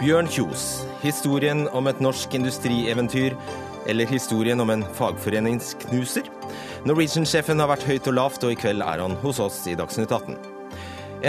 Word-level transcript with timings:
Bjørn 0.00 0.30
Kjos, 0.32 0.86
historien 1.02 1.66
om 1.76 1.84
et 1.90 1.98
norsk 2.00 2.32
industrieventyr, 2.38 3.34
eller 3.84 4.08
historien 4.08 4.62
om 4.62 4.70
en 4.72 4.84
fagforeningsknuser? 4.96 6.30
Norwegian-sjefen 6.88 7.60
har 7.60 7.68
vært 7.68 7.84
høyt 7.84 8.08
og 8.08 8.16
lavt, 8.16 8.46
og 8.48 8.54
i 8.54 8.56
kveld 8.56 8.80
er 8.80 9.02
han 9.04 9.18
hos 9.20 9.42
oss 9.44 9.58
i 9.68 9.74
Dagsnytt 9.76 10.14
18. 10.16 10.38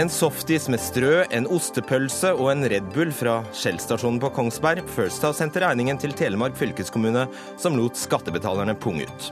En 0.00 0.08
softis 0.08 0.70
med 0.72 0.80
strø, 0.80 1.26
en 1.36 1.50
ostepølse 1.52 2.30
og 2.32 2.48
en 2.54 2.64
Red 2.72 2.88
Bull 2.94 3.12
fra 3.12 3.42
Shell-stasjonen 3.52 4.22
på 4.22 4.32
Kongsberg. 4.38 4.88
First 4.96 5.20
House 5.20 5.42
sendte 5.42 5.60
regningen 5.60 6.00
til 6.00 6.16
Telemark 6.16 6.56
fylkeskommune, 6.56 7.26
som 7.60 7.76
lot 7.76 8.00
skattebetalerne 8.00 8.78
punge 8.80 9.04
ut. 9.04 9.30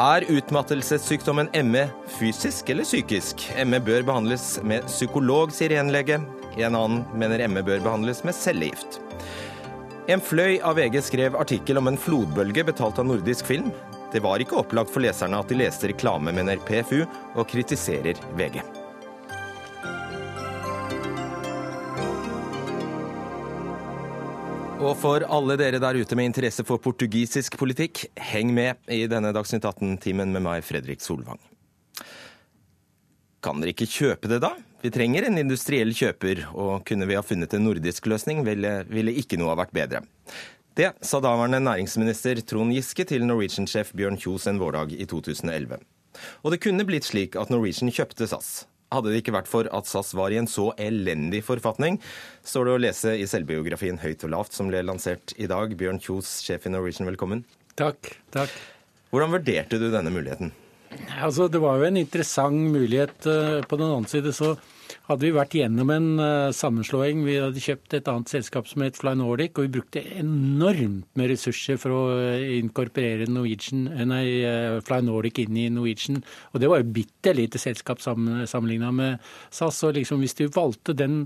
Er 0.00 0.24
utmattelsessykdommen 0.32 1.52
ME 1.68 1.84
fysisk 2.16 2.72
eller 2.72 2.88
psykisk? 2.88 3.50
ME 3.68 3.84
bør 3.84 4.08
behandles 4.08 4.54
med 4.64 4.88
psykolog, 4.88 5.52
sier 5.52 5.76
en 5.76 5.92
lege. 5.92 6.22
En 6.56 6.74
annen 6.74 7.02
mener 7.14 7.48
ME 7.48 7.60
bør 7.62 7.82
behandles 7.84 8.22
med 8.24 8.34
cellegift. 8.34 9.00
En 10.08 10.22
fløy 10.22 10.60
av 10.64 10.78
VG 10.78 11.02
skrev 11.04 11.36
artikkel 11.36 11.76
om 11.76 11.90
en 11.90 11.98
flodbølge 12.00 12.64
betalt 12.64 13.00
av 13.02 13.08
nordisk 13.08 13.48
film. 13.48 13.68
Det 14.12 14.22
var 14.24 14.40
ikke 14.40 14.56
opplagt 14.62 14.92
for 14.94 15.04
leserne 15.04 15.36
at 15.36 15.50
de 15.52 15.58
leste 15.58 15.90
reklame, 15.90 16.32
mener 16.32 16.62
PFU, 16.64 17.02
og 17.34 17.48
kritiserer 17.50 18.16
VG. 18.38 18.62
Og 24.76 24.92
for 25.00 25.24
alle 25.26 25.56
dere 25.58 25.80
der 25.82 25.98
ute 25.98 26.16
med 26.16 26.30
interesse 26.30 26.64
for 26.64 26.80
portugisisk 26.80 27.58
politikk, 27.58 28.06
heng 28.30 28.54
med 28.54 28.80
i 28.92 29.02
denne 29.10 29.32
Dagsnytt 29.34 29.66
18-timen 29.66 30.32
med 30.32 30.44
meg, 30.46 30.64
Fredrik 30.64 31.04
Solvang. 31.04 31.40
Kan 33.44 33.60
dere 33.60 33.74
ikke 33.74 33.90
kjøpe 33.90 34.30
det, 34.30 34.40
da? 34.44 34.54
Vi 34.86 34.90
trenger 34.94 35.24
en 35.26 35.38
industriell 35.40 35.90
kjøper, 35.98 36.44
og 36.54 36.84
kunne 36.86 37.08
vi 37.10 37.16
ha 37.18 37.22
funnet 37.26 37.50
en 37.56 37.64
nordisk 37.66 38.04
løsning, 38.06 38.44
ville, 38.46 38.84
ville 38.86 39.14
ikke 39.18 39.34
noe 39.40 39.50
ha 39.50 39.56
vært 39.58 39.72
bedre. 39.74 39.98
Det 40.78 40.92
sa 41.02 41.18
daværende 41.24 41.58
næringsminister 41.58 42.38
Trond 42.46 42.70
Giske 42.70 43.02
til 43.10 43.24
Norwegian-sjef 43.26 43.90
Bjørn 43.98 44.14
Kjos 44.22 44.46
en 44.46 44.60
vårdag 44.62 44.92
i 44.94 45.02
2011. 45.10 45.80
Og 46.46 46.54
det 46.54 46.60
kunne 46.62 46.86
blitt 46.86 47.08
slik 47.08 47.34
at 47.34 47.50
Norwegian 47.50 47.90
kjøpte 47.90 48.28
SAS. 48.30 48.52
Hadde 48.94 49.10
det 49.10 49.24
ikke 49.24 49.34
vært 49.34 49.50
for 49.50 49.66
at 49.74 49.90
SAS 49.90 50.12
var 50.14 50.30
i 50.30 50.38
en 50.38 50.46
så 50.46 50.68
elendig 50.78 51.42
forfatning, 51.48 51.98
står 52.46 52.70
det 52.70 52.76
å 52.76 52.84
lese 52.84 53.16
i 53.18 53.26
selvbiografien 53.26 53.98
Høyt 54.04 54.22
og 54.28 54.36
lavt, 54.36 54.54
som 54.54 54.70
ble 54.70 54.84
lansert 54.86 55.34
i 55.34 55.50
dag. 55.50 55.74
Bjørn 55.74 55.98
Kjos, 55.98 56.30
sjef 56.46 56.70
i 56.70 56.74
Norwegian, 56.76 57.10
velkommen. 57.10 57.42
Takk. 57.74 58.14
takk. 58.38 58.54
Hvordan 59.10 59.34
vurderte 59.34 59.82
du 59.82 59.88
denne 59.90 60.14
muligheten? 60.14 60.54
Altså, 61.18 61.50
det 61.50 61.58
var 61.58 61.82
jo 61.82 61.90
en 61.90 61.98
interessant 61.98 62.70
mulighet. 62.70 63.18
Eh, 63.26 63.66
på 63.66 63.82
den 63.82 63.90
annen 63.90 64.06
side 64.06 64.30
så 64.36 64.54
hadde 65.06 65.22
vi 65.22 65.34
vært 65.34 65.54
gjennom 65.54 65.90
en 65.94 66.06
uh, 66.18 66.54
sammenslåing. 66.54 67.22
Vi 67.26 67.36
hadde 67.38 67.62
kjøpt 67.62 67.94
et 67.98 68.08
annet 68.10 68.32
selskap 68.32 68.66
som 68.70 68.82
het 68.82 68.98
Fly 68.98 69.14
Nordic, 69.18 69.54
og 69.54 69.68
vi 69.68 69.74
brukte 69.78 70.02
enormt 70.18 71.06
med 71.18 71.30
ressurser 71.30 71.78
for 71.80 71.94
å 71.94 72.00
uh, 72.16 72.56
inkorporere 72.56 73.28
Norwegian, 73.30 73.86
nei, 74.10 74.24
uh, 74.42 74.80
Fly 74.86 75.00
Nordic 75.06 75.38
inn 75.44 75.60
i 75.62 75.68
Norwegian. 75.70 76.18
Og 76.52 76.62
det 76.62 76.72
var 76.72 76.82
jo 76.82 76.90
bitte 76.98 77.36
lite 77.38 77.62
selskap 77.62 78.02
sammen, 78.02 78.42
sammenligna 78.50 78.90
med 78.94 79.30
SAS. 79.54 79.84
Og 79.86 79.94
liksom, 80.00 80.24
hvis 80.24 80.38
du 80.40 80.48
valgte 80.50 80.96
den, 80.98 81.24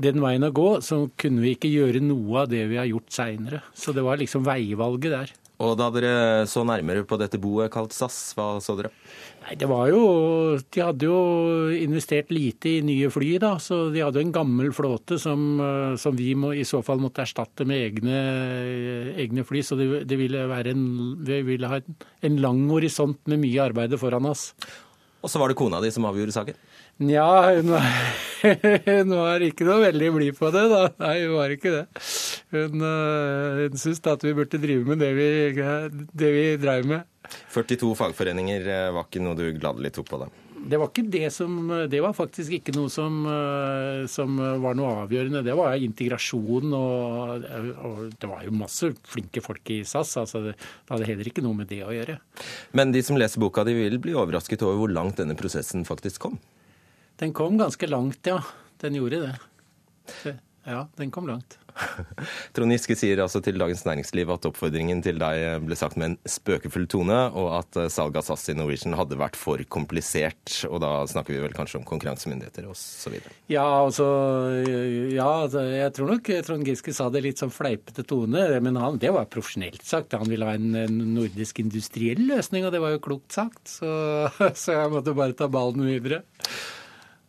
den 0.00 0.24
veien 0.24 0.48
å 0.48 0.54
gå, 0.56 0.70
så 0.84 1.04
kunne 1.20 1.44
vi 1.44 1.54
ikke 1.58 1.72
gjøre 1.72 2.00
noe 2.04 2.46
av 2.46 2.52
det 2.54 2.64
vi 2.72 2.80
har 2.80 2.88
gjort 2.88 3.12
seinere. 3.12 3.60
Så 3.76 3.92
det 3.96 4.06
var 4.06 4.20
liksom 4.22 4.48
veivalget 4.48 5.16
der. 5.18 5.36
Og 5.60 5.74
da 5.76 5.90
dere 5.92 6.12
så 6.48 6.62
nærmere 6.64 7.04
på 7.04 7.18
dette 7.20 7.38
boet 7.40 7.68
kalt 7.72 7.92
SAS, 7.92 8.32
hva 8.36 8.54
så 8.64 8.76
dere? 8.78 8.88
Nei, 9.42 9.56
det 9.60 9.68
var 9.68 9.90
jo 9.90 10.00
De 10.72 10.82
hadde 10.84 11.08
jo 11.08 11.18
investert 11.76 12.32
lite 12.32 12.72
i 12.78 12.84
nye 12.84 13.10
fly, 13.12 13.34
da. 13.42 13.54
Så 13.60 13.90
de 13.92 14.00
hadde 14.00 14.22
en 14.24 14.32
gammel 14.32 14.72
flåte 14.76 15.18
som, 15.20 15.60
eh, 15.60 15.96
som 16.00 16.16
vi 16.16 16.32
må, 16.34 16.54
i 16.56 16.64
så 16.68 16.80
fall 16.84 17.02
måtte 17.02 17.26
erstatte 17.26 17.66
med 17.68 17.84
egne, 17.90 18.20
egne 19.20 19.44
fly. 19.44 19.64
Så 19.66 19.76
det, 19.76 20.04
det 20.08 20.20
ville 20.20 20.48
være 20.48 20.72
en, 20.72 20.86
vi 21.28 21.42
ville 21.52 21.68
ha 21.68 21.80
en, 21.82 21.98
en 22.30 22.40
lang 22.40 22.64
horisont 22.72 23.20
med 23.28 23.44
mye 23.44 23.68
arbeid 23.68 23.98
foran 24.00 24.32
oss. 24.32 24.50
Og 25.20 25.28
så 25.28 25.40
var 25.40 25.52
det 25.52 25.60
kona 25.60 25.82
di 25.84 25.92
som 25.92 26.06
avgjorde 26.08 26.32
saken? 26.32 26.56
Nja, 27.00 27.54
hun, 27.56 27.70
hun 28.84 29.14
var 29.16 29.40
ikke 29.44 29.64
noe 29.64 29.80
veldig 29.86 30.10
blid 30.18 30.36
på 30.36 30.50
det, 30.52 30.66
da. 30.68 30.82
Nei, 31.00 31.14
hun 31.22 31.38
var 31.38 31.54
ikke 31.54 31.72
det. 31.72 31.84
Hun, 32.52 32.82
uh, 32.84 33.62
hun 33.62 33.80
syntes 33.80 34.02
at 34.10 34.26
vi 34.26 34.34
burde 34.36 34.60
drive 34.60 34.84
med 34.84 35.00
det 35.00 35.14
vi, 35.16 35.30
det 36.12 36.34
vi 36.34 36.44
drev 36.60 36.90
med. 36.90 37.08
42 37.54 37.94
fagforeninger 37.94 38.64
eh, 38.66 38.86
var 38.90 39.06
ikke 39.06 39.20
noe 39.22 39.38
du 39.38 39.44
gladelig 39.54 39.92
tok 39.94 40.08
på 40.08 40.18
da? 40.18 40.26
Det 40.60 40.76
var 40.80 40.90
ikke 40.90 41.04
det 41.08 41.28
som 41.32 41.68
Det 41.88 42.00
var 42.02 42.12
faktisk 42.16 42.56
ikke 42.56 42.74
noe 42.74 42.90
som, 42.92 43.20
eh, 43.30 44.02
som 44.10 44.34
var 44.60 44.74
noe 44.76 45.04
avgjørende. 45.04 45.44
Det 45.46 45.54
var 45.56 45.78
integrasjon 45.80 46.74
og, 46.76 47.46
og, 47.86 48.00
det 48.12 48.28
var 48.28 48.44
jo 48.44 48.56
masse 48.56 48.90
flinke 49.08 49.44
folk 49.44 49.72
i 49.72 49.80
SAS. 49.88 50.16
altså 50.20 50.42
Det 50.50 50.56
hadde 50.90 51.08
heller 51.12 51.32
ikke 51.32 51.44
noe 51.46 51.62
med 51.62 51.70
det 51.70 51.84
å 51.86 51.94
gjøre. 51.94 52.18
Men 52.76 52.92
de 52.92 53.04
som 53.06 53.20
leser 53.20 53.40
boka 53.40 53.64
di 53.68 53.78
vil 53.78 54.00
bli 54.02 54.16
overrasket 54.16 54.66
over 54.66 54.82
hvor 54.82 54.96
langt 55.00 55.22
denne 55.22 55.38
prosessen 55.38 55.86
faktisk 55.88 56.26
kom? 56.26 56.40
Den 57.20 57.34
kom 57.36 57.58
ganske 57.60 57.86
langt, 57.86 58.26
ja. 58.26 58.40
Den 58.80 58.96
gjorde 58.96 59.20
det. 59.26 60.36
Ja, 60.64 60.86
den 60.96 61.10
kom 61.12 61.28
langt. 61.28 61.58
Trond 62.54 62.72
Giske 62.74 62.96
sier 62.98 63.20
altså 63.22 63.40
til 63.44 63.58
Dagens 63.60 63.82
Næringsliv 63.86 64.30
at 64.34 64.46
oppfordringen 64.48 65.02
til 65.04 65.20
deg 65.20 65.62
ble 65.64 65.76
sagt 65.78 65.98
med 66.00 66.10
en 66.10 66.16
spøkefull 66.28 66.86
tone, 66.90 67.18
og 67.36 67.50
at 67.58 67.78
eh, 67.80 67.90
salget 67.92 68.20
av 68.22 68.26
SAS 68.26 68.50
i 68.52 68.56
Norwegian 68.56 68.96
hadde 68.98 69.18
vært 69.20 69.38
for 69.38 69.60
komplisert. 69.72 70.62
Og 70.68 70.80
da 70.84 70.92
snakker 71.10 71.36
vi 71.36 71.42
vel 71.44 71.54
kanskje 71.56 71.80
om 71.80 71.86
konkurransemyndigheter 71.88 72.68
osv. 72.70 73.16
Ja, 73.52 73.66
altså 73.84 74.08
Ja, 75.12 75.28
altså, 75.44 75.64
jeg 75.68 75.94
tror 75.96 76.12
nok 76.14 76.32
Trond 76.48 76.68
Giske 76.68 76.96
sa 76.96 77.08
det 77.12 77.24
litt 77.24 77.44
sånn 77.44 77.54
fleipete 77.54 78.04
tone, 78.08 78.48
men 78.64 78.80
han, 78.80 79.00
det 79.00 79.12
var 79.16 79.28
profesjonelt 79.32 79.84
sagt. 79.86 80.16
Han 80.16 80.32
ville 80.32 80.48
ha 80.48 80.56
en, 80.58 80.72
en, 80.86 81.00
nordisk 81.14 81.60
industriell 81.62 82.24
løsning, 82.32 82.66
og 82.66 82.74
det 82.74 82.82
var 82.82 82.96
jo 82.96 83.04
klokt 83.10 83.36
sagt. 83.36 83.62
Så, 83.68 83.88
så 84.64 84.76
jeg 84.76 84.92
måtte 84.92 85.16
bare 85.16 85.36
ta 85.36 85.52
ballen 85.52 85.88
videre. 85.88 86.24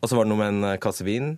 Og 0.02 0.10
så 0.10 0.18
var 0.18 0.26
det 0.26 0.32
noe 0.32 0.42
med 0.42 0.52
en 0.52 0.78
kasse 0.82 1.06
vin? 1.06 1.36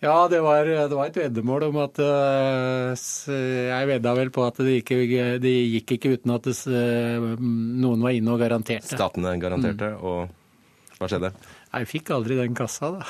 Ja, 0.00 0.28
det 0.32 0.38
var, 0.40 0.64
det 0.64 0.96
var, 0.96 1.10
et 1.10 1.16
veddemål 1.18 1.66
om 1.66 1.78
at 1.82 1.98
uh, 2.00 3.10
Jeg 3.28 3.88
vedda 3.90 4.14
vel 4.16 4.30
på 4.32 4.46
at 4.46 4.60
det, 4.62 4.78
gikk, 4.78 4.94
det 5.42 5.52
gikk 5.52 5.96
ikke 5.98 6.14
uten 6.14 6.32
at 6.38 6.46
det, 6.48 6.54
noen 6.70 8.06
var 8.06 8.16
inne 8.16 8.32
og 8.32 8.40
garanterte. 8.40 8.94
Statene 8.94 9.34
garanterte, 9.42 9.90
mm. 9.92 10.00
og 10.00 10.96
hva 11.00 11.10
skjedde? 11.10 11.32
Jeg 11.70 11.90
fikk 11.90 12.14
aldri 12.16 12.38
den 12.38 12.56
kassa, 12.56 12.94
da. 12.96 13.04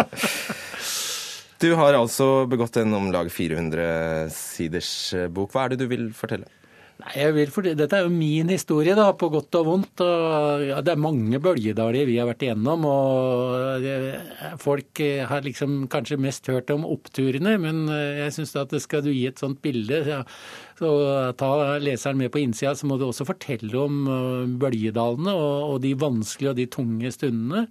du 1.62 1.68
har 1.76 1.98
altså 1.98 2.30
begått 2.48 2.80
en 2.80 2.96
om 2.96 3.12
lag 3.12 3.28
400 3.32 4.32
siders 4.32 4.94
bok. 5.32 5.52
Hva 5.52 5.66
er 5.66 5.74
det 5.74 5.82
du 5.84 5.86
vil 5.92 6.08
fortelle? 6.16 6.48
Nei, 7.00 7.26
vil 7.32 7.50
Dette 7.78 7.96
er 7.96 8.04
jo 8.04 8.12
min 8.12 8.50
historie, 8.52 8.92
da, 8.98 9.06
på 9.16 9.30
godt 9.32 9.56
og 9.60 9.66
vondt. 9.68 10.02
Og, 10.04 10.64
ja, 10.68 10.80
det 10.84 10.92
er 10.92 11.00
mange 11.00 11.40
bølgedaler 11.42 12.08
vi 12.08 12.18
har 12.20 12.28
vært 12.28 12.44
igjennom. 12.44 12.84
og 12.88 13.86
Folk 14.60 15.00
eh, 15.04 15.22
har 15.28 15.46
liksom 15.46 15.86
kanskje 15.92 16.20
mest 16.20 16.50
hørt 16.52 16.72
om 16.74 16.84
oppturene, 16.88 17.56
men 17.62 17.86
eh, 17.94 18.20
jeg 18.24 18.36
syns 18.36 18.52
at 18.60 18.74
skal 18.82 19.04
du 19.06 19.12
gi 19.14 19.24
et 19.30 19.40
sånt 19.40 19.62
bilde, 19.64 20.02
ja, 20.10 20.20
så 20.80 20.90
ta 21.40 21.78
leseren 21.80 22.20
med 22.20 22.32
på 22.34 22.42
innsida, 22.42 22.74
så 22.76 22.88
må 22.88 22.98
du 23.00 23.06
også 23.08 23.28
fortelle 23.28 23.72
om 23.80 24.04
eh, 24.04 24.52
bølgedalene 24.60 25.34
og, 25.36 25.56
og 25.74 25.82
de 25.86 25.96
vanskelige 26.00 26.52
og 26.52 26.60
de 26.60 26.70
tunge 26.76 27.16
stundene. 27.16 27.66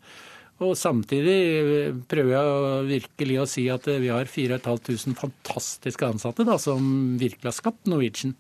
Og 0.60 0.74
samtidig 0.76 1.94
prøver 2.12 2.34
jeg 2.34 2.88
virkelig 2.90 3.38
å 3.40 3.48
si 3.48 3.70
at 3.72 3.86
vi 3.88 4.10
har 4.12 4.28
4500 4.28 5.16
fantastiske 5.16 6.08
ansatte 6.10 6.44
da, 6.48 6.58
som 6.60 7.16
virkelig 7.22 7.54
har 7.54 7.62
skapt 7.62 7.88
Norwegian. 7.88 8.34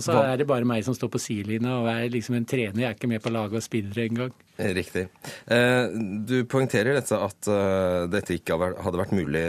Og 0.00 0.06
så 0.06 0.16
er 0.24 0.40
det 0.40 0.48
bare 0.48 0.68
meg 0.68 0.84
som 0.86 0.96
står 0.96 1.10
på 1.12 1.20
sidelinja 1.20 1.76
og 1.82 1.90
er 1.92 2.08
liksom 2.12 2.38
en 2.38 2.48
trener. 2.48 2.80
Jeg 2.80 2.88
er 2.88 2.96
ikke 2.96 3.10
med 3.10 3.20
på 3.24 3.32
laget 3.34 3.60
og 3.60 3.64
spiller 3.66 4.04
engang. 4.06 4.32
Riktig. 4.60 5.06
Eh, 5.52 5.92
du 6.28 6.36
poengterer 6.48 6.96
dette 6.96 7.16
at 7.16 7.50
eh, 7.52 8.08
dette 8.12 8.36
ikke 8.36 8.58
hadde 8.60 9.00
vært 9.00 9.14
mulig 9.16 9.44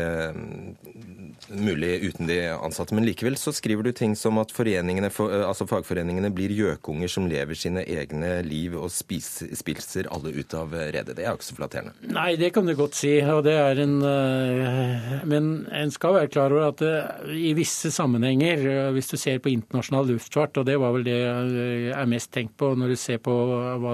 mulig 1.50 2.04
uten 2.04 2.28
de 2.28 2.38
ansatte. 2.54 2.96
Men 2.96 3.06
likevel 3.06 3.38
så 3.40 3.54
skriver 3.56 3.84
du 3.84 3.92
ting 3.96 4.16
som 4.16 4.40
at 4.42 4.54
eh, 4.60 5.48
altså 5.48 5.68
fagforeningene 5.70 6.32
blir 6.34 6.54
gjøkunger 6.56 7.12
som 7.12 7.28
lever 7.30 7.58
sine 7.58 7.84
egne 7.84 8.42
liv 8.46 8.76
og 8.78 8.92
spiser, 8.94 9.52
spiser 9.58 10.10
alle 10.12 10.34
ut 10.36 10.54
av 10.58 10.74
redet. 10.74 11.16
Det 11.18 11.26
er 11.26 11.32
jo 11.32 11.40
ikke 11.40 11.50
så 11.50 11.58
flatterende. 11.58 11.94
Nei, 12.14 12.36
det 12.40 12.52
kan 12.56 12.68
du 12.68 12.76
godt 12.78 12.98
si. 13.00 13.18
og 13.22 13.44
det 13.48 13.58
er 13.58 13.84
en... 13.84 13.98
Eh, 14.06 15.12
men 15.32 15.52
en 15.72 15.94
skal 15.94 16.18
være 16.20 16.32
klar 16.32 16.56
over 16.56 16.72
at 16.72 16.82
det, 16.84 16.94
eh, 17.28 17.36
i 17.52 17.54
visse 17.58 17.92
sammenhenger, 17.94 18.92
hvis 18.96 19.12
du 19.12 19.18
ser 19.20 19.42
på 19.44 19.52
internasjonal 19.52 20.12
luftfart, 20.14 20.62
og 20.62 20.68
det 20.68 20.78
var 20.82 20.96
vel 20.96 21.06
det 21.08 21.20
jeg 21.22 21.92
er 21.96 22.10
mest 22.10 22.32
tenkt 22.34 22.56
på 22.60 22.72
når 22.78 22.94
du 22.94 23.00
ser 23.00 23.20
på 23.24 23.34
hva 23.82 23.94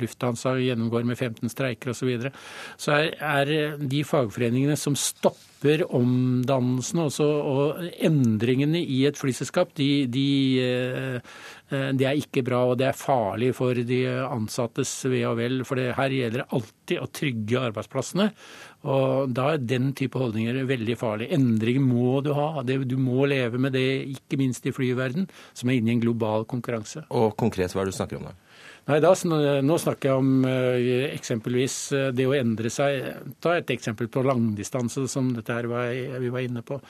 Lufthansa 0.00 0.54
gjennomgår 0.60 1.04
med 1.08 1.18
15 1.18 1.52
streiker 1.52 1.92
osv., 1.92 2.00
så, 2.00 2.06
videre, 2.08 2.30
så 2.80 2.94
er, 2.96 3.10
er 3.20 3.74
de 3.76 4.00
fagforeningene 4.08 4.76
som 4.80 4.94
stopper 4.96 5.49
omdanning 5.60 6.40
omdannelsene 6.40 7.04
og 7.20 7.82
endringene 8.00 8.80
i 8.80 9.04
et 9.08 9.18
flyselskap, 9.18 9.74
de, 9.76 10.06
de, 10.08 11.20
de, 11.70 12.04
er 12.06 12.16
ikke 12.16 12.42
bra. 12.42 12.64
Og 12.70 12.78
det 12.80 12.88
er 12.88 12.96
farlig 12.96 13.52
for 13.54 13.74
de 13.74 14.00
ansattes 14.24 15.04
ve 15.04 15.22
og 15.28 15.36
vel. 15.38 15.60
For 15.68 15.76
det, 15.76 15.94
her 15.98 16.10
gjelder 16.10 16.42
det 16.42 16.48
alltid 16.56 17.00
å 17.00 17.10
trygge 17.12 17.64
arbeidsplassene. 17.68 18.30
Og 18.88 19.34
da 19.36 19.50
er 19.54 19.64
den 19.64 19.92
type 19.92 20.18
holdninger 20.18 20.62
veldig 20.64 20.96
farlig. 20.96 21.30
Endringer 21.36 21.84
må 21.84 22.20
du 22.24 22.32
ha. 22.36 22.62
du 22.64 22.96
må 22.96 23.26
leve 23.28 23.58
med 23.58 23.76
det, 23.76 24.06
ikke 24.16 24.40
minst 24.40 24.66
i 24.66 24.72
flyverden, 24.72 25.28
som 25.52 25.68
er 25.68 25.80
inne 25.80 25.92
i 25.92 25.98
en 25.98 26.04
global 26.04 26.48
konkurranse. 26.48 27.04
Og 27.10 27.34
konkret, 27.36 27.74
hva 27.74 27.82
er 27.82 27.90
det 27.90 27.96
du 27.96 28.00
snakker 28.00 28.20
om 28.20 28.30
da? 28.30 28.36
Nei, 28.90 28.98
da, 28.98 29.12
Nå 29.62 29.76
snakker 29.78 30.08
jeg 30.10 30.18
om 30.18 30.30
uh, 30.42 31.12
eksempelvis 31.12 31.74
uh, 31.94 32.08
det 32.10 32.24
å 32.26 32.34
endre 32.34 32.72
seg. 32.74 33.04
Ta 33.38 33.52
et 33.54 33.70
eksempel 33.70 34.08
på 34.10 34.24
langdistanse, 34.26 35.04
som 35.12 35.28
dette 35.36 35.54
her 35.54 35.68
var, 35.70 35.92
vi 36.18 36.32
var 36.32 36.42
inne 36.42 36.64
på. 36.66 36.80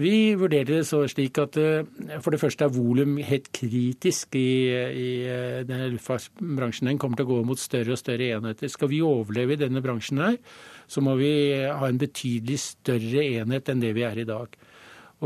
Vi 0.00 0.34
vurderer 0.36 0.68
det 0.68 0.84
så 0.88 1.00
slik 1.08 1.40
at 1.40 1.56
uh, 1.56 1.80
for 2.20 2.36
det 2.36 2.42
første 2.42 2.66
er 2.66 2.74
volum 2.74 3.16
helt 3.24 3.48
kritisk 3.56 4.36
i, 4.36 4.52
i 4.68 5.08
denne 5.64 5.88
luftfartsbransjen. 5.94 6.90
Den 6.92 7.00
kommer 7.00 7.16
til 7.16 7.30
å 7.30 7.32
gå 7.32 7.40
mot 7.48 7.62
større 7.62 7.96
og 7.96 8.02
større 8.02 8.34
enheter. 8.36 8.68
Skal 8.68 8.92
vi 8.92 9.00
overleve 9.06 9.56
i 9.56 9.62
denne 9.64 9.80
bransjen 9.84 10.20
her, 10.20 10.36
så 10.92 11.00
må 11.00 11.16
vi 11.22 11.32
ha 11.64 11.88
en 11.88 12.02
betydelig 12.04 12.60
større 12.66 13.24
enhet 13.40 13.72
enn 13.72 13.80
det 13.80 13.94
vi 13.96 14.04
er 14.04 14.20
i 14.20 14.28
dag. 14.28 14.60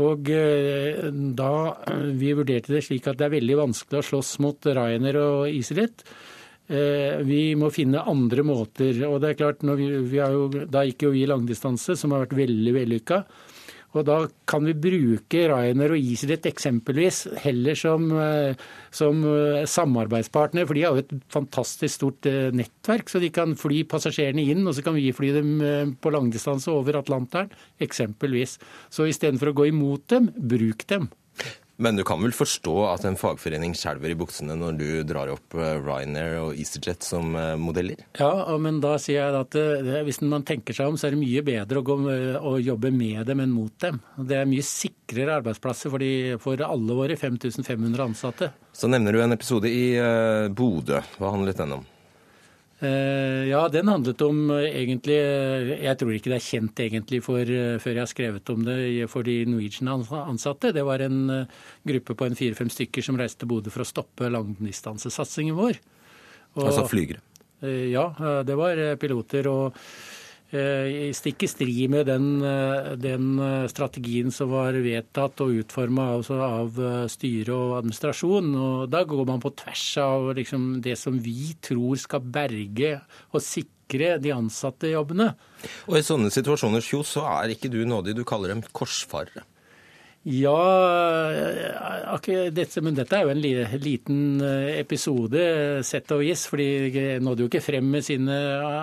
Og 0.03 0.29
eh, 0.33 1.05
da 1.37 1.51
eh, 1.87 2.07
vi 2.19 2.33
vurderte 2.35 2.73
det 2.73 2.83
slik 2.83 3.07
at 3.07 3.19
det 3.19 3.29
er 3.29 3.37
veldig 3.37 3.59
vanskelig 3.61 4.01
å 4.01 4.07
slåss 4.09 4.31
mot 4.43 4.67
Ryanair 4.67 5.19
og 5.21 5.45
EasyJet. 5.47 6.03
Eh, 6.67 7.21
vi 7.23 7.41
må 7.55 7.69
finne 7.71 8.03
andre 8.03 8.43
måter. 8.43 8.99
Og 9.07 9.21
det 9.23 9.31
er 9.31 9.39
klart, 9.39 9.63
vi, 9.63 9.87
vi 10.11 10.19
jo, 10.19 10.49
da 10.67 10.83
gikk 10.87 11.07
jo 11.07 11.13
vi 11.15 11.23
langdistanse, 11.29 11.95
som 11.99 12.15
har 12.15 12.25
vært 12.25 12.39
veldig 12.41 12.75
vellykka. 12.75 13.21
Og 13.95 14.03
da 14.07 14.17
kan 14.49 14.65
vi 14.67 14.75
bruke 14.75 15.45
Ryanair 15.47 15.95
og 15.95 16.01
EasyJet 16.01 16.49
eksempelvis 16.49 17.21
heller 17.45 17.77
som, 17.79 18.09
eh, 18.19 18.59
som 18.91 19.23
eh, 19.29 19.63
samarbeidspartner, 19.71 20.67
for 20.67 20.75
de 20.75 20.83
har 20.83 20.95
jo 20.95 21.03
et 21.05 21.13
fantastisk 21.31 21.95
stort 21.95 22.29
eh, 22.29 22.51
nettverk. 22.55 23.09
Så 23.11 23.23
de 23.23 23.31
kan 23.33 23.55
fly 23.59 23.83
passasjerene 23.87 24.43
inn, 24.51 24.65
og 24.67 24.75
så 24.75 24.83
kan 24.85 24.97
vi 24.97 25.13
fly 25.15 25.31
dem 25.35 25.53
på 26.01 26.11
langdistanse 26.11 26.71
over 26.73 26.99
Atlanteren, 26.99 27.53
eksempelvis. 27.81 28.57
Så 28.91 29.07
istedenfor 29.07 29.53
å 29.53 29.59
gå 29.61 29.69
imot 29.71 30.09
dem, 30.11 30.31
bruk 30.35 30.83
dem. 30.91 31.09
Men 31.77 31.97
du 31.99 32.03
kan 32.07 32.21
vel 32.23 32.31
forstå 32.31 32.73
at 32.87 33.03
en 33.07 33.17
fagforening 33.19 33.73
skjelver 33.75 34.13
i 34.13 34.17
buksene 34.17 34.55
når 34.55 34.77
du 34.79 34.87
drar 35.07 35.31
opp 35.33 35.57
eh, 35.59 35.75
Ryanair 35.83 36.37
og 36.39 36.59
EasyJet 36.59 37.03
som 37.03 37.35
eh, 37.35 37.55
modeller? 37.59 38.05
Ja, 38.19 38.31
men 38.61 38.79
da 38.83 38.93
sier 39.01 39.19
jeg 39.19 39.39
at 39.41 39.57
eh, 39.59 40.03
hvis 40.07 40.21
man 40.23 40.45
tenker 40.47 40.77
seg 40.77 40.91
om, 40.91 40.99
så 40.99 41.09
er 41.09 41.15
det 41.15 41.23
mye 41.23 41.43
bedre 41.45 41.81
å, 41.81 41.85
gå, 41.85 41.97
å 42.39 42.53
jobbe 42.63 42.93
med 42.95 43.25
dem 43.27 43.43
enn 43.43 43.55
mot 43.55 43.75
dem. 43.83 43.99
Det 44.15 44.39
er 44.39 44.47
mye 44.47 44.63
sikrere 44.65 45.41
arbeidsplasser 45.41 45.91
for, 45.91 46.03
de, 46.03 46.37
for 46.41 46.63
alle 46.63 46.99
våre 47.01 47.19
5500 47.19 48.07
ansatte. 48.07 48.53
Så 48.75 48.87
nevner 48.91 49.15
du 49.15 49.23
en 49.23 49.35
episode 49.35 49.71
i 49.71 49.85
Bodø. 50.55 51.03
Hva 51.19 51.35
handlet 51.35 51.59
den 51.59 51.75
om? 51.79 51.85
Eh, 52.79 53.47
ja, 53.47 53.69
den 53.71 53.87
handlet 53.87 54.21
om 54.21 54.49
eh, 54.51 54.65
egentlig 54.81 55.15
eh, 55.15 55.69
Jeg 55.85 55.95
tror 55.95 56.11
ikke 56.11 56.31
det 56.33 56.39
er 56.41 56.43
kjent 56.43 56.81
egentlig 56.83 57.21
for, 57.23 57.51
før 57.79 57.93
jeg 57.93 58.01
har 58.01 58.09
skrevet 58.11 58.51
om 58.51 58.65
det 58.67 59.07
for 59.11 59.23
de 59.23 59.37
Norwegian-ansatte. 59.47 60.73
Det 60.75 60.83
var 60.83 61.05
en 61.05 61.47
gruppe 61.87 62.17
på 62.19 62.27
en 62.27 62.35
fire-fem 62.35 62.71
stykker 62.73 63.05
som 63.05 63.19
reiste 63.19 63.43
til 63.43 63.51
Bodø 63.53 63.71
for 63.71 63.85
å 63.85 63.87
stoppe 63.87 64.31
langdistansesatsingen 64.33 65.55
vår. 65.55 65.79
Og, 66.55 66.67
altså 66.67 66.85
flygere? 66.89 67.23
Ja, 67.63 68.09
det 68.45 68.55
var 68.59 68.77
piloter. 68.99 69.47
og 69.47 69.79
stikk 71.15 71.45
i 71.45 71.49
strid 71.49 71.91
med 71.93 72.07
den, 72.09 72.27
eh, 72.43 72.91
den, 72.99 73.39
eh, 73.39 73.67
strategien 73.67 74.31
som 74.31 74.49
var 74.49 74.73
vedtatt 74.73 75.41
og 75.41 75.53
utforma 75.61 76.07
altså 76.17 76.39
av 76.41 76.79
styre 77.09 77.53
og 77.53 77.77
administrasjon. 77.79 78.55
Og 78.55 78.89
da 78.89 79.03
går 79.03 79.25
man 79.25 79.41
på 79.41 79.55
tvers 79.55 79.97
av 79.97 80.35
liksom 80.35 80.81
det 80.81 80.97
som 80.97 81.17
vi 81.19 81.55
tror 81.61 81.97
skal 81.97 82.21
berge 82.21 83.01
og 83.33 83.41
sikre 83.41 84.19
de 84.21 84.31
ansatte 84.31 84.91
jobbene. 84.91 85.35
Og 85.87 85.97
I 85.97 86.05
sånne 86.05 86.31
situasjoner 86.33 86.81
så 86.81 87.25
er 87.25 87.55
ikke 87.55 87.71
du 87.71 87.85
nådig, 87.85 88.15
du 88.15 88.23
kaller 88.23 88.49
dem 88.49 88.61
korsfarere. 88.61 89.43
Ja, 90.25 90.57
dette, 92.49 92.81
men 92.81 92.95
dette 92.97 93.13
er 93.13 93.27
jo 93.27 93.33
en 93.35 93.41
liten 93.83 94.41
eh, 94.41 94.79
episode, 94.79 95.83
sett 95.85 96.09
og 96.15 96.23
vis. 96.23 96.47
For 96.49 96.57
de 96.57 97.19
nådde 97.21 97.45
jo 97.45 97.49
ikke 97.51 97.61
frem 97.61 97.91
med 97.93 98.05
sine 98.07 98.33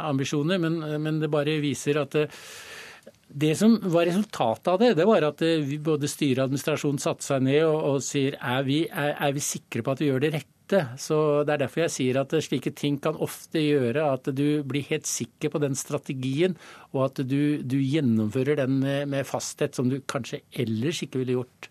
ambisjoner. 0.07 0.63
Men, 0.63 0.79
men 1.03 1.19
det 1.19 1.33
bare 1.33 1.59
viser 1.65 1.99
at 2.05 2.15
det, 2.15 3.51
eh, 3.51 3.57
som 3.59 3.75
var 3.91 4.07
resultatet 4.07 4.71
av 4.71 4.79
det, 4.85 4.93
det 5.01 5.09
var 5.09 5.27
at 5.33 5.43
eh, 5.43 5.75
både 5.83 6.11
styre 6.11 6.45
og 6.45 6.47
administrasjon 6.47 7.03
satte 7.03 7.27
seg 7.27 7.43
ned 7.49 7.65
og, 7.67 7.79
og 7.91 8.07
sier 8.07 8.39
er 8.39 8.63
vi, 8.69 8.85
er, 8.87 9.17
er 9.19 9.35
vi 9.35 9.43
sikre 9.43 9.83
på 9.83 9.97
at 9.97 10.05
vi 10.05 10.13
gjør 10.13 10.23
det 10.23 10.35
rett? 10.39 10.49
Dette. 10.73 10.99
Så 10.99 11.45
Det 11.45 11.55
er 11.55 11.65
derfor 11.65 11.85
jeg 11.85 11.95
sier 11.97 12.21
at 12.21 12.35
slike 12.45 12.73
ting 12.75 12.99
kan 13.03 13.19
ofte 13.21 13.61
gjøre 13.61 14.07
at 14.15 14.31
du 14.35 14.63
blir 14.65 14.87
helt 14.89 15.07
sikker 15.07 15.53
på 15.53 15.61
den 15.63 15.75
strategien, 15.79 16.57
og 16.93 17.11
at 17.11 17.27
du, 17.27 17.63
du 17.63 17.79
gjennomfører 17.79 18.63
den 18.65 18.81
med, 18.81 19.09
med, 19.09 19.27
fasthet 19.27 19.77
som 19.77 19.91
du 19.91 20.01
kanskje 20.01 20.43
ellers 20.53 21.03
ikke 21.05 21.23
ville 21.23 21.41
gjort. 21.41 21.69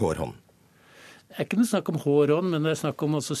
Hårhånd. 0.00 0.36
Det 1.30 1.38
er 1.38 1.46
ikke 1.46 1.60
noe 1.60 1.70
snakk 1.70 1.90
om 1.92 1.98
hårhånd, 2.02 2.50
men 2.50 2.64
det 2.66 2.74
er 2.74 2.84
snakk 2.84 3.02
om 3.06 3.18
også 3.20 3.36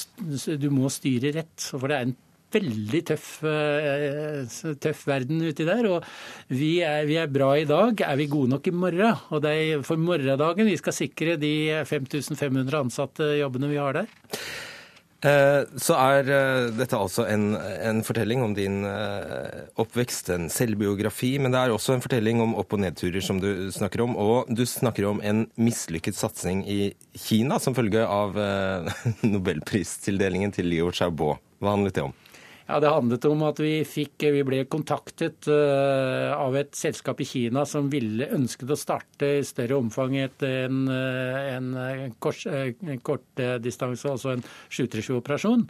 du 0.60 0.68
må 0.70 0.90
styre 0.92 1.32
rett. 1.34 1.56
For 1.58 1.90
det 1.90 1.96
er 1.96 2.08
en 2.08 2.18
veldig 2.50 3.00
tøff, 3.06 3.26
eh, 3.46 4.46
tøff, 4.82 5.02
verden 5.06 5.42
uti 5.42 5.66
der. 5.66 5.86
Og 5.90 6.06
vi 6.54 6.80
er, 6.86 7.04
vi 7.06 7.18
er, 7.18 7.30
bra 7.30 7.52
i 7.58 7.66
dag. 7.66 8.00
Er 8.06 8.16
vi 8.18 8.30
gode 8.30 8.54
nok 8.54 8.66
i 8.66 8.74
morgen? 8.74 9.26
Og 9.30 9.42
det 9.42 9.54
er 9.54 9.84
for 9.86 9.98
morgendagen 9.98 10.70
vi 10.70 10.78
skal 10.78 10.96
sikre 10.96 11.36
de 11.40 11.82
5500 11.86 12.78
ansatte 12.78 13.32
jobbene 13.40 13.70
vi 13.70 13.78
har 13.82 14.00
der. 14.00 14.10
Eh, 15.20 15.62
så 15.76 15.96
er 16.00 16.30
eh, 16.32 16.70
dette 16.72 16.96
altså 16.96 17.26
en, 17.28 17.52
en 17.58 18.00
fortelling 18.06 18.40
om 18.40 18.54
din 18.56 18.86
eh, 18.88 19.66
oppvekst, 19.80 20.30
en 20.32 20.48
selvbiografi. 20.52 21.34
Men 21.42 21.52
det 21.52 21.60
er 21.60 21.74
også 21.74 21.96
en 21.96 22.04
fortelling 22.04 22.40
om 22.40 22.56
opp- 22.60 22.72
og 22.76 22.80
nedturer 22.86 23.24
som 23.24 23.40
du 23.42 23.68
snakker 23.74 24.04
om. 24.06 24.16
Og 24.16 24.48
du 24.48 24.64
snakker 24.64 25.10
om 25.10 25.20
en 25.20 25.44
mislykket 25.60 26.16
satsing 26.16 26.64
i 26.64 26.80
Kina 27.28 27.60
som 27.60 27.76
følge 27.76 28.06
av 28.06 28.38
nobelpristildelingen 29.34 30.56
til 30.56 30.72
Liu 30.72 30.88
Xiaobo. 30.88 31.34
Hva 31.60 31.76
handlet 31.76 31.98
det 31.98 32.08
om? 32.08 32.16
Ja, 32.70 32.78
Det 32.78 32.90
handlet 32.92 33.24
om 33.26 33.40
at 33.48 33.58
vi, 33.58 33.80
fikk, 33.82 34.28
vi 34.30 34.42
ble 34.46 34.60
kontaktet 34.70 35.48
uh, 35.50 36.30
av 36.36 36.54
et 36.54 36.76
selskap 36.78 37.18
i 37.18 37.26
Kina 37.26 37.64
som 37.66 37.88
ville 37.90 38.28
ønsket 38.30 38.70
å 38.70 38.78
starte 38.78 39.30
i 39.40 39.46
større 39.46 39.80
omfang 39.80 40.14
et, 40.20 40.44
en, 40.46 40.84
eh, 40.94 41.48
en, 41.56 41.72
kors, 42.22 42.44
en 42.46 43.02
kortdistanse, 43.02 44.12
altså 44.12 44.36
en 44.36 44.44
737-operasjon. 44.70 45.66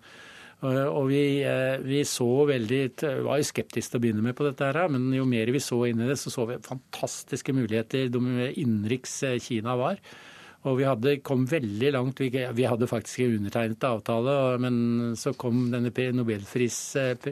Uh, 0.60 0.90
og 0.92 1.08
vi, 1.08 1.22
uh, 1.40 1.80
vi, 1.80 2.02
så 2.04 2.28
veldig, 2.50 2.82
var 3.24 3.40
jo 3.40 3.48
skeptiske 3.48 3.94
til 3.94 4.02
å 4.02 4.04
begynne 4.04 4.26
med 4.26 4.36
på 4.36 4.44
dette, 4.44 4.68
her, 4.68 4.92
men 4.92 5.08
jo 5.16 5.24
mer 5.24 5.54
vi 5.54 5.64
så 5.64 5.80
inn 5.88 6.04
i 6.04 6.10
det, 6.10 6.18
så 6.20 6.34
så 6.34 6.44
vi 6.50 6.60
fantastiske 6.66 7.56
muligheter 7.56 8.12
innenriks 8.12 9.22
Kina 9.40 9.78
var. 9.80 10.04
Og 10.68 10.76
vi 10.76 10.84
hadde, 10.84 11.16
kom 11.24 11.46
veldig 11.48 11.92
langt. 11.96 12.20
Vi, 12.20 12.28
vi 12.28 12.68
hadde 12.68 12.88
faktisk 12.90 13.22
en 13.24 13.38
undertegnet 13.38 13.84
avtale, 13.88 14.36
men 14.60 14.76
så 15.16 15.32
kom 15.38 15.70
denne 15.72 15.92
nobelfris 16.12 16.78
eh, 17.00 17.30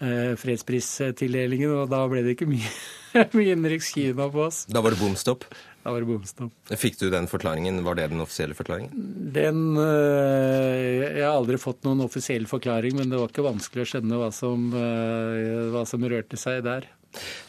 eh, 0.00 0.32
og 0.32 1.90
da 1.92 2.02
ble 2.08 2.24
det 2.24 2.36
ikke 2.36 2.48
mye, 2.48 2.72
mye 3.36 3.52
innenriks 3.52 3.92
Kina 3.92 4.30
på 4.32 4.46
oss. 4.48 4.64
Da 4.72 4.80
var 4.80 4.96
det 4.96 5.02
bomstopp? 5.02 5.44
Da 5.84 5.92
var 5.92 6.02
det 6.02 6.08
bomstopp. 6.08 6.54
Fikk 6.80 6.96
du 7.02 7.10
den 7.12 7.28
forklaringen? 7.30 7.84
Var 7.84 8.00
det 8.00 8.08
den 8.14 8.24
offisielle 8.24 8.56
forklaringen? 8.56 9.04
Den 9.36 9.76
eh, 9.76 11.12
Jeg 11.12 11.26
har 11.26 11.36
aldri 11.36 11.60
fått 11.60 11.84
noen 11.84 12.06
offisiell 12.08 12.48
forklaring, 12.48 12.96
men 12.96 13.12
det 13.12 13.20
var 13.20 13.28
ikke 13.28 13.44
vanskelig 13.46 13.84
å 13.84 13.90
skjønne 13.92 14.22
hva 14.24 14.32
som, 14.32 14.70
hva 14.72 15.84
som 15.84 16.08
rørte 16.08 16.40
seg 16.40 16.64
der. 16.64 16.88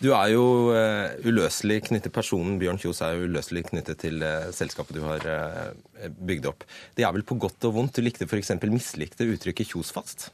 Du 0.03 0.11
er 0.13 0.31
jo 0.33 0.45
uh, 0.71 1.13
uløselig 1.25 1.81
knyttet, 1.89 2.13
Personen 2.15 2.57
Bjørn 2.61 2.79
Kjos 2.81 3.01
er 3.05 3.17
jo 3.17 3.27
uløselig 3.29 3.67
knyttet 3.71 4.01
til 4.05 4.21
uh, 4.23 4.49
selskapet 4.55 4.97
du 4.97 5.03
har 5.07 5.23
uh, 5.27 6.09
bygd 6.17 6.49
opp. 6.51 6.67
Det 6.97 7.05
er 7.07 7.15
vel 7.15 7.25
på 7.27 7.39
godt 7.41 7.69
og 7.69 7.77
vondt. 7.79 7.97
Du 7.97 8.05
likte 8.05 8.27
f.eks. 8.29 8.55
mislikte 8.69 9.27
uttrykket 9.27 9.73
Kjosfast? 9.73 10.29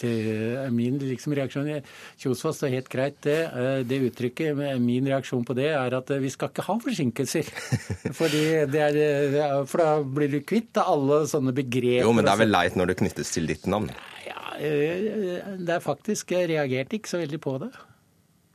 Det 0.00 0.10
er 0.56 0.70
min 0.72 0.96
liksom, 0.98 1.34
reaksjon. 1.36 1.68
Kjosfast 2.18 2.64
er 2.64 2.72
helt 2.72 2.88
greit, 2.90 3.18
det. 3.26 3.36
Det 3.86 3.98
uttrykket, 4.08 4.56
min 4.82 5.06
reaksjon 5.10 5.44
på 5.46 5.54
det 5.58 5.68
er 5.76 5.96
at 5.98 6.12
vi 6.22 6.30
skal 6.32 6.50
ikke 6.50 6.64
ha 6.66 6.78
forsinkelser. 6.82 7.50
Fordi 8.18 8.42
det 8.72 8.82
er, 8.86 9.66
for 9.68 9.82
da 9.84 9.90
blir 10.00 10.32
du 10.32 10.38
kvitt 10.48 10.80
alle 10.80 11.20
sånne 11.28 11.54
begreper. 11.56 12.06
Jo, 12.06 12.14
men 12.16 12.26
det 12.26 12.32
er 12.32 12.40
vel 12.40 12.54
leit 12.54 12.78
når 12.78 12.92
det 12.92 12.98
knyttes 13.02 13.34
til 13.36 13.50
ditt 13.52 13.68
navn? 13.70 13.92
Ja, 14.24 14.40
det 14.56 15.76
er 15.76 15.84
faktisk 15.84 16.32
Jeg 16.32 16.48
reagerte 16.54 16.96
ikke 16.96 17.12
så 17.12 17.20
veldig 17.20 17.42
på 17.44 17.58
det. 17.66 17.70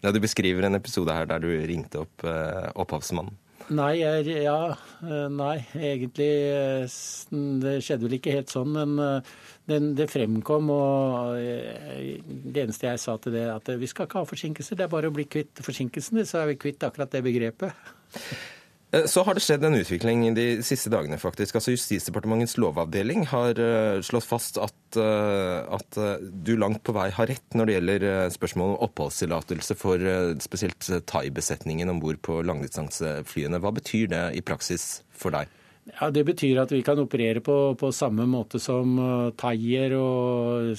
Ja, 0.02 0.12
Du 0.12 0.20
beskriver 0.20 0.66
en 0.66 0.78
episode 0.78 1.14
her 1.14 1.30
der 1.30 1.42
du 1.44 1.50
ringte 1.70 2.06
opp 2.06 2.26
eh, 2.26 2.70
opphavsmannen. 2.82 3.38
Nei, 3.72 4.02
jeg, 4.02 4.26
ja, 4.44 4.74
eh, 5.06 5.28
nei, 5.32 5.62
egentlig 5.78 6.30
eh, 6.50 6.96
Det 7.62 7.76
skjedde 7.86 8.08
vel 8.08 8.18
ikke 8.18 8.34
helt 8.34 8.52
sånn, 8.52 8.74
men 8.74 8.98
det, 9.70 9.78
det 10.00 10.10
fremkom. 10.12 10.72
Og 10.74 11.38
det 11.38 12.66
eneste 12.66 12.90
jeg 12.90 13.04
sa 13.04 13.16
til 13.22 13.38
det, 13.38 13.46
at 13.54 13.70
vi 13.80 13.90
skal 13.90 14.10
ikke 14.10 14.24
ha 14.24 14.32
forsinkelser. 14.32 14.80
Det 14.80 14.88
er 14.88 14.96
bare 14.96 15.12
å 15.12 15.16
bli 15.16 15.28
kvitt 15.30 15.62
forsinkelsene, 15.64 16.26
så 16.28 16.42
er 16.42 16.52
vi 16.52 16.60
kvitt 16.66 16.84
akkurat 16.88 17.14
det 17.14 17.24
begrepet. 17.28 17.94
Eh, 18.92 19.06
så 19.08 19.24
har 19.24 19.38
det 19.38 19.44
skjedd 19.44 19.64
en 19.64 19.78
utvikling 19.80 20.26
de 20.36 20.48
siste 20.68 20.92
dagene, 20.92 21.20
faktisk. 21.20 21.56
Altså 21.56 21.76
Justisdepartementets 21.76 22.58
lovavdeling 22.60 23.24
har 23.32 23.60
uh, 23.60 24.02
slått 24.04 24.28
fast 24.28 24.60
at, 24.60 24.76
uh, 25.00 25.64
at 25.78 26.02
du 26.20 26.58
langt 26.60 26.84
på 26.84 26.96
vei 26.96 27.08
har 27.16 27.32
rett 27.32 27.56
når 27.56 27.70
det 27.70 27.78
gjelder 27.78 28.06
spørsmål 28.36 28.76
om 28.76 28.84
oppholdstillatelse 28.90 29.80
for 29.80 30.12
spesielt 30.44 30.92
thaibesetningen 31.08 31.92
om 31.92 32.04
bord 32.04 32.20
på 32.26 32.42
langdistanseflyene. 32.44 33.62
Hva 33.64 33.74
betyr 33.80 34.12
det 34.12 34.28
i 34.36 34.44
praksis 34.44 35.02
for 35.16 35.36
deg? 35.36 35.50
Ja, 35.96 36.12
Det 36.14 36.22
betyr 36.28 36.60
at 36.62 36.72
vi 36.72 36.84
kan 36.86 37.00
operere 37.02 37.42
på, 37.42 37.74
på 37.80 37.90
samme 37.96 38.28
måte 38.30 38.60
som 38.62 39.00
Thaier 39.40 39.96
og 39.98 40.76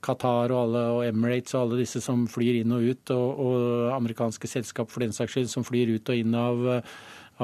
Qatar 0.00 0.54
og, 0.54 0.60
alle, 0.62 0.84
og 0.94 1.02
Emirates 1.04 1.52
og 1.52 1.66
alle 1.66 1.82
disse 1.82 2.00
som 2.00 2.24
flyr 2.30 2.62
inn 2.62 2.72
og 2.72 2.86
ut, 2.86 3.12
og, 3.12 3.42
og 3.44 3.92
amerikanske 3.98 4.48
selskap 4.48 4.90
for 4.94 5.04
den 5.04 5.12
saks 5.12 5.36
skyld 5.36 5.52
som 5.52 5.66
flyr 5.68 5.92
ut 5.98 6.14
og 6.14 6.22
inn 6.24 6.38
av 6.38 6.64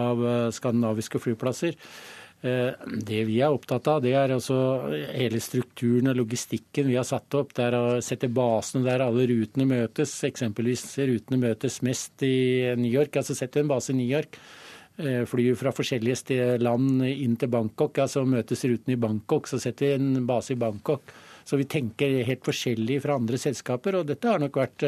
av 0.01 0.27
eh, 0.27 0.51
skandinaviske 0.55 1.21
flyplasser. 1.23 1.79
Eh, 2.45 2.73
det 3.09 3.23
vi 3.25 3.39
er 3.41 3.55
opptatt 3.55 3.87
av, 3.89 4.03
det 4.05 4.13
er 4.19 4.35
altså 4.35 4.57
hele 5.15 5.41
strukturen 5.41 6.11
og 6.13 6.19
logistikken 6.19 6.91
vi 6.91 6.99
har 6.99 7.07
satt 7.09 7.33
opp. 7.39 7.55
Det 7.57 7.65
er 7.71 7.77
å 7.79 8.03
sette 8.05 8.29
basene 8.29 8.85
der 8.85 9.07
alle 9.07 9.25
rutene 9.31 9.65
møtes. 9.71 10.13
Eksempelvis 10.29 10.85
rutene 11.09 11.41
møtes 11.41 11.81
mest 11.87 12.27
i 12.27 12.75
New 12.77 12.93
York. 12.93 13.17
Altså 13.17 13.37
setter 13.39 13.65
en 13.65 13.73
base 13.73 13.95
i 13.95 13.97
New 13.97 14.11
York. 14.11 14.37
Eh, 15.01 15.25
flyr 15.27 15.57
fra 15.59 15.73
forskjellige 15.75 16.59
land 16.61 17.01
inn 17.09 17.39
til 17.41 17.51
Bangkok, 17.51 18.03
altså 18.05 18.27
møtes 18.29 18.67
rutene 18.69 18.99
i 18.99 19.01
Bangkok. 19.01 19.49
Så 19.49 19.63
setter 19.63 19.95
vi 19.95 19.95
en 19.97 20.27
base 20.29 20.53
i 20.53 20.61
Bangkok. 20.61 21.15
Så 21.45 21.57
vi 21.61 21.65
tenker 21.69 22.21
helt 22.29 22.45
forskjellig 22.45 23.01
fra 23.05 23.17
andre 23.17 23.41
selskaper, 23.41 23.99
og 23.99 24.07
dette 24.09 24.29
har 24.29 24.41
nok 24.41 24.61
vært 24.61 24.85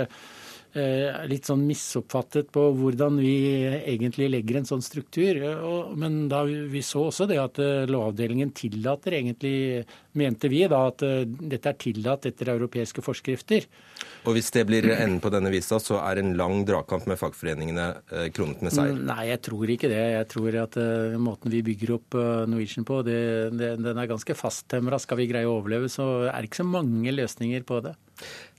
litt 0.76 1.49
sånn 1.49 1.62
misoppfattet 1.66 2.50
på 2.52 2.62
hvordan 2.76 3.16
vi 3.20 3.37
egentlig 3.64 4.28
legger 4.32 4.58
en 4.61 4.68
sånn 4.68 4.85
struktur. 4.85 5.38
Men 5.96 6.26
da 6.28 6.42
vi 6.46 6.82
så 6.85 7.06
også 7.08 7.28
det 7.30 7.38
at 7.40 7.61
eh, 7.62 7.87
Lovavdelingen 7.88 8.52
tillater 8.56 9.16
egentlig, 9.18 9.85
mente 10.16 10.50
vi 10.52 10.62
da, 10.68 10.82
at 10.90 11.04
eh, 11.06 11.25
dette 11.25 11.73
er 11.73 11.78
tillatt 11.80 12.28
etter 12.28 12.52
europeiske 12.54 13.04
forskrifter. 13.04 13.66
Og 14.26 14.37
hvis 14.37 14.50
det 14.54 14.66
blir 14.68 14.88
enden 14.92 15.20
på 15.23 15.30
denne 15.32 15.52
visa, 15.54 15.78
så 15.82 16.00
er 16.02 16.20
en 16.20 16.35
lang 16.38 16.64
dragkamp 16.68 17.06
med 17.08 17.20
fagforeningene 17.20 17.87
kronet 18.35 18.64
med 18.64 18.75
seier? 18.75 18.96
Nei, 18.99 19.28
jeg 19.30 19.42
tror 19.46 19.73
ikke 19.73 19.90
det. 19.92 20.02
Jeg 20.16 20.28
tror 20.32 20.58
at 20.64 20.80
måten 21.23 21.52
vi 21.52 21.62
bygger 21.66 21.94
opp 21.96 22.16
Norwegian 22.50 22.87
på, 22.88 23.00
det, 23.06 23.20
det, 23.54 23.76
den 23.85 24.02
er 24.02 24.11
ganske 24.11 24.37
fasttømra. 24.37 24.99
Skal 25.02 25.23
vi 25.23 25.28
greie 25.30 25.49
å 25.49 25.61
overleve, 25.61 25.88
så 25.92 26.26
er 26.26 26.40
det 26.40 26.50
ikke 26.50 26.64
så 26.64 26.68
mange 26.68 27.14
løsninger 27.14 27.64
på 27.68 27.80
det. 27.87 27.94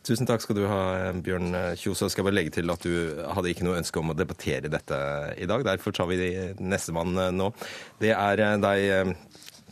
Tusen 0.07 0.27
takk 0.29 0.39
skal 0.39 0.55
du 0.55 0.61
ha, 0.71 1.11
Bjørn 1.19 1.51
Kjos. 1.75 2.05
jeg 2.05 2.13
skal 2.13 2.23
bare 2.23 2.37
legge 2.37 2.53
til 2.55 2.71
at 2.71 2.85
du 2.85 3.19
hadde 3.35 3.51
ikke 3.51 3.65
noe 3.67 3.79
ønske 3.81 3.99
om 3.99 4.13
å 4.13 4.15
debattere 4.15 4.71
dette 4.71 4.99
i 5.35 5.47
dag. 5.49 5.65
Derfor 5.67 5.91
tar 5.91 6.07
vi 6.07 6.31
nestemann 6.63 7.11
nå. 7.35 7.51
Det 7.99 8.13
er 8.15 8.45
deg 8.63 9.17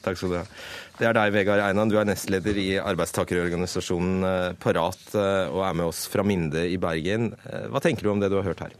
Takk 0.05 0.19
skal 0.19 0.33
du 0.33 0.35
ha. 0.37 0.43
Det 0.99 1.07
er 1.07 1.15
deg, 1.17 1.31
Vegard 1.33 1.63
Einan. 1.63 1.89
Du 1.89 1.95
er 1.97 2.05
nestleder 2.05 2.59
i 2.61 2.67
arbeidstakerorganisasjonen 2.77 4.57
Parat 4.61 5.15
og 5.15 5.61
er 5.65 5.79
med 5.79 5.87
oss 5.87 6.03
fra 6.11 6.27
Minde 6.27 6.67
i 6.69 6.77
Bergen. 6.77 7.31
Hva 7.71 7.81
tenker 7.81 8.05
du 8.05 8.11
om 8.13 8.21
det 8.21 8.29
du 8.29 8.37
har 8.37 8.45
hørt 8.51 8.67
her? 8.67 8.75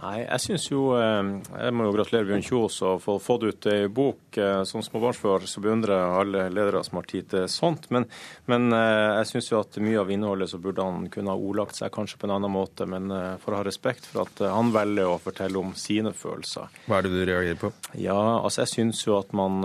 Nei, 0.00 0.16
jeg 0.22 0.42
synes 0.42 0.66
jo 0.68 0.82
eh, 0.96 1.30
Jeg 1.50 1.74
må 1.76 1.86
jo 1.88 1.94
gratulere 1.96 2.28
Bjørn 2.28 2.44
Kjos 2.44 2.78
og 2.86 3.00
få 3.04 3.16
fått 3.22 3.46
ut 3.46 3.68
ei 3.72 3.86
bok. 3.92 4.38
Eh, 4.38 4.62
som 4.68 4.84
småbarnsfar 4.84 5.46
så 5.50 5.62
beundrer 5.64 5.96
jeg 5.96 6.20
alle 6.20 6.44
ledere 6.52 6.82
som 6.86 7.00
har 7.00 7.08
tid 7.10 7.28
til 7.32 7.46
sånt. 7.50 7.88
Men, 7.94 8.08
men 8.50 8.68
eh, 8.76 9.20
jeg 9.20 9.30
syns 9.32 9.50
jo 9.52 9.60
at 9.60 9.78
mye 9.82 10.00
av 10.02 10.12
innholdet 10.12 10.52
så 10.52 10.60
burde 10.62 10.84
han 10.84 11.08
kunne 11.12 11.32
ha 11.32 11.48
ordlagt 11.48 11.78
seg 11.78 11.92
kanskje 11.94 12.20
på 12.20 12.28
en 12.28 12.36
annen 12.36 12.52
måte. 12.52 12.88
Men 12.90 13.12
for 13.42 13.54
å 13.54 13.60
ha 13.60 13.66
respekt 13.66 14.08
for 14.10 14.26
at 14.26 14.44
han 14.52 14.72
velger 14.74 15.10
å 15.10 15.20
fortelle 15.22 15.60
om 15.60 15.72
sine 15.78 16.12
følelser. 16.16 16.70
Hva 16.86 17.00
er 17.00 17.06
det 17.06 17.14
du 17.14 17.22
reagerer 17.22 17.60
på? 17.60 17.72
Ja, 18.00 18.18
altså 18.40 18.64
jeg 18.64 18.74
syns 18.74 19.02
jo 19.06 19.16
at 19.18 19.32
man 19.36 19.60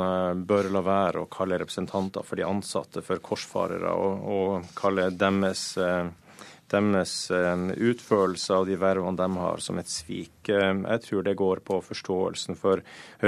bør 0.48 0.72
la 0.74 0.84
være 0.86 1.24
å 1.24 1.30
kalle 1.32 1.60
representanter 1.62 2.26
for 2.26 2.40
de 2.40 2.48
ansatte 2.48 3.04
for 3.06 3.22
korsfarere, 3.24 3.92
og, 3.92 4.26
og 4.32 4.74
kalle 4.78 5.10
deres 5.16 5.72
deres 6.72 7.14
eh, 7.32 7.64
utførelse 7.78 8.56
av 8.56 8.68
de 8.70 8.78
vervene 8.80 9.18
de 9.20 9.28
har, 9.38 9.62
som 9.64 9.80
et 9.82 9.90
svik. 9.92 10.50
Eh, 10.50 10.74
jeg 10.74 11.04
tror 11.06 11.26
det 11.28 11.38
går 11.40 11.64
på 11.68 11.80
forståelsen 11.86 12.60
for 12.60 12.84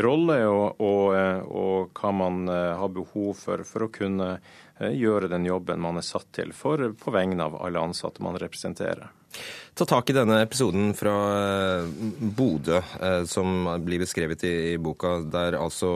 rolle 0.05 0.39
og, 0.49 0.81
og, 0.81 1.05
eh, 1.17 1.41
og 1.43 1.99
hva 1.99 2.13
man 2.15 2.47
har 2.49 2.93
behov 2.93 3.35
for 3.39 3.63
for 3.67 3.85
å 3.85 3.91
kunne 3.93 4.35
gjøre 4.83 5.29
den 5.31 5.45
jobben 5.45 5.79
man 5.79 5.99
er 5.99 6.05
satt 6.05 6.31
til 6.35 6.51
for 6.55 6.81
på 6.97 7.13
vegne 7.13 7.45
av 7.45 7.59
alle 7.61 7.81
ansatte 7.81 8.23
man 8.25 8.39
representerer. 8.41 9.11
Ta 9.73 9.85
tak 9.89 10.09
i 10.09 10.15
denne 10.17 10.39
episoden 10.43 10.91
fra 10.97 11.13
Bodø 12.37 12.81
som 13.29 13.69
blir 13.85 14.03
beskrevet 14.03 14.43
i 14.49 14.55
boka, 14.81 15.15
der 15.33 15.57
altså 15.57 15.93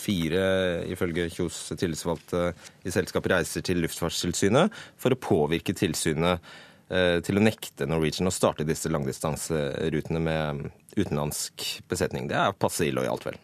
fire, 0.00 0.44
ifølge 0.90 1.28
Kjos 1.34 1.60
tillitsvalgte 1.78 2.50
i 2.86 2.94
selskapet, 2.94 3.34
reiser 3.34 3.66
til 3.66 3.82
Luftfartstilsynet 3.84 4.74
for 5.00 5.14
å 5.14 5.20
påvirke 5.20 5.76
tilsynet 5.76 6.40
eh, 6.88 7.18
til 7.26 7.40
å 7.40 7.44
nekte 7.44 7.88
Norwegian 7.90 8.30
å 8.30 8.34
starte 8.34 8.66
disse 8.68 8.92
langdistanserutene 8.92 10.24
med 10.24 10.66
utenlandsk 10.96 11.68
besetning. 11.90 12.30
Det 12.30 12.40
er 12.40 12.58
passe 12.58 12.88
illojalt, 12.88 13.28
vel? 13.30 13.40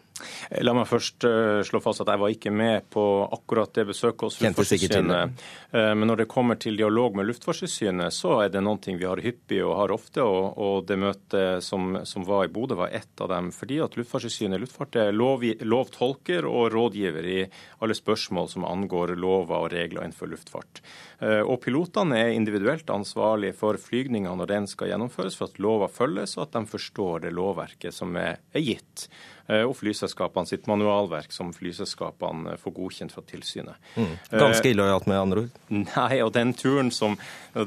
La 0.62 0.72
meg 0.76 0.86
først 0.88 1.24
uh, 1.26 1.60
slå 1.66 1.80
fast 1.84 2.02
at 2.04 2.10
jeg 2.12 2.20
var 2.22 2.32
ikke 2.32 2.52
med 2.54 2.86
på 2.92 3.02
akkurat 3.34 3.72
det 3.76 3.86
besøket 3.90 4.26
hos 4.28 4.38
Luftfartstilsynet. 4.40 5.42
Uh, 5.74 5.92
men 5.98 6.06
når 6.08 6.22
det 6.22 6.28
kommer 6.32 6.58
til 6.60 6.78
dialog 6.78 7.16
med 7.18 7.28
Luftfartstilsynet, 7.28 8.14
så 8.14 8.38
er 8.44 8.52
det 8.54 8.62
noe 8.64 8.78
vi 8.86 9.04
har 9.04 9.22
hyppig 9.22 9.60
og 9.64 9.74
har 9.80 9.94
ofte. 9.94 10.24
Og, 10.24 10.84
det 10.86 10.98
møtet 11.00 11.64
som, 11.64 11.98
som, 12.06 12.24
var 12.26 12.46
i 12.46 12.52
Bodø, 12.52 12.76
var 12.78 12.94
ett 12.94 13.20
av 13.20 13.30
dem. 13.32 13.50
Fordi 13.54 13.80
at 13.84 13.96
Luftfartstilsynet 13.98 14.62
luftfart 14.62 14.98
er 15.00 15.12
lov, 15.16 15.44
lovtolker 15.66 16.46
og 16.48 16.70
rådgiver 16.74 17.26
i 17.26 17.38
alle 17.82 17.96
spørsmål 17.96 18.50
som 18.52 18.66
angår 18.68 19.16
lover 19.18 19.66
og 19.66 19.70
regler 19.74 20.06
innenfor 20.06 20.30
luftfart. 20.30 20.82
Uh, 21.20 21.42
og 21.42 21.60
pilotene 21.64 22.20
er 22.22 22.34
individuelt 22.36 22.90
ansvarlige 22.92 23.56
for 23.58 23.80
flygninga 23.80 24.34
når 24.36 24.52
den 24.52 24.70
skal 24.70 24.92
gjennomføres, 24.92 25.36
for 25.38 25.50
at 25.50 25.60
lova 25.62 25.90
følges, 25.92 26.36
og 26.38 26.46
at 26.46 26.58
de 26.58 26.66
forstår 26.70 27.26
det 27.26 27.34
lovverket 27.36 27.94
som 27.94 28.16
er, 28.20 28.40
er 28.54 28.64
gitt. 28.64 29.08
Eh, 29.46 29.62
og 29.62 29.76
flyselskapene 29.78 30.48
sitt 30.48 30.66
manualverk, 30.66 31.30
som 31.32 31.52
flyselskapene 31.54 32.56
får 32.58 32.72
godkjent 32.74 33.14
fra 33.14 33.22
tilsynet. 33.26 33.78
Mm. 33.94 34.14
Ganske 34.32 34.72
illojalt, 34.72 35.06
med 35.06 35.20
andre 35.20 35.44
ord? 35.44 35.60
Nei, 35.68 36.18
og 36.24 36.32
den 36.34 36.52
turen 36.58 36.90
som, 36.90 37.14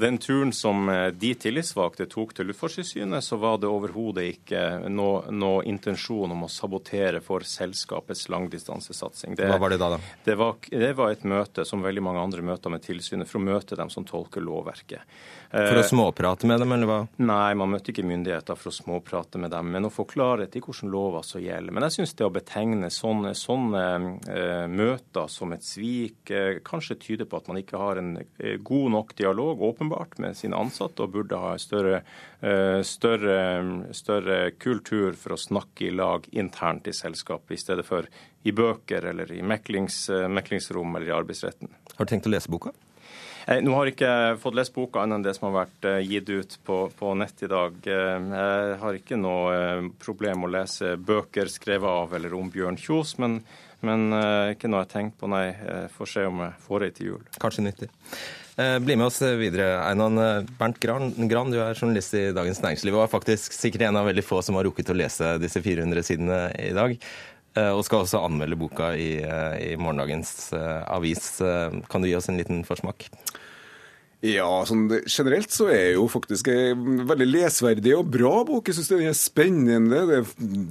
den 0.02 0.20
turen 0.20 0.52
som 0.56 0.90
eh, 0.92 1.08
de 1.16 1.32
tillitsvalgte 1.40 2.10
tok 2.12 2.36
til 2.36 2.50
Luftfartstilsynet, 2.52 3.24
så 3.24 3.40
var 3.40 3.62
det 3.64 3.72
overhodet 3.72 4.28
ikke 4.34 4.64
noe, 4.92 5.24
noe, 5.32 5.64
intensjon 5.70 6.36
om 6.36 6.44
å 6.48 6.52
sabotere 6.52 7.24
for 7.24 7.48
selskapets 7.48 8.28
langdistansesatsing. 8.34 9.40
Det, 9.40 9.48
Hva 9.48 9.60
var 9.62 9.72
det 9.72 9.80
da? 9.80 9.94
da? 9.96 10.02
Det 10.26 10.36
var, 10.40 10.60
det 10.72 10.94
var 11.00 11.16
et 11.16 11.24
møte, 11.24 11.64
som 11.68 11.86
veldig 11.86 12.04
mange 12.04 12.28
andre 12.28 12.44
møter 12.52 12.74
med 12.74 12.84
tilsynet, 12.84 13.30
for 13.30 13.40
å 13.40 13.48
møte 13.48 13.80
dem 13.80 13.92
som 13.94 14.08
tolker 14.08 14.44
lovverket. 14.44 15.08
For 15.50 15.80
å 15.82 15.84
småprate 15.86 16.46
med 16.46 16.62
dem, 16.62 16.72
eller 16.76 16.86
hva? 16.86 16.98
Nei, 17.26 17.56
man 17.58 17.72
møtte 17.72 17.90
ikke 17.90 18.06
myndigheter 18.06 18.58
for 18.60 18.70
å 18.70 18.76
småprate 18.76 19.40
med 19.42 19.50
dem, 19.50 19.72
men 19.74 19.88
å 19.88 19.90
få 19.90 20.04
klarhet 20.10 20.54
i 20.54 20.62
hvilke 20.62 20.86
lover 20.86 21.24
som 21.26 21.42
gjelder. 21.42 21.74
Men 21.74 21.88
jeg 21.88 21.96
syns 21.96 22.14
det 22.20 22.28
å 22.28 22.34
betegne 22.34 22.92
sånne, 22.94 23.32
sånne 23.38 23.86
uh, 24.30 24.68
møter 24.70 25.32
som 25.34 25.56
et 25.56 25.66
svik, 25.66 26.30
uh, 26.30 26.60
kanskje 26.66 27.00
tyder 27.02 27.30
på 27.30 27.40
at 27.40 27.50
man 27.50 27.58
ikke 27.64 27.82
har 27.82 27.98
en 27.98 28.12
uh, 28.22 28.52
god 28.62 28.94
nok 28.94 29.16
dialog, 29.18 29.64
åpenbart, 29.72 30.20
med 30.22 30.38
sine 30.38 30.60
ansatte, 30.60 31.08
og 31.08 31.16
burde 31.18 31.40
ha 31.42 31.56
større, 31.62 32.04
større, 32.86 33.40
større 33.96 34.38
kultur 34.62 35.18
for 35.18 35.34
å 35.34 35.40
snakke 35.40 35.88
i 35.88 35.96
lag 35.96 36.28
internt 36.38 36.88
i 36.88 36.94
selskapet, 36.96 37.56
i 37.58 37.62
stedet 37.62 37.88
for 37.88 38.06
i 38.46 38.54
bøker 38.56 39.10
eller 39.12 39.34
i 39.34 39.42
meklings, 39.44 40.06
meklingsrom 40.30 40.94
eller 40.96 41.10
i 41.10 41.18
arbeidsretten. 41.18 41.74
Har 41.98 42.08
du 42.08 42.14
tenkt 42.14 42.30
å 42.30 42.34
lese 42.36 42.52
boka? 42.52 42.72
Eh, 43.50 43.64
nå 43.66 43.74
har 43.74 43.88
jeg 43.88 43.96
ikke 43.98 44.16
fått 44.44 44.58
lest 44.60 44.76
boka 44.76 45.02
annet 45.02 45.20
enn 45.20 45.26
det 45.26 45.34
som 45.38 45.48
har 45.50 45.64
vært 45.64 45.88
eh, 45.90 46.04
gitt 46.06 46.30
ut 46.30 46.58
på, 46.68 46.82
på 47.00 47.14
nett 47.18 47.46
i 47.46 47.50
dag. 47.50 47.78
Eh, 47.82 48.28
jeg 48.36 48.76
har 48.84 49.00
ikke 49.00 49.18
noe 49.18 49.88
problem 50.02 50.46
å 50.46 50.52
lese 50.54 50.94
bøker 50.98 51.50
skrevet 51.50 51.90
av 51.90 52.14
eller 52.18 52.36
om 52.38 52.52
Bjørn 52.54 52.78
Kjos, 52.80 53.16
men, 53.22 53.40
men 53.86 54.12
ikke 54.54 54.70
noe 54.70 54.84
jeg 54.84 54.90
har 54.90 54.92
tenkt 54.92 55.18
på, 55.22 55.32
nei. 55.32 55.48
Jeg 55.56 55.90
får 55.96 56.12
se 56.14 56.28
om 56.30 56.44
jeg 56.46 56.62
får 56.68 56.86
ei 56.86 56.92
til 56.94 57.12
jul. 57.14 57.26
Kanskje 57.42 57.66
nyttig. 57.66 57.90
Bli 58.60 58.98
med 59.00 59.06
oss 59.06 59.22
videre, 59.40 59.70
Einan. 59.86 60.20
Bernt 60.60 60.82
Gran, 60.84 61.14
Gran, 61.32 61.54
du 61.54 61.62
er 61.64 61.78
journalist 61.78 62.12
i 62.20 62.26
Dagens 62.36 62.60
Næringsliv 62.60 62.98
og 62.98 63.06
er 63.06 63.14
faktisk 63.14 63.56
sikkert 63.56 63.86
en 63.88 64.02
av 64.02 64.10
veldig 64.10 64.26
få 64.28 64.42
som 64.44 64.60
har 64.60 64.68
rukket 64.68 64.92
å 64.92 64.98
lese 65.00 65.38
disse 65.40 65.64
400 65.64 66.04
sidene 66.04 66.42
i 66.60 66.74
dag. 66.76 66.98
Og 67.58 67.82
skal 67.84 68.04
også 68.06 68.22
anmelde 68.22 68.56
boka 68.60 68.92
i, 68.94 69.18
i 69.20 69.72
morgendagens 69.80 70.52
avis. 70.54 71.40
Kan 71.90 72.04
du 72.04 72.08
gi 72.08 72.14
oss 72.16 72.30
en 72.30 72.38
liten 72.38 72.62
forsmak? 72.68 73.08
Ja, 74.20 74.66
sånn 74.68 74.90
generelt 75.08 75.54
så 75.56 75.70
er 75.72 75.94
jo 75.94 76.04
faktisk 76.12 76.50
en 76.52 77.06
veldig 77.08 77.28
lesverdig 77.30 77.94
og 77.96 78.10
bra 78.12 78.42
bok. 78.44 78.68
Jeg 78.68 78.76
syns 78.76 78.90
den 78.92 79.06
er 79.08 79.16
spennende, 79.16 80.02
det 80.10 80.18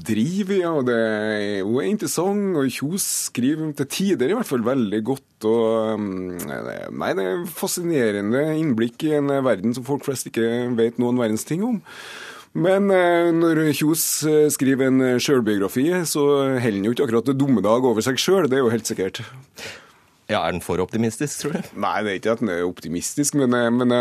driver 0.05 0.59
ja, 0.59 0.73
og 0.77 0.85
det 0.91 0.97
er 0.99 1.45
jo 1.63 1.81
interessant. 1.81 2.59
Og 2.61 2.69
Kjos 2.69 3.07
skriver 3.31 3.73
til 3.79 3.89
tider 3.89 4.29
i 4.29 4.37
hvert 4.37 4.51
fall 4.51 4.67
veldig 4.67 5.01
godt. 5.01 5.49
og 5.49 5.97
mm, 5.97 6.45
Nei, 7.01 7.15
det 7.17 7.25
er 7.25 7.49
fascinerende 7.49 8.45
innblikk 8.59 9.09
i 9.09 9.17
en 9.17 9.33
verden 9.33 9.73
som 9.73 9.87
folk 9.89 10.05
flest 10.05 10.29
ikke 10.29 10.45
vet 10.77 11.01
noen 11.01 11.17
verdens 11.17 11.49
ting 11.49 11.65
om. 11.65 11.81
Men 12.59 12.91
når 13.39 13.61
Kjos 13.79 14.05
skriver 14.55 14.89
en 14.89 15.19
sjølbiografi, 15.23 15.87
så 16.09 16.25
holder 16.59 16.65
han 16.65 16.89
jo 16.89 16.95
ikke 16.95 17.07
akkurat 17.07 17.31
dommedag 17.39 17.87
over 17.87 18.03
seg 18.05 18.19
sjøl, 18.21 18.49
det 18.51 18.59
er 18.59 18.65
jo 18.65 18.73
helt 18.73 18.89
sikkert. 18.89 19.23
Ja, 20.29 20.43
Er 20.43 20.53
den 20.53 20.61
for 20.61 20.81
optimistisk, 20.83 21.41
tror 21.41 21.55
du? 21.57 21.69
Nei, 21.81 21.99
det 22.05 22.11
er 22.11 22.19
ikke 22.21 22.35
at 22.35 22.43
den 22.43 22.51
er 22.53 22.67
optimistisk, 22.67 23.39
men, 23.39 23.55
men 23.79 23.95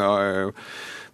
ja, 0.00 0.12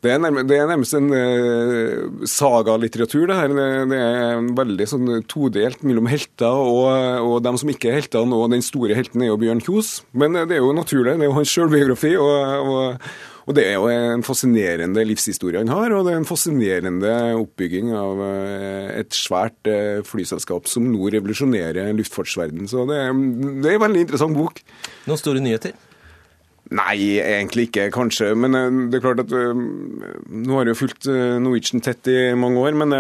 det 0.01 0.15
er, 0.15 0.21
nærmest, 0.23 0.47
det 0.49 0.57
er 0.57 0.69
nærmest 0.71 0.95
en 0.97 1.11
uh, 1.13 2.23
sagalitteratur, 2.25 3.27
det 3.29 3.37
her. 3.37 3.53
Det, 3.53 3.67
det, 3.91 3.99
er 4.01 4.47
veldig 4.57 4.87
sånn 4.89 5.11
todelt 5.29 5.83
mellom 5.85 6.09
helter 6.09 6.57
og, 6.57 6.87
og 7.27 7.43
dem 7.45 7.59
som 7.61 7.73
ikke 7.73 7.91
er 7.91 7.99
heltene, 7.99 8.39
og 8.39 8.55
den 8.55 8.65
store 8.65 8.97
helten 8.97 9.21
er 9.21 9.29
jo 9.29 9.37
Bjørn 9.43 9.61
Kjos. 9.67 9.99
Men 10.17 10.39
det 10.41 10.57
er 10.57 10.63
jo 10.65 10.73
naturlig, 10.77 11.19
det 11.19 11.27
er 11.27 11.29
jo 11.29 11.37
hans 11.37 11.53
sjølbiografi. 11.53 12.15
Og, 12.17 12.71
og, 12.73 13.11
og, 13.47 13.55
det 13.57 13.67
er 13.67 13.77
jo 13.79 13.91
en 13.91 14.25
fascinerende 14.27 15.05
livshistorie 15.09 15.63
han 15.63 15.73
har, 15.73 15.95
og 15.97 16.07
det 16.07 16.15
er 16.15 16.21
en 16.21 16.29
fascinerende 16.29 17.15
oppbygging 17.41 17.93
av 17.97 18.23
uh, 18.23 18.89
et 18.95 19.17
svært 19.17 19.71
uh, 19.71 20.01
flyselskap 20.07 20.69
som 20.71 20.89
nå 20.91 21.13
revolusjonerer 21.17 21.93
luftfartsverdenen. 21.99 22.71
Så 22.71 22.87
det, 22.91 23.01
det 23.65 23.73
er 23.73 23.79
en 23.79 23.87
veldig 23.87 24.05
interessant 24.07 24.39
bok. 24.39 24.63
Noen 25.09 25.21
store 25.21 25.45
nyheter? 25.45 25.77
Nei, 26.71 27.19
egentlig 27.19 27.65
ikke, 27.67 27.89
kanskje. 27.91 28.29
Men 28.39 28.55
eh, 28.55 28.69
det 28.93 29.01
er 29.01 29.03
klart 29.03 29.23
at 29.25 29.33
uh, 29.35 29.59
Nå 30.31 30.55
har 30.55 30.69
jeg 30.69 30.77
jo 30.77 30.79
fulgt 30.85 31.09
uh, 31.11 31.39
Norwegian 31.43 31.83
tett 31.83 32.07
i 32.11 32.31
mange 32.39 32.63
år, 32.63 32.77
men 32.79 32.95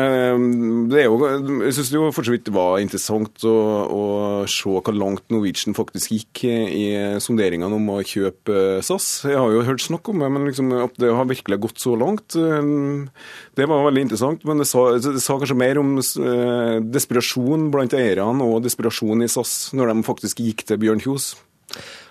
det 0.91 1.05
er 1.05 1.07
jo, 1.07 1.19
jeg 1.63 1.77
syns 1.77 1.91
det 1.93 1.99
jo 1.99 2.09
for 2.15 2.27
så 2.27 2.35
vidt 2.35 2.51
var 2.55 2.81
interessant 2.83 3.45
å, 3.47 3.55
å, 3.87 4.03
se 4.51 4.71
hvor 4.71 4.97
langt 4.97 5.23
Norwegian 5.31 5.77
faktisk 5.77 6.15
gikk 6.17 6.43
i 6.51 6.85
sonderingene 7.23 7.77
om 7.77 7.93
å 7.95 8.01
kjøpe 8.07 8.81
SAS. 8.87 9.09
Jeg 9.29 9.39
har 9.39 9.55
jo 9.55 9.63
hørt 9.67 9.85
snakk 9.85 10.11
om 10.11 10.23
det, 10.23 10.31
men 10.35 10.49
liksom, 10.49 10.73
at 10.81 10.99
det 11.01 11.13
har 11.15 11.29
virkelig 11.31 11.61
gått 11.67 11.83
så 11.83 11.95
langt, 11.99 12.35
det 12.35 13.69
var 13.71 13.87
veldig 13.87 14.07
interessant. 14.07 14.47
Men 14.49 14.63
det 14.63 14.69
sa, 14.71 14.87
det 14.99 15.23
sa 15.23 15.39
kanskje 15.39 15.59
mer 15.61 15.81
om 15.83 15.95
desperasjon 16.01 17.69
blant 17.75 17.95
eierne 17.99 18.51
og 18.51 18.65
desperasjon 18.67 19.27
i 19.27 19.31
SAS 19.31 19.71
når 19.77 19.93
de 19.93 20.09
faktisk 20.11 20.43
gikk 20.43 20.67
til 20.67 20.83
Bjørn 20.83 21.05
Kjos. 21.05 21.33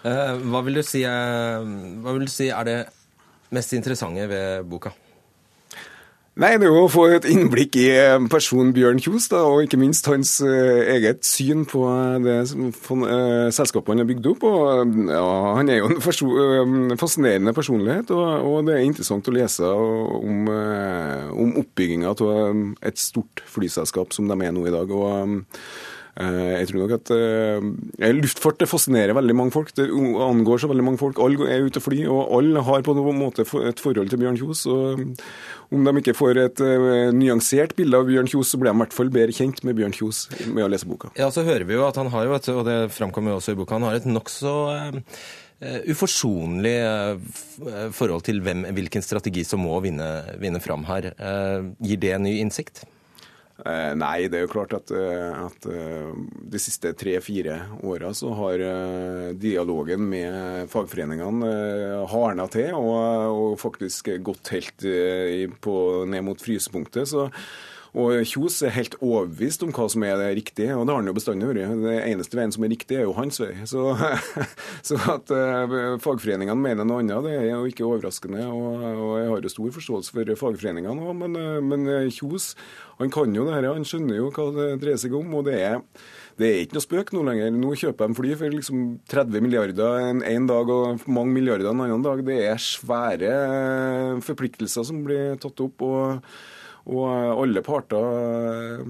Eh, 0.05 0.39
hva 0.47 0.63
vil, 0.63 0.79
si, 0.85 1.03
eh, 1.03 1.67
hva 1.99 2.15
vil 2.15 2.25
du 2.27 2.31
si 2.31 2.49
er 2.53 2.65
det 2.67 2.79
mest 3.55 3.75
interessante 3.75 4.27
ved 4.29 4.65
boka? 4.69 4.93
Nei, 6.39 6.53
Det 6.55 6.69
er 6.69 6.71
jo 6.71 6.85
å 6.85 6.91
få 6.91 7.09
et 7.11 7.25
innblikk 7.27 7.75
i 7.81 7.89
eh, 7.91 8.27
personen 8.31 8.71
Bjørn 8.71 9.01
Kjos, 9.03 9.27
da, 9.27 9.41
og 9.43 9.65
ikke 9.65 9.81
minst 9.81 10.07
hans 10.07 10.37
eget 10.39 11.25
syn 11.27 11.65
på 11.67 11.83
det 12.23 12.37
selskapet 13.51 13.91
han 13.91 14.05
har 14.05 14.07
bygd 14.07 14.31
opp. 14.31 14.47
Og, 14.47 14.95
ja, 15.11 15.25
han 15.57 15.73
er 15.73 15.81
jo 15.81 15.91
en 15.91 15.99
fascinerende 17.01 17.55
personlighet, 17.57 18.15
og, 18.15 18.25
og, 18.39 18.57
det 18.69 18.77
er 18.77 18.87
interessant 18.87 19.27
å 19.27 19.35
lese 19.35 19.67
om, 19.67 20.47
om 21.35 21.55
oppbygginga 21.59 22.15
av 22.15 22.65
et 22.87 23.03
stort 23.03 23.43
flyselskap 23.51 24.15
som 24.15 24.31
de 24.31 24.39
er 24.39 24.55
nå 24.55 24.63
i 24.69 24.77
dag. 24.79 24.95
og 24.95 25.09
Eh, 25.19 25.98
jeg 26.19 26.67
tror 26.67 26.81
nok 26.83 26.93
at 26.97 27.11
uh, 27.15 28.55
det 28.59 28.67
fascinerer 28.67 29.15
veldig 29.15 29.35
mange 29.38 29.53
folk. 29.55 29.71
Det 29.75 29.85
angår 29.88 30.59
så 30.59 30.69
veldig 30.71 30.83
mange 30.83 30.99
folk. 30.99 31.19
Alle 31.23 31.47
er 31.47 31.63
ute 31.63 31.79
og 31.79 31.85
flyr, 31.85 32.09
og 32.11 32.33
alle 32.39 32.63
har 32.67 32.83
på 32.83 32.95
noen 32.97 33.21
måte 33.21 33.45
et 33.45 33.79
forhold 33.79 34.11
til 34.11 34.19
Bjørn 34.19 34.39
Kjos. 34.39 34.65
og 34.67 34.99
Om 35.71 35.88
de 35.88 35.93
ikke 36.01 36.17
får 36.17 36.41
et 36.43 36.63
nyansert 37.15 37.75
bilde 37.77 37.95
av 37.95 38.09
Bjørn 38.09 38.27
Kjos, 38.27 38.51
så 38.51 38.59
blir 38.59 38.73
de 38.73 38.75
i 38.75 38.83
hvert 38.83 38.97
fall 38.97 39.13
bedre 39.15 39.38
kjent 39.38 39.63
med 39.63 39.79
Bjørn 39.79 39.95
Kjos 39.95 40.25
med 40.49 40.65
å 40.65 40.71
lese 40.73 40.89
boka. 40.89 41.13
Ja, 41.15 41.31
Så 41.31 41.47
hører 41.47 41.63
vi 41.63 41.79
jo 41.79 41.88
at 41.88 41.99
han 41.99 42.11
har 42.11 42.27
jo 42.27 42.35
et, 42.35 42.51
og 42.51 42.65
det 42.67 42.79
framkommer 42.95 43.35
jo 43.35 43.39
også 43.39 43.55
i 43.55 43.61
boka, 43.61 43.79
han 43.79 43.88
har 43.88 44.01
et 44.01 44.09
nokså 44.09 44.55
uh, 44.99 45.01
uforsonlig 45.88 46.77
forhold 47.95 48.27
til 48.27 48.43
hvem, 48.43 48.67
hvilken 48.75 49.03
strategi 49.03 49.47
som 49.47 49.63
må 49.63 49.79
vinne, 49.83 50.07
vinne 50.39 50.59
fram 50.63 50.83
her. 50.88 51.13
Gir 51.83 51.99
det 51.99 52.15
ny 52.23 52.39
innsikt? 52.43 52.83
Eh, 53.65 53.93
nei, 53.99 54.29
det 54.31 54.39
er 54.39 54.45
jo 54.45 54.51
klart 54.53 54.73
at, 54.77 54.91
eh, 54.95 55.33
at 55.35 55.65
eh, 55.67 56.11
de 56.53 56.61
siste 56.61 56.93
tre-fire 56.95 57.57
åra 57.83 58.13
så 58.15 58.31
har 58.37 58.63
dialogen 59.39 60.05
med 60.11 60.69
fagforeningene 60.71 61.49
hardna 62.09 62.47
til 62.51 62.71
og, 62.77 62.95
og, 63.33 63.57
faktisk 63.59 64.11
gått 64.23 64.53
helt 64.55 64.85
på, 65.61 65.75
ned 66.07 66.25
mot 66.25 66.41
frysepunktet. 66.41 67.12
så 67.12 67.27
og 67.97 68.19
Kjos 68.30 68.60
er 68.65 68.75
helt 68.75 68.97
overbevist 68.99 69.63
om 69.65 69.71
hva 69.73 69.88
som 69.89 70.04
er 70.06 70.17
det 70.21 70.30
riktige, 70.38 70.75
og 70.78 70.86
det 70.86 70.93
har 70.93 71.02
han 71.02 71.10
jo 71.10 71.15
bestandig 71.17 71.49
vært. 71.49 71.73
Det 71.82 71.95
eneste 72.04 72.38
veien 72.38 72.54
som 72.54 72.65
er 72.65 72.73
riktig, 72.73 72.99
er 72.99 73.08
jo 73.08 73.15
hans 73.17 73.41
vei. 73.41 73.54
Så, 73.69 73.86
så 74.86 74.97
at 75.13 75.32
uh, 75.34 75.95
fagforeningene 76.02 76.58
mener 76.58 76.88
noe 76.88 77.04
annet, 77.04 77.25
det 77.25 77.36
er 77.38 77.47
jo 77.52 77.63
ikke 77.69 77.88
overraskende. 77.88 78.45
Og, 78.49 78.84
og 78.89 79.12
jeg 79.19 79.32
har 79.32 79.47
jo 79.47 79.54
stor 79.54 79.73
forståelse 79.80 80.15
for 80.15 80.36
fagforeningene 80.43 81.10
òg, 81.10 81.17
men, 81.23 81.39
men 81.69 81.89
Kjos 82.13 82.54
han 82.99 83.12
kan 83.13 83.32
jo 83.32 83.45
det 83.47 83.56
her, 83.56 83.69
han 83.71 83.86
skjønner 83.88 84.17
jo 84.17 84.32
hva 84.36 84.49
det 84.58 84.65
dreier 84.82 84.99
seg 84.99 85.13
om. 85.15 85.32
og 85.39 85.45
det 85.47 85.56
er, 85.63 85.78
det 86.39 86.47
er 86.49 86.62
ikke 86.65 86.75
noe 86.75 86.84
spøk 86.84 87.13
nå 87.15 87.23
lenger. 87.30 87.54
Nå 87.56 87.71
kjøper 87.80 88.12
de 88.12 88.17
fly 88.17 88.34
for 88.41 88.56
liksom 88.56 88.82
30 89.12 89.45
milliarder 89.45 89.99
en, 90.10 90.23
en, 90.28 90.47
dag 90.49 90.71
og 90.75 91.06
mange 91.08 91.32
milliarder 91.38 91.71
en 91.71 91.86
annen 91.86 92.04
dag. 92.04 92.23
Det 92.28 92.41
er 92.49 92.60
svære 92.60 93.34
forpliktelser 94.25 94.89
som 94.91 94.99
blir 95.08 95.39
tatt 95.39 95.63
opp. 95.63 95.86
og, 95.88 96.34
og 96.89 97.43
alle 97.43 97.62
parter 97.65 98.84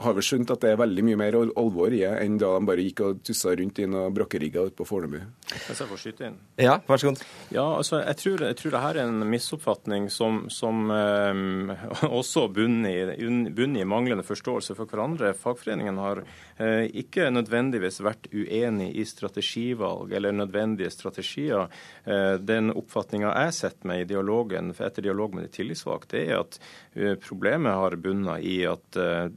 har 0.00 0.16
vel 0.16 0.24
skjønt 0.24 0.50
at 0.54 0.62
det 0.64 0.72
er 0.72 0.80
veldig 0.80 1.04
mye 1.06 1.20
mer 1.20 1.36
alvor 1.42 1.92
i 1.92 2.02
det 2.02 2.12
enn 2.22 2.38
da 2.40 2.52
de 2.56 2.68
bare 2.68 2.84
gikk 2.84 3.02
og 3.06 3.22
tussa 3.26 3.54
rundt 3.56 3.80
i 3.82 3.88
noen 3.90 4.14
brakkerigger 4.14 4.70
ute 4.70 4.78
på 4.78 4.86
Fornebu. 4.88 5.20
Hvis 5.52 5.82
jeg 5.82 5.90
får 5.90 6.00
skyte 6.00 6.28
inn? 6.28 6.38
Ja, 6.60 6.78
vær 6.86 7.00
så 7.00 7.10
god. 7.10 7.22
Ja, 7.52 7.66
altså, 7.76 8.00
jeg 8.00 8.18
tror, 8.20 8.44
jeg 8.48 8.58
tror 8.58 8.74
det 8.74 8.82
her 8.84 9.00
er 9.00 9.10
en 9.10 9.26
misoppfatning 9.28 10.08
som, 10.12 10.44
som 10.52 10.92
eh, 10.94 11.84
også 12.20 12.46
bunner 12.54 13.12
i, 13.12 13.16
bunner 13.52 13.84
i, 13.84 13.88
manglende 13.88 14.26
forståelse 14.26 14.76
for 14.78 14.90
hverandre. 14.90 15.34
Fagforeningen 15.38 16.00
har 16.02 16.22
eh, 16.22 16.86
ikke 17.02 17.28
nødvendigvis 17.34 18.00
vært 18.04 18.30
uenig 18.32 18.90
i 18.98 19.06
strategivalg 19.08 20.14
eller 20.16 20.36
nødvendige 20.36 20.92
strategier. 20.94 21.68
Eh, 22.04 22.34
den 22.40 22.72
oppfatninga 22.72 23.34
jeg 23.44 23.58
setter 23.58 23.90
meg 23.90 24.04
i 24.04 24.10
dialogen 24.14 24.72
etter 24.72 25.04
dialog 25.04 25.36
med 25.36 25.46
de 25.46 25.52
tillitsvalgte, 25.52 26.22
er 26.22 26.40
at 26.40 26.58
eh, 26.96 27.14
problemet 27.20 27.76
har 27.76 27.98
bunnet 28.00 28.44
i 28.48 28.62
at 28.68 29.00
eh, 29.00 29.28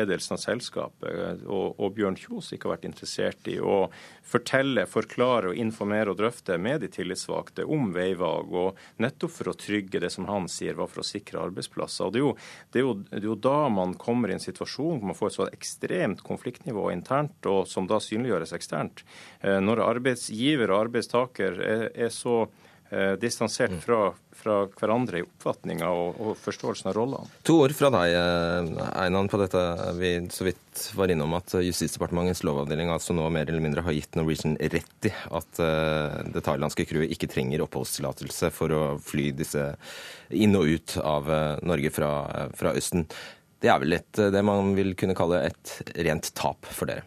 ledelsen 0.00 0.36
av 0.36 0.42
selskapet 0.42 1.44
og, 1.46 1.76
og, 1.78 1.92
Bjørn 1.96 2.18
Kjos 2.18 2.50
ikke 2.54 2.68
har 2.68 2.76
vært 2.76 2.88
interessert 2.88 3.50
i 3.50 3.58
å 3.60 3.90
fortelle, 4.26 4.86
forklare, 4.90 5.50
og 5.50 5.60
informere 5.60 6.12
og 6.12 6.20
drøfte 6.20 6.56
med 6.60 6.82
de 6.84 6.90
tillitsvalgte 6.92 7.66
om 7.68 7.90
veivalg, 7.94 8.52
og 8.52 9.02
nettopp 9.02 9.34
for 9.34 9.52
å 9.52 9.56
trygge 9.58 10.02
det 10.02 10.12
som 10.14 10.28
han 10.30 10.48
sier 10.50 10.78
var 10.78 10.90
for 10.90 11.02
å 11.02 11.06
sikre 11.06 11.42
arbeidsplasser. 11.42 12.08
Og 12.08 12.14
det 12.14 12.20
er, 12.20 12.26
jo, 12.26 12.32
det 12.70 12.82
er 12.82 12.86
jo, 12.86 12.94
det 13.10 13.20
er 13.20 13.28
jo 13.30 13.38
da 13.48 13.58
man 13.72 13.94
kommer 14.00 14.30
i 14.30 14.36
en 14.36 14.42
situasjon 14.42 15.00
hvor 15.00 15.12
man 15.12 15.18
får 15.18 15.32
et 15.32 15.38
så 15.38 15.48
ekstremt 15.50 16.24
konfliktnivå 16.26 16.88
internt, 16.94 17.38
og 17.50 17.66
som 17.70 17.88
da 17.90 18.00
synliggjøres 18.02 18.54
eksternt. 18.56 19.04
Eh, 19.40 19.60
når 19.62 19.84
arbeidsgiver 19.86 20.72
og 20.72 20.86
arbeidstaker 20.86 21.62
er, 21.64 21.86
er 21.94 22.14
så 22.14 22.44
distansert 23.20 23.70
mm. 23.70 23.80
fra, 23.84 23.98
fra, 24.34 24.54
hverandre 24.80 25.20
i 25.20 25.22
oppfatninga 25.22 25.90
og, 25.94 26.16
og, 26.18 26.32
forståelsen 26.42 26.90
av 26.90 26.96
rollene. 26.96 27.30
To 27.46 27.60
år 27.64 27.74
fra 27.76 27.90
deg, 27.94 28.14
eh, 28.18 28.70
Einan, 29.04 29.30
på 29.30 29.38
dette 29.38 29.62
vi 29.98 30.12
så 30.34 30.46
vidt 30.48 30.86
var 30.98 31.12
innom 31.12 31.36
at 31.38 31.54
Justisdepartementets 31.62 32.42
lovavdeling 32.46 32.90
altså 32.90 33.14
nå 33.14 33.28
mer 33.30 33.46
eller 33.46 33.62
mindre 33.62 33.84
har 33.86 33.94
gitt 33.94 34.18
Norwegian 34.18 34.56
rett 34.58 35.06
i 35.06 35.12
at 35.12 35.60
uh, 35.62 36.20
det 36.30 36.42
thailandske 36.46 36.86
crewet 36.88 37.14
ikke 37.14 37.28
trenger 37.30 37.64
oppholdstillatelse 37.66 38.50
for 38.54 38.74
å 38.74 38.82
fly 39.04 39.30
disse 39.38 39.66
inn 40.30 40.56
og 40.58 40.70
ut 40.70 40.96
av 41.02 41.30
Norge 41.66 41.90
fra, 41.94 42.10
fra 42.56 42.74
Østen. 42.78 43.06
Det 43.60 43.70
er 43.70 43.80
vel 43.82 43.98
et, 43.98 44.12
det 44.34 44.42
man 44.46 44.74
vil 44.78 44.94
kunne 44.98 45.16
kalle 45.18 45.42
et 45.50 45.74
rent 46.06 46.30
tap 46.38 46.68
for 46.70 46.90
dere? 46.90 47.04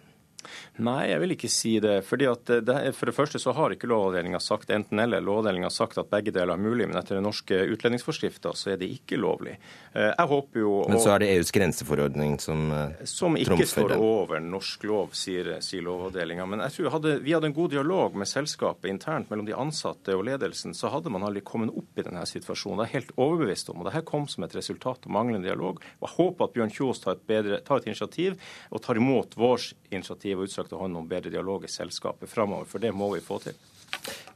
Nei, 0.81 1.11
jeg 1.11 1.21
vil 1.21 1.33
ikke 1.35 1.49
si 1.53 1.75
det. 1.83 1.99
fordi 2.01 2.25
at 2.25 2.49
det, 2.65 2.77
For 2.97 3.05
det 3.05 3.13
første 3.13 3.37
så 3.37 3.53
har 3.53 3.75
ikke 3.75 3.85
Lovavdelinga 3.91 4.39
sagt 4.41 4.71
enten-eller. 4.73 5.21
Lovavdelinga 5.21 5.69
har 5.69 5.75
sagt 5.75 5.99
at 6.01 6.09
begge 6.09 6.33
deler 6.33 6.55
er 6.55 6.61
mulig, 6.61 6.87
men 6.89 6.97
etter 6.97 7.19
den 7.19 7.27
norske 7.27 7.59
utlendingsforskrifta 7.75 8.55
så 8.57 8.71
er 8.73 8.79
det 8.81 8.89
ikke 8.89 9.19
lovlig. 9.21 9.53
Eh, 9.93 10.09
jeg 10.09 10.27
håper 10.31 10.63
jo... 10.63 10.71
Men 10.89 11.01
så 11.03 11.13
er 11.13 11.21
det 11.21 11.29
EUs 11.35 11.53
grenseforordning 11.53 12.39
som 12.41 12.71
trumfer 12.73 13.11
Som 13.13 13.37
ikke 13.37 13.67
står 13.69 13.93
over 13.99 14.41
norsk 14.41 14.87
lov, 14.89 15.13
sier, 15.17 15.51
sier 15.61 15.85
Lovavdelinga. 15.85 16.47
Men 16.49 16.65
jeg 16.65 16.77
tror 16.79 16.95
hadde, 16.97 17.13
vi 17.21 17.37
hadde 17.37 17.51
en 17.51 17.57
god 17.59 17.75
dialog 17.75 18.17
med 18.17 18.31
selskapet 18.31 18.89
internt 18.89 19.29
mellom 19.29 19.45
de 19.45 19.53
ansatte 19.53 20.17
og 20.17 20.25
ledelsen, 20.25 20.73
så 20.73 20.89
hadde 20.89 21.13
man 21.13 21.27
aldri 21.27 21.45
kommet 21.45 21.69
opp 21.69 22.01
i 22.01 22.07
denne 22.07 22.25
situasjonen. 22.25 22.81
Det 22.81 22.89
er 22.89 22.95
helt 22.97 23.13
overbevist 23.21 23.69
om. 23.69 23.83
og 23.83 23.91
Dette 23.91 24.01
kom 24.09 24.25
som 24.31 24.47
et 24.47 24.57
resultat 24.57 25.05
av 25.05 25.13
manglende 25.13 25.45
dialog. 25.51 25.77
og 25.99 26.09
Jeg 26.09 26.15
håper 26.17 26.49
at 26.49 26.57
Bjørn 26.57 26.73
Kjos 26.73 27.05
tar 27.05 27.19
et, 27.19 27.25
bedre, 27.29 27.61
tar 27.61 27.83
et 27.83 27.91
initiativ 27.93 28.41
og 28.73 28.81
tar 28.81 28.97
imot 28.97 29.37
vårt 29.37 29.77
initiativ 29.93 30.41
og 30.41 30.49
utstrakt 30.63 30.79
ha 30.79 30.99
om 30.99 31.07
bedre 31.07 31.31
dialog 31.31 31.63
i 31.65 31.71
selskapet 31.71 32.29
framover, 32.29 32.65
for 32.65 32.79
det 32.79 32.93
må 32.93 33.13
vi 33.13 33.21
få 33.21 33.41
til. 33.43 33.53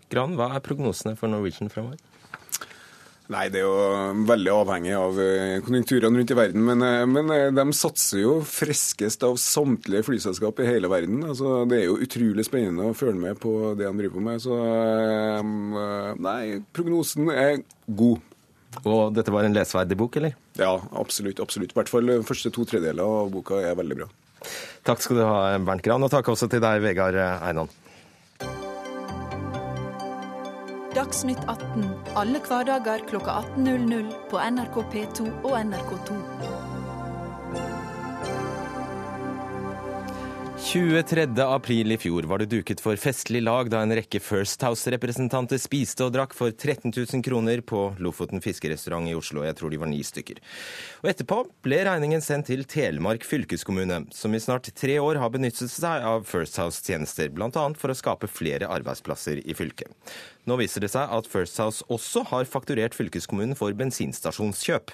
Gran, 0.10 0.36
hva 0.36 0.54
er 0.56 0.64
prognosene 0.64 1.18
for 1.18 1.28
Norwegian 1.28 1.70
framover? 1.70 2.00
Nei, 3.28 3.50
Det 3.50 3.60
er 3.60 3.66
jo 3.66 4.24
veldig 4.24 4.52
avhengig 4.54 4.94
av 4.96 5.18
eh, 5.20 5.60
konjunkturene 5.60 6.16
rundt 6.16 6.32
i 6.32 6.38
verden. 6.38 6.64
Men, 6.64 6.82
eh, 6.82 7.06
men, 7.06 7.30
eh, 7.30 7.50
de 7.52 7.74
satser 7.76 8.22
jo 8.22 8.38
friskest 8.40 9.24
av 9.28 9.36
samtlige 9.36 10.06
flyselskap 10.08 10.62
i 10.64 10.68
hele 10.70 10.88
verden. 10.88 11.26
Altså, 11.28 11.68
det 11.68 11.82
er 11.82 11.86
jo 11.90 11.98
utrolig 12.00 12.46
spennende 12.48 12.88
å 12.88 12.96
følge 12.96 13.20
med 13.20 13.36
på 13.44 13.76
det 13.76 13.84
de 13.84 13.92
driver 14.00 14.16
på 14.16 14.24
med. 14.24 14.40
Så 14.40 14.56
nei, 16.24 16.62
prognosen 16.72 17.28
er 17.36 17.60
god. 17.90 18.24
Og 18.86 19.12
dette 19.12 19.34
var 19.34 19.44
en 19.44 19.56
lesverdig 19.58 19.98
bok, 20.00 20.16
eller? 20.16 20.38
Ja, 20.56 20.78
absolutt. 20.96 21.42
absolutt. 21.44 21.76
I 21.76 21.82
hvert 21.82 21.92
fall 21.92 22.16
første 22.24 22.54
to 22.54 22.64
tredjedeler 22.64 23.04
av 23.04 23.32
boka 23.34 23.60
er 23.60 23.76
veldig 23.76 24.00
bra. 24.06 24.08
Takk 24.88 25.04
skal 25.04 25.20
du 25.20 25.26
ha, 25.28 25.58
Bernt 25.60 25.84
Gran, 25.84 26.04
og 26.04 26.14
takk 26.14 26.32
også 26.34 26.50
til 26.52 26.64
deg, 26.64 26.82
Vegard 26.86 27.18
Einan. 27.18 27.72
Dagsnytt 30.98 31.44
18 31.46 31.84
alle 32.18 32.40
hverdager 32.42 33.04
kl 33.06 33.20
18.00 33.22 34.08
på 34.32 34.40
NRK 34.42 34.78
P2 34.94 35.28
og 35.46 35.54
NRK2. 35.60 36.16
23. 40.68 41.40
april 41.40 41.92
i 41.92 41.98
fjor 41.98 42.26
var 42.28 42.42
det 42.42 42.50
duket 42.52 42.82
for 42.84 43.00
festlig 43.00 43.40
lag 43.40 43.70
da 43.72 43.80
en 43.86 43.94
rekke 43.96 44.20
First 44.20 44.66
House-representanter 44.68 45.62
spiste 45.64 46.04
og 46.04 46.12
drakk 46.12 46.34
for 46.36 46.52
13 46.52 46.92
000 46.92 47.24
kroner 47.24 47.62
på 47.64 47.84
Lofoten 48.04 48.44
fiskerestaurant 48.44 49.08
i 49.08 49.14
Oslo. 49.16 49.46
Jeg 49.48 49.56
tror 49.56 49.72
de 49.72 49.80
var 49.80 49.88
ni 49.88 50.02
stykker. 50.04 50.42
Og 51.06 51.08
etterpå 51.14 51.38
ble 51.64 51.80
regningen 51.88 52.26
sendt 52.26 52.50
til 52.52 52.66
Telemark 52.68 53.24
fylkeskommune, 53.24 54.02
som 54.12 54.36
i 54.36 54.44
snart 54.44 54.68
tre 54.76 55.00
år 55.00 55.22
har 55.24 55.32
benyttet 55.32 55.72
seg 55.72 56.04
av 56.04 56.28
First 56.28 56.60
House-tjenester, 56.60 57.32
bl.a. 57.32 57.48
for 57.54 57.94
å 57.94 58.00
skape 58.02 58.28
flere 58.28 58.68
arbeidsplasser 58.68 59.40
i 59.48 59.56
fylket. 59.56 59.96
Nå 60.52 60.60
viser 60.60 60.84
det 60.84 60.92
seg 60.92 61.16
at 61.16 61.32
First 61.32 61.64
House 61.64 61.88
også 61.88 62.28
har 62.34 62.44
fakturert 62.44 62.98
fylkeskommunen 62.98 63.56
for 63.56 63.72
bensinstasjonskjøp, 63.72 64.92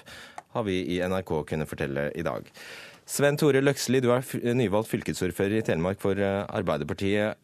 har 0.54 0.70
vi 0.70 0.84
i 0.94 1.02
NRK 1.02 1.40
kunnet 1.50 1.66
fortelle 1.66 2.12
i 2.14 2.22
dag. 2.22 2.46
Sven 3.04 3.36
Tore 3.36 3.60
Løksli, 3.60 4.00
du 4.00 4.10
er 4.14 4.24
nyvalgt 4.56 4.88
fylkesordfører 4.88 5.58
i 5.58 5.64
Telemark 5.64 6.00
for 6.00 6.16
eh, 6.16 6.44
Arbeiderpartiet. 6.48 7.40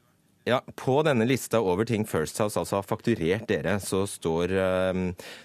Ja, 0.48 0.62
På 0.72 1.02
denne 1.04 1.26
lista 1.28 1.60
over 1.60 1.84
ting 1.84 2.06
First 2.08 2.38
House 2.40 2.56
altså 2.56 2.78
har 2.78 2.86
fakturert 2.88 3.44
dere, 3.48 3.74
så 3.84 4.06
står, 4.08 4.54
eh, 4.56 5.00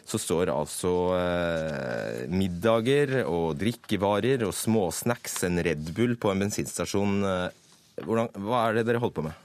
så 0.08 0.19
står 0.21 0.54
altså 0.54 0.93
eh, 1.19 2.21
middager 2.32 3.25
og 3.25 3.60
drikkevarer 3.60 4.45
og 4.47 4.56
småsnacks, 4.56 5.41
en 5.49 5.60
Red 5.67 5.91
Bull 5.97 6.15
på 6.15 6.32
en 6.32 6.45
bensinstasjon. 6.45 7.17
Hvordan, 7.99 8.32
hva 8.39 8.62
er 8.69 8.80
det 8.80 8.86
dere 8.88 9.01
holder 9.04 9.17
på 9.19 9.25
med? 9.28 9.41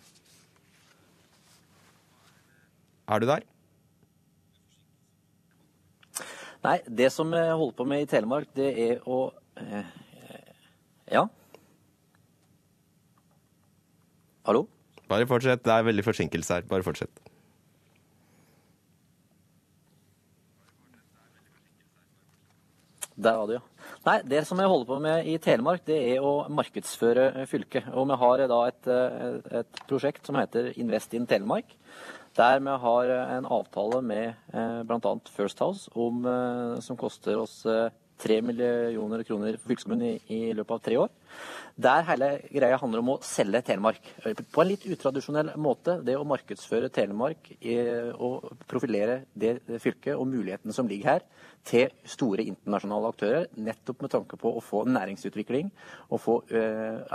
Er 3.11 3.18
du 3.18 3.26
der? 3.26 3.42
Nei, 6.62 6.76
det 6.87 7.09
som 7.11 7.33
jeg 7.35 7.56
holder 7.56 7.74
på 7.74 7.88
med 7.90 8.04
i 8.04 8.06
Telemark, 8.06 8.46
det 8.54 8.70
er 8.70 9.02
å 9.09 9.24
ja. 11.10 11.26
Hallo? 14.46 14.66
Bare 15.10 15.26
fortsett. 15.26 15.64
Det 15.64 15.74
er 15.74 15.86
veldig 15.86 16.06
forsinkelse 16.06 16.60
her. 16.60 16.70
Bare 16.70 16.86
fortsett. 16.86 17.20
Der 23.20 23.36
var 23.36 23.50
det, 23.50 23.58
ja. 23.58 23.66
Nei, 24.06 24.20
Det 24.22 24.46
som 24.48 24.60
jeg 24.62 24.70
holder 24.70 24.86
på 24.88 24.98
med 25.02 25.26
i 25.28 25.36
Telemark, 25.42 25.82
det 25.84 25.98
er 26.14 26.24
å 26.24 26.46
markedsføre 26.48 27.44
fylket. 27.50 27.90
Og 27.92 28.08
vi 28.08 28.16
har 28.22 28.46
da 28.48 28.60
et, 28.70 28.88
et 29.60 29.82
prosjekt 29.90 30.26
som 30.26 30.38
heter 30.40 30.72
Invest 30.80 31.14
in 31.14 31.26
Telemark. 31.28 31.74
Der 32.38 32.62
vi 32.62 32.76
har 32.84 33.10
en 33.10 33.46
avtale 33.50 34.00
med 34.06 34.28
eh, 34.54 34.82
bl.a. 34.86 35.14
First 35.34 35.58
House 35.60 35.90
om, 35.98 36.24
eh, 36.24 36.78
som 36.80 36.96
koster 36.96 37.36
oss 37.42 37.64
eh, 37.66 37.90
3 38.20 38.40
millioner 38.44 39.24
kroner 39.26 39.59
for 39.59 39.72
fylkeskommunen 39.72 40.06
i, 40.06 40.14
i, 40.37 40.40
løpet 40.56 40.76
av 40.76 40.85
tre 40.85 40.98
år. 41.00 41.12
Der 41.80 42.04
hele 42.11 42.30
greia 42.52 42.78
handler 42.80 43.02
om 43.02 43.12
å 43.14 43.18
selge 43.24 43.62
Telemark. 43.64 44.11
På 44.52 44.62
en 44.62 44.70
litt 44.72 44.85
utradisjonell 44.90 45.54
måte. 45.61 45.98
Det 46.04 46.16
å 46.18 46.26
markedsføre 46.28 46.90
Telemark 46.92 47.52
og 48.20 48.50
profilere 48.68 49.22
det 49.33 49.56
fylket 49.80 50.16
og 50.16 50.28
mulighetene 50.28 50.76
som 50.76 50.90
ligger 50.90 51.14
her, 51.14 51.24
til 51.66 51.90
store 52.09 52.44
internasjonale 52.48 53.11
aktører. 53.12 53.46
Nettopp 53.61 54.04
med 54.04 54.12
tanke 54.14 54.38
på 54.40 54.52
å 54.56 54.62
få 54.64 54.83
næringsutvikling 54.88 55.70
og 56.09 56.22
få 56.22 56.37
ø, 56.48 56.62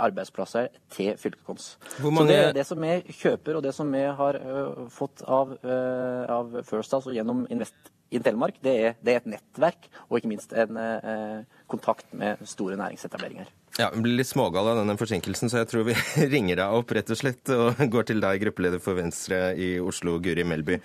arbeidsplasser 0.06 0.70
til 0.92 1.16
fylket 1.20 1.48
vårt. 1.48 1.66
Mange... 2.04 2.20
Så 2.20 2.28
det, 2.30 2.54
det, 2.60 2.66
som 2.68 2.82
vi 2.82 2.94
kjøper, 3.10 3.58
og 3.58 3.66
det 3.66 3.74
som 3.76 3.90
vi 3.92 4.04
har 4.20 4.38
ø, 4.38 4.86
fått 4.92 5.24
av, 5.26 5.56
ø, 5.62 5.76
av 6.38 6.58
First 6.68 6.94
House 6.94 7.10
og 7.10 7.18
gjennom 7.18 7.46
Invest 7.50 7.92
i 8.10 8.20
Telemark, 8.22 8.58
det 8.62 8.74
er, 8.74 8.96
det 9.02 9.12
er, 9.12 9.22
et 9.22 9.30
nettverk 9.34 9.88
og 10.06 10.18
ikke 10.18 10.30
minst 10.30 10.52
en 10.54 10.78
eh, 10.78 11.38
kontakt 11.70 12.06
med 12.14 12.42
store 12.46 12.78
næringsetableringer. 12.78 13.48
Ja, 13.76 13.90
Hun 13.92 14.04
blir 14.06 14.16
litt 14.16 14.30
smågal 14.30 14.70
av 14.70 14.80
denne 14.80 14.96
forsinkelsen, 14.96 15.50
så 15.52 15.60
jeg 15.62 15.70
tror 15.72 15.88
vi 15.88 15.96
ringer 16.34 16.62
deg 16.62 16.76
opp 16.78 16.94
rett 16.96 17.10
og 17.12 17.20
slett 17.20 17.54
og 17.54 17.82
går 17.94 18.10
til 18.10 18.22
deg, 18.22 18.42
gruppeleder 18.46 18.82
for 18.82 18.98
Venstre 18.98 19.50
i 19.58 19.74
Oslo, 19.82 20.18
Guri 20.22 20.46
Melby. 20.46 20.78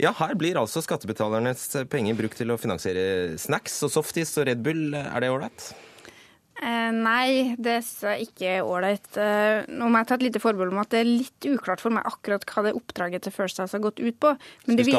Ja, 0.00 0.14
her 0.16 0.32
blir 0.38 0.56
altså 0.56 0.80
skattebetalernes 0.80 1.66
penger 1.92 2.16
brukt 2.16 2.38
til 2.40 2.50
å 2.52 2.58
finansiere 2.60 3.36
snacks 3.40 3.74
og 3.84 3.92
softis 3.92 4.32
og 4.40 4.48
Red 4.48 4.62
Bull. 4.64 4.94
Er 4.96 5.20
det 5.20 5.28
ålreit? 5.28 5.66
Eh, 6.60 6.90
nei, 6.92 7.54
det 7.56 7.78
er 7.80 8.20
ikke 8.20 8.58
ålreit. 8.60 9.06
Eh, 9.16 9.62
nå 9.72 9.86
må 9.88 10.02
jeg 10.02 10.08
ta 10.10 10.16
et 10.18 10.24
lite 10.26 10.42
forbehold 10.42 10.74
om 10.74 10.80
at 10.82 10.90
det 10.92 10.98
er 11.00 11.08
litt 11.08 11.46
uklart 11.48 11.80
for 11.80 11.94
meg 11.94 12.04
akkurat 12.08 12.44
hva 12.44 12.66
det 12.66 12.74
oppdraget 12.76 13.24
til 13.24 13.32
First 13.32 13.62
House 13.62 13.72
har 13.72 13.80
gått 13.80 14.02
ut 14.02 14.18
på. 14.20 14.34
Men 14.68 14.76
det, 14.76 14.84
vir 14.90 14.98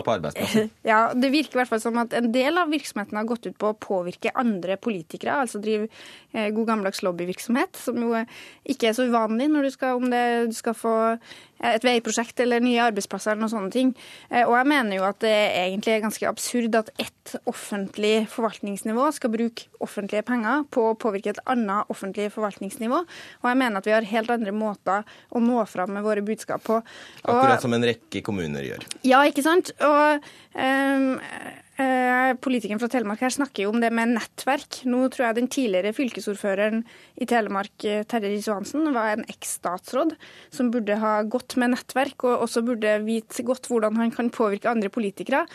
ja, 0.91 1.01
det 1.13 1.29
virker 1.29 1.59
i 1.59 1.61
hvert 1.61 1.69
fall 1.69 1.83
som 1.83 1.99
at 2.01 2.15
en 2.17 2.31
del 2.33 2.57
av 2.57 2.73
virksomheten 2.73 3.19
har 3.19 3.29
gått 3.29 3.45
ut 3.45 3.59
på 3.61 3.69
å 3.69 3.77
påvirke 3.77 4.33
andre 4.41 4.79
politikere, 4.81 5.37
altså 5.43 5.61
drive 5.61 5.85
eh, 6.33 6.49
god 6.49 6.71
gammeldags 6.71 7.03
lobbyvirksomhet, 7.05 7.77
som 7.77 8.01
jo 8.01 8.25
ikke 8.65 8.89
er 8.89 8.97
så 8.97 9.05
uvanlig 9.05 9.51
når 9.53 9.69
du 9.69 9.73
skal, 9.75 10.01
om 10.01 10.09
det, 10.09 10.25
du 10.49 10.57
skal 10.57 10.77
få 10.77 10.97
et 11.61 11.83
veiprosjekt 11.85 12.41
eller 12.41 12.63
nye 12.63 12.81
arbeidsplasser 12.87 13.35
eller 13.35 13.43
noen 13.43 13.51
sånne 13.53 13.73
ting. 13.75 13.89
Og 14.33 14.55
jeg 14.57 14.65
mener 14.71 14.97
jo 14.97 15.03
at 15.05 15.19
det 15.21 15.35
egentlig 15.59 15.91
er 15.93 16.01
ganske 16.01 16.25
absurd 16.25 16.77
at 16.79 16.89
ett 16.97 17.35
offentlig 17.45 18.23
forvaltningsnivå 18.33 19.11
skal 19.13 19.29
bruke 19.35 19.67
offentlige 19.85 20.25
penger 20.25 20.65
på 20.73 20.87
å 20.89 20.97
påvirke 20.97 21.35
et 21.35 21.43
annet 21.53 21.91
offentlig 21.93 22.29
forvaltningsnivå. 22.33 23.01
Og 23.41 23.49
jeg 23.49 23.59
mener 23.61 23.81
at 23.81 23.89
vi 23.89 23.95
har 23.95 24.07
helt 24.11 24.33
andre 24.33 24.53
måter 24.55 25.07
å 25.31 25.41
nå 25.43 25.63
fram 25.69 25.93
med 25.97 26.05
våre 26.05 26.23
budskap 26.25 26.63
på. 26.67 26.79
Og, 26.81 27.33
Akkurat 27.35 27.63
som 27.63 27.75
en 27.77 27.87
rekke 27.91 28.23
kommuner 28.25 28.65
gjør. 28.65 28.87
Ja, 29.07 29.23
ikke 29.27 29.45
sant. 29.45 29.73
Og 29.85 30.31
um, 30.55 31.11
politikeren 32.41 32.79
fra 32.81 32.89
Telemark 32.91 33.21
her 33.23 33.33
snakker 33.33 33.65
jo 33.65 33.71
om 33.73 33.81
det 33.81 33.91
med 33.93 34.13
nettverk. 34.15 34.81
Nå 34.89 35.05
tror 35.11 35.27
jeg 35.27 35.37
den 35.37 35.49
tidligere 35.51 35.93
fylkesordføreren 35.95 36.83
i 37.21 37.27
Telemark, 37.29 37.73
eh, 37.85 38.03
Terje 38.09 38.31
Riis-Johansen, 38.31 38.89
var 38.95 39.15
en 39.15 39.25
eks-statsråd 39.31 40.15
som 40.53 40.71
burde 40.73 40.97
ha 41.01 41.13
gått 41.23 41.55
med 41.61 41.73
nettverk, 41.73 42.25
og 42.27 42.45
også 42.45 42.63
burde 42.65 42.97
vite 43.05 43.45
godt 43.47 43.69
hvordan 43.71 43.97
han 43.99 44.11
kan 44.13 44.31
påvirke 44.33 44.69
andre 44.71 44.89
politikere. 44.91 45.45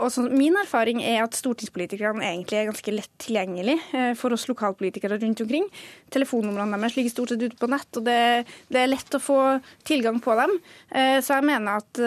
Og 0.00 0.08
så, 0.12 0.24
min 0.30 0.56
erfaring 0.58 1.00
er 1.02 1.22
at 1.24 1.36
stortingspolitikerne 1.36 2.24
egentlig 2.24 2.58
er 2.58 2.68
ganske 2.68 2.94
lett 2.94 3.12
tilgjengelig 3.22 3.76
for 4.18 4.34
oss 4.34 4.46
lokalpolitikere 4.50 5.18
rundt 5.22 5.42
omkring. 5.44 5.66
Telefonnumrene 6.14 6.78
deres 6.78 6.96
ligger 6.98 7.14
stort 7.14 7.32
sett 7.32 7.44
ute 7.44 7.58
på 7.60 7.70
nett, 7.70 7.88
og 7.96 8.06
det, 8.06 8.18
det 8.72 8.82
er 8.82 8.90
lett 8.90 9.16
å 9.16 9.22
få 9.22 9.38
tilgang 9.86 10.20
på 10.24 10.36
dem. 10.38 10.56
Så 10.90 11.36
jeg 11.36 11.46
mener 11.46 11.80
at 11.82 12.02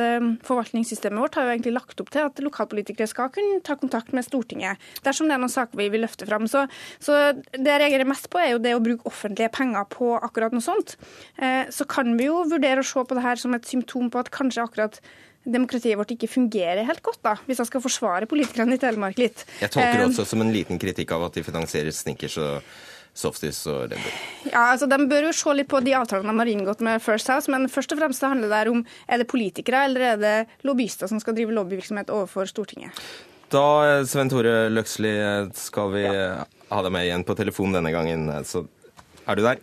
forvaltningssystemet 0.48 1.24
vårt 1.24 1.40
har 1.40 1.48
jo 1.48 1.56
egentlig 1.56 1.76
lagt 1.78 2.04
opp 2.04 2.12
til 2.14 2.28
at 2.28 2.44
lokalpolitikere 2.44 3.10
skal 3.10 3.32
kunne 3.34 3.47
ta 3.66 3.78
kontakt 3.80 4.14
med 4.16 4.26
Stortinget 4.26 4.82
dersom 5.06 5.30
det 5.30 5.38
er 5.38 5.44
noen 5.44 5.54
saker 5.54 5.80
vi 5.80 5.90
vil 5.94 6.04
løfte 6.06 6.28
fram. 6.30 6.48
Så, 6.52 6.66
så 7.04 7.18
det 7.36 7.72
jeg 7.72 7.84
reagerer 7.84 8.10
mest 8.10 8.30
på, 8.34 8.42
er 8.42 8.54
jo 8.56 8.64
det 8.64 8.76
å 8.78 8.84
bruke 8.84 9.08
offentlige 9.10 9.52
penger 9.56 9.88
på 9.94 10.14
akkurat 10.18 10.56
noe 10.56 10.66
sånt. 10.66 10.98
Eh, 11.38 11.70
så 11.74 11.88
kan 11.90 12.16
vi 12.20 12.30
jo 12.30 12.44
vurdere 12.50 12.84
å 12.84 12.88
se 12.88 13.04
på 13.04 13.18
det 13.18 13.26
her 13.26 13.42
som 13.42 13.56
et 13.58 13.70
symptom 13.70 14.12
på 14.14 14.22
at 14.22 14.34
kanskje 14.34 14.66
akkurat 14.66 15.02
demokratiet 15.48 15.96
vårt 16.00 16.12
ikke 16.12 16.28
fungerer 16.28 16.84
helt 16.88 17.02
godt, 17.06 17.22
da, 17.24 17.38
hvis 17.48 17.62
jeg 17.62 17.70
skal 17.70 17.84
forsvare 17.84 18.28
politikerne 18.30 18.76
i 18.76 18.82
Telemark 18.82 19.20
litt. 19.22 19.46
Jeg 19.62 19.72
tolker 19.72 19.96
det 19.96 20.04
eh, 20.04 20.10
også 20.12 20.28
som 20.28 20.44
en 20.44 20.54
liten 20.54 20.82
kritikk 20.82 21.14
av 21.16 21.30
at 21.30 21.40
de 21.40 21.46
finansierer 21.48 21.96
snickers 21.96 22.36
og 22.44 22.76
softis 23.18 23.64
og 23.70 23.88
Red 23.92 24.04
Ja, 24.52 24.68
altså 24.74 24.88
De 24.90 25.00
bør 25.10 25.30
jo 25.30 25.36
se 25.36 25.56
litt 25.58 25.70
på 25.72 25.82
de 25.86 25.96
avtalene 25.98 26.34
de 26.34 26.44
har 26.44 26.52
inngått 26.52 26.84
med 26.86 27.02
First 27.04 27.32
House, 27.34 27.52
men 27.52 27.70
først 27.72 27.96
og 27.96 28.02
fremst 28.02 28.26
handler 28.26 28.54
det 28.54 28.74
om 28.74 28.84
er 29.08 29.24
det 29.24 29.30
politikere 29.32 29.88
eller 29.88 30.12
er 30.12 30.22
det 30.22 30.36
lobbyister 30.68 31.10
som 31.10 31.22
skal 31.24 31.38
drive 31.38 31.56
lobbyvirksomhet 31.58 32.14
overfor 32.14 32.50
Stortinget. 32.50 32.94
Da, 33.54 34.04
Sven 34.04 34.28
Tore 34.32 34.68
Løksli, 34.70 35.14
skal 35.56 35.94
vi 35.94 36.04
ja. 36.04 36.44
ha 36.72 36.84
deg 36.84 36.92
med 36.92 37.08
igjen 37.08 37.24
på 37.28 37.36
telefon 37.40 37.76
denne 37.76 37.94
gangen. 37.96 38.28
Så 38.44 38.66
er 39.24 39.40
du 39.40 39.44
der? 39.46 39.62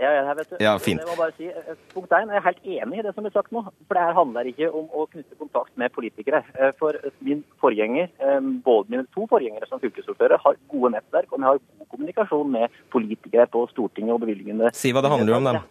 Ja, 0.00 0.08
jeg 0.14 0.20
er 0.22 0.28
her, 0.30 0.36
vet 0.38 0.48
du. 0.48 0.56
Ja, 0.64 0.70
fint. 0.80 1.02
Jeg 1.02 1.08
må 1.10 1.16
bare 1.18 1.34
si, 1.36 1.50
eh, 1.52 1.76
punkt 1.92 2.12
1, 2.16 2.30
jeg 2.32 2.38
er 2.38 2.44
helt 2.46 2.62
enig 2.64 3.00
i 3.00 3.02
det 3.04 3.10
som 3.12 3.26
blir 3.26 3.34
sagt 3.34 3.52
nå. 3.52 3.60
For 3.84 3.98
det 3.98 4.04
her 4.06 4.16
handler 4.16 4.48
ikke 4.48 4.70
om 4.72 4.86
å 4.96 5.04
knytte 5.10 5.36
kontakt 5.36 5.74
med 5.76 5.92
politikere. 5.92 6.40
Eh, 6.56 6.72
for 6.80 6.96
min 7.20 7.42
forgjenger, 7.60 8.08
eh, 8.16 8.40
både 8.64 8.94
mine 8.94 9.04
to 9.12 9.26
forgjengere 9.28 9.68
som 9.68 9.82
fylkesordfører, 9.82 10.40
har 10.40 10.56
gode 10.72 10.94
nettverk, 10.96 11.28
og 11.32 11.38
vi 11.38 11.48
har 11.50 11.60
god 11.60 11.90
kommunikasjon 11.92 12.50
med 12.50 12.80
politikere 12.90 13.46
på 13.52 13.68
Stortinget 13.74 14.16
og 14.16 14.24
bevilgningene. 14.24 14.72
Si 14.72 14.92
hva 14.92 15.04
det 15.04 15.12
handler 15.12 15.36
om, 15.36 15.44
da. 15.44 15.62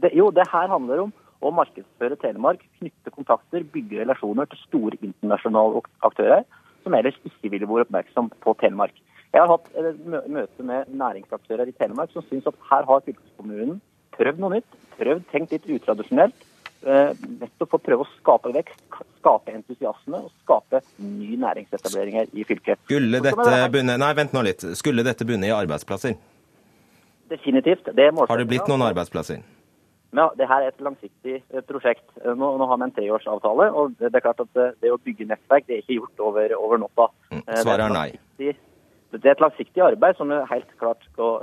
Det, 0.00 0.14
jo, 0.16 0.30
det 0.30 0.48
her 0.48 0.72
handler 0.72 1.04
om 1.04 1.12
å 1.44 1.52
markedsføre 1.52 2.16
Telemark, 2.16 2.64
knytte 2.80 3.12
kontakter, 3.12 3.60
bygge 3.60 4.00
relasjoner 4.00 4.48
til 4.48 4.64
store 4.64 4.96
internasjonale 5.04 5.84
aktører 6.00 6.46
som 6.86 6.94
ellers 6.94 7.18
ikke 7.26 7.50
ville 7.50 7.68
vært 7.68 7.88
oppmerksom 7.88 8.30
på 8.44 8.54
Telemark. 8.62 8.94
Jeg 9.34 9.42
har 9.42 9.50
hatt 9.50 9.66
møte 10.06 10.64
med 10.64 10.92
næringsaktører 10.96 11.68
i 11.68 11.74
Telemark 11.76 12.12
som 12.14 12.24
syns 12.30 12.46
at 12.48 12.58
her 12.70 12.86
har 12.88 13.02
fylkeskommunen 13.04 13.80
prøvd 14.16 14.38
noe 14.40 14.54
nytt, 14.54 14.76
prøvd 14.96 15.26
tenkt 15.32 15.56
litt 15.56 15.66
utradisjonelt. 15.78 16.46
nettopp 16.86 17.70
for 17.72 17.80
å 17.80 17.82
prøve 17.82 18.04
å 18.04 18.08
skape 18.20 18.52
vekst, 18.54 18.82
skape 19.18 19.50
entusiasme 19.50 20.20
og 20.20 20.30
skape 20.44 20.82
ny 21.02 21.34
næringsetableringer 21.42 22.30
i 22.36 22.44
fylket. 22.46 22.78
Skulle 22.86 23.18
dette 23.24 23.56
bunne, 23.74 23.96
nei, 23.98 24.12
vent 24.14 24.36
nå 24.36 24.44
litt. 24.46 24.62
Skulle 24.78 25.02
dette 25.02 25.26
bunne 25.26 25.48
i 25.48 25.54
arbeidsplasser? 25.56 26.14
Definitivt. 27.32 27.90
Det 27.96 28.12
Har 28.14 28.38
det 28.38 28.46
blitt 28.46 28.68
noen 28.70 28.86
arbeidsplasser? 28.86 29.42
Ja, 30.14 30.28
det 30.38 30.46
her 30.48 30.62
er 30.62 30.70
et 30.70 30.80
langsiktig 30.80 31.40
prosjekt. 31.68 32.06
Nå, 32.24 32.52
nå 32.60 32.68
har 32.70 32.78
vi 32.78 32.86
en 32.86 32.94
treårsavtale. 32.94 33.66
og 33.72 33.96
Det 33.98 34.14
er 34.14 34.24
klart 34.24 34.40
at 34.40 34.62
det 34.80 34.92
å 34.92 35.00
bygge 35.02 35.26
nettverk 35.28 35.66
det 35.66 35.74
er 35.74 35.82
ikke 35.82 35.98
gjort 35.98 36.22
over, 36.30 36.54
over 36.56 36.80
natta. 36.84 37.08
Mm, 37.32 37.42
svaret 37.62 37.84
er 37.88 37.96
nei. 37.96 38.08
Det 38.36 39.24
er 39.24 39.34
et 39.36 39.42
langsiktig 39.42 39.82
arbeid 39.82 40.16
som 40.18 40.30
helt 40.30 40.70
klart 40.80 41.04
skal 41.12 41.40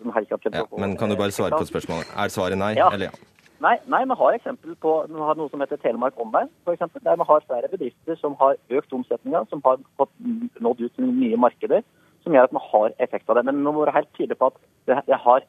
som 0.00 0.12
helt 0.14 0.28
klart 0.28 0.48
ja, 0.52 0.64
Men 0.78 0.96
kan 0.96 1.10
du 1.10 1.16
bare 1.16 1.34
svare 1.34 1.58
på 1.58 1.68
spørsmålet? 1.68 2.10
Er 2.16 2.32
svaret 2.32 2.58
nei 2.58 2.74
ja. 2.78 2.90
eller 2.92 3.10
ja? 3.10 3.26
Nei, 3.64 3.76
nei, 3.88 4.02
vi 4.04 4.16
har 4.20 4.36
eksempel 4.36 4.74
på 4.84 4.92
vi 5.08 5.20
har 5.28 5.38
noe 5.38 5.48
som 5.48 5.62
heter 5.64 5.80
Telemark 5.80 6.18
Online, 6.20 6.50
for 6.66 6.76
eksempel, 6.76 7.00
der 7.04 7.16
vi 7.16 7.24
har 7.28 7.44
flere 7.48 7.70
bedrifter 7.72 8.18
som 8.20 8.34
har 8.40 8.58
økt 8.68 8.92
omsetninga, 8.92 9.46
som 9.48 9.62
har 9.64 9.80
fått 9.96 10.12
nådd 10.60 10.82
ut 10.84 10.92
til 10.96 11.08
nye 11.08 11.38
markeder, 11.40 11.84
som 12.24 12.36
gjør 12.36 12.50
at 12.50 12.56
vi 12.56 12.64
har 12.66 12.96
effekt 13.06 13.30
av 13.30 13.38
det. 13.38 13.46
Men 13.48 13.62
vi 13.62 13.64
må 13.64 13.78
være 13.78 13.96
helt 13.96 14.12
tydelige 14.18 14.40
på 14.42 14.50
at 14.52 14.60
det, 14.90 14.98
det 15.08 15.20
har 15.24 15.40
eh, 15.40 15.48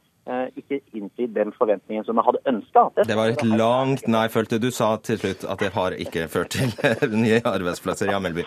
ikke 0.60 0.82
innfridd 0.98 1.36
den 1.36 1.54
forventningen 1.56 2.06
som 2.08 2.20
jeg 2.20 2.28
hadde 2.28 2.42
ønska. 2.52 2.86
Det, 2.96 3.08
det 3.10 3.18
var 3.20 3.34
et 3.34 3.44
langt 3.48 4.08
nei, 4.12 4.26
følte 4.34 4.60
du 4.62 4.70
sa 4.76 4.96
til 5.04 5.20
slutt 5.22 5.46
at 5.48 5.64
det 5.64 5.72
har 5.76 5.96
ikke 5.98 6.28
ført 6.32 6.56
til 6.58 6.74
nye 7.26 7.42
arbeidsplasser. 7.44 8.12
i 8.12 8.20
Melby. 8.24 8.46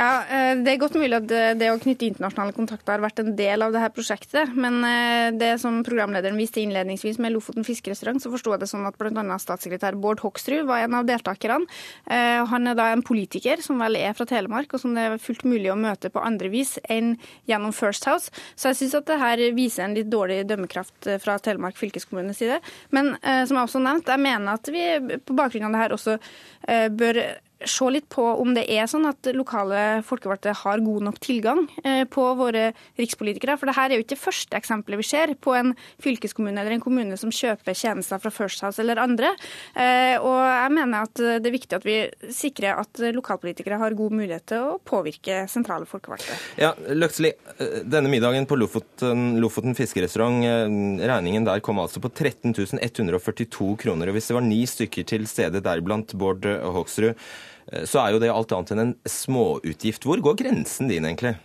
Ja, 0.00 0.24
eh, 0.24 0.56
Det 0.56 0.72
er 0.72 0.78
godt 0.80 0.96
mulig 0.96 1.12
at 1.12 1.26
det 1.60 1.66
å 1.68 1.76
knytte 1.80 2.06
internasjonale 2.08 2.54
kontakter 2.56 2.94
har 2.94 3.02
vært 3.02 3.20
en 3.20 3.34
del 3.36 3.60
av 3.60 3.74
dette 3.74 3.90
prosjektet. 3.92 4.54
Men 4.56 4.78
eh, 4.86 5.28
det 5.36 5.50
som 5.60 5.82
programlederen 5.84 6.38
viste 6.40 6.62
innledningsvis 6.62 7.18
med 7.20 7.34
Lofoten 7.34 7.66
fiskerestaurant, 7.68 8.22
så 8.22 8.32
forsto 8.32 8.54
jeg 8.54 8.62
det 8.62 8.70
sånn 8.70 8.88
at 8.88 8.96
bl.a. 8.96 9.36
statssekretær 9.42 9.98
Bård 10.00 10.22
Hoksrud 10.24 10.64
var 10.70 10.86
en 10.86 10.96
av 10.96 11.08
deltakerne. 11.08 11.68
Eh, 12.08 12.40
han 12.48 12.70
er 12.70 12.78
da 12.78 12.86
en 12.94 13.04
politiker 13.04 13.60
som 13.60 13.82
vel 13.84 13.98
er 14.00 14.16
fra 14.16 14.24
Telemark, 14.30 14.72
og 14.72 14.80
som 14.80 14.96
det 14.96 15.04
er 15.04 15.20
fullt 15.20 15.44
mulig 15.44 15.68
å 15.68 15.76
møte 15.76 16.08
på 16.08 16.24
andre 16.24 16.48
vis 16.48 16.78
enn 16.88 17.12
gjennom 17.50 17.76
First 17.76 18.08
House. 18.08 18.32
Så 18.56 18.72
jeg 18.72 18.80
syns 18.80 18.96
at 19.02 19.10
det 19.10 19.20
her 19.20 19.44
viser 19.52 19.84
en 19.84 19.98
litt 19.98 20.08
dårlig 20.08 20.46
dømmekraft 20.48 21.10
fra 21.20 21.36
Telemark 21.44 21.76
fylkeskommunes 21.76 22.40
side. 22.40 22.62
Men 22.88 23.12
som 23.20 23.58
jeg 23.58 23.66
også 23.66 23.84
nevnte, 23.84 24.16
jeg 24.16 24.24
mener 24.24 24.56
at 24.56 24.72
vi 24.72 25.18
på 25.20 25.36
bakgrunn 25.36 25.68
av 25.68 25.76
det 25.76 25.84
her 25.84 25.96
også 25.98 26.18
bør 26.96 27.22
se 27.68 27.88
litt 27.92 28.08
på 28.12 28.24
om 28.40 28.54
det 28.56 28.64
er 28.72 28.88
sånn 28.90 29.06
at 29.08 29.28
lokale 29.36 30.00
folkevalgte 30.06 30.54
har 30.62 30.82
god 30.84 31.06
nok 31.08 31.18
tilgang 31.22 31.62
eh, 31.84 32.04
på 32.08 32.24
våre 32.38 32.70
rikspolitikere. 32.98 33.56
For 33.60 33.68
dette 33.68 33.84
er 33.84 33.96
jo 33.96 34.04
ikke 34.04 34.14
det 34.14 34.22
første 34.22 34.58
eksempelet 34.58 35.00
vi 35.00 35.08
ser 35.10 35.34
på 35.40 35.54
en 35.56 35.74
fylkeskommune 36.02 36.60
eller 36.60 36.76
en 36.76 36.84
kommune 36.84 37.18
som 37.20 37.32
kjøper 37.34 37.76
tjenester 37.76 38.22
fra 38.22 38.32
First 38.32 38.64
House 38.64 38.80
eller 38.82 39.00
andre. 39.02 39.32
Eh, 39.74 40.16
og 40.16 40.38
jeg 40.40 40.74
mener 40.76 41.08
at 41.08 41.20
det 41.20 41.50
er 41.50 41.56
viktig 41.56 41.78
at 41.80 41.86
vi 41.88 41.98
sikrer 42.34 42.80
at 42.80 43.02
lokalpolitikere 43.16 43.80
har 43.80 43.98
god 43.98 44.16
mulighet 44.16 44.48
til 44.54 44.72
å 44.72 44.78
påvirke 44.80 45.42
sentrale 45.50 45.88
folkevalgte. 45.88 46.38
Ja, 46.60 46.72
Løksli, 46.96 47.34
eh, 47.58 47.80
denne 47.84 48.12
middagen 48.12 48.48
på 48.48 48.58
Lofoten, 48.60 49.36
Lofoten 49.42 49.76
fiskerestaurant, 49.78 50.40
regningen 51.00 51.44
der 51.46 51.60
kom 51.64 51.80
altså 51.82 52.00
på 52.02 52.12
13 52.12 52.54
142 52.80 53.74
kroner. 53.80 54.08
Og 54.08 54.16
hvis 54.16 54.30
det 54.30 54.36
var 54.36 54.44
ni 54.46 54.64
stykker 54.68 55.06
til 55.08 55.28
stede, 55.28 55.62
deriblant 55.64 56.14
Bård 56.18 56.46
Hoksrud, 56.46 57.16
så 57.84 58.02
er 58.02 58.14
jo 58.14 58.22
det 58.22 58.32
alt 58.32 58.52
annet 58.56 58.74
enn 58.74 58.82
en 58.86 58.96
småutgift. 59.08 60.06
Hvor 60.08 60.22
går 60.24 60.38
grensen 60.42 60.90
din, 60.90 61.06
egentlig? 61.06 61.36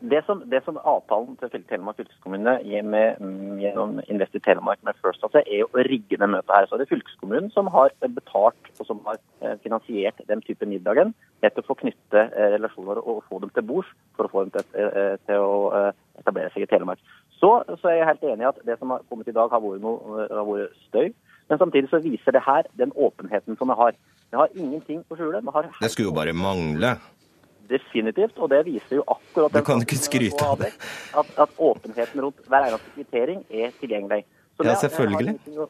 Det, 0.00 0.22
som, 0.24 0.42
det 0.48 0.62
som 0.64 0.78
avtalen 0.80 1.34
til 1.36 1.64
Telemark 1.68 1.98
fylkeskommune 1.98 2.54
med, 2.88 3.18
gjennom 3.60 3.98
Invest 4.08 4.38
i 4.38 4.40
Telemark 4.40 4.80
med 4.86 4.96
First 5.02 5.20
House, 5.20 5.42
er 5.44 5.58
jo 5.60 5.66
å 5.68 5.84
rigge 5.84 6.16
det 6.16 6.28
møtet 6.32 6.54
her. 6.54 6.68
Så 6.70 6.78
det 6.80 6.86
er 6.86 6.94
fylkeskommunen 6.94 7.50
som 7.52 7.68
har 7.74 7.92
betalt 8.00 8.70
og 8.78 8.88
som 8.88 9.02
har 9.04 9.18
eh, 9.42 9.58
finansiert 9.60 10.22
den 10.30 10.40
type 10.46 10.64
middagen. 10.70 11.12
Nettopp 11.44 11.68
for 11.68 11.76
å 11.76 11.82
knytte 11.82 12.22
eh, 12.30 12.48
relasjoner 12.56 13.02
og 13.02 13.20
få 13.28 13.42
dem 13.44 13.52
til 13.52 13.66
bords 13.68 13.92
for 14.16 14.24
å 14.24 14.32
få 14.32 14.46
dem 14.46 14.54
til, 14.56 14.88
til 15.28 15.44
å 15.44 15.92
etablere 16.22 16.48
seg 16.54 16.64
i 16.64 16.70
Telemark. 16.72 17.04
Så, 17.36 17.52
så, 17.76 17.90
er 17.90 17.98
jeg 17.98 18.08
helt 18.08 18.26
enig 18.30 18.46
i 18.46 18.50
at 18.54 18.64
det 18.64 18.78
som 18.80 18.96
har 18.96 19.04
kommet 19.12 19.28
i 19.28 19.36
dag, 19.36 19.52
har 19.52 19.60
vært, 19.60 19.84
noe, 19.84 20.24
har 20.32 20.48
vært 20.48 20.80
støy. 20.88 21.12
Men 21.52 21.60
samtidig 21.60 21.92
så 21.92 22.00
viser 22.00 22.32
det 22.32 22.40
her 22.46 22.64
den 22.80 22.94
åpenheten 22.96 23.60
som 23.60 23.68
vi 23.68 23.76
har. 23.76 23.98
Vi 24.34 24.38
har 24.38 24.48
ingenting 24.58 25.04
å 25.06 25.14
skjule. 25.14 25.38
det 25.78 25.88
skulle 25.92 26.08
jo 26.08 26.12
bare 26.14 26.32
mangle. 26.34 26.96
Definitivt, 27.70 28.34
og 28.42 28.48
det 28.50 28.64
viser 28.66 28.96
jo 28.98 29.04
akkurat 29.06 29.52
Du 29.54 29.62
kan 29.62 29.84
ikke 29.84 29.94
skryte 29.94 30.42
av 30.42 30.58
det. 30.58 30.72
At, 31.14 31.30
at, 31.38 31.52
åpenheten 31.54 32.20
rundt 32.24 32.40
hver 32.50 32.66
eneste 32.66 32.90
kvittering 32.96 33.44
er 33.48 33.70
tilgjengelig. 33.78 34.24
Så 34.58 34.66
ja, 34.66 34.74
selvfølgelig. 34.80 35.36
Å, 35.54 35.68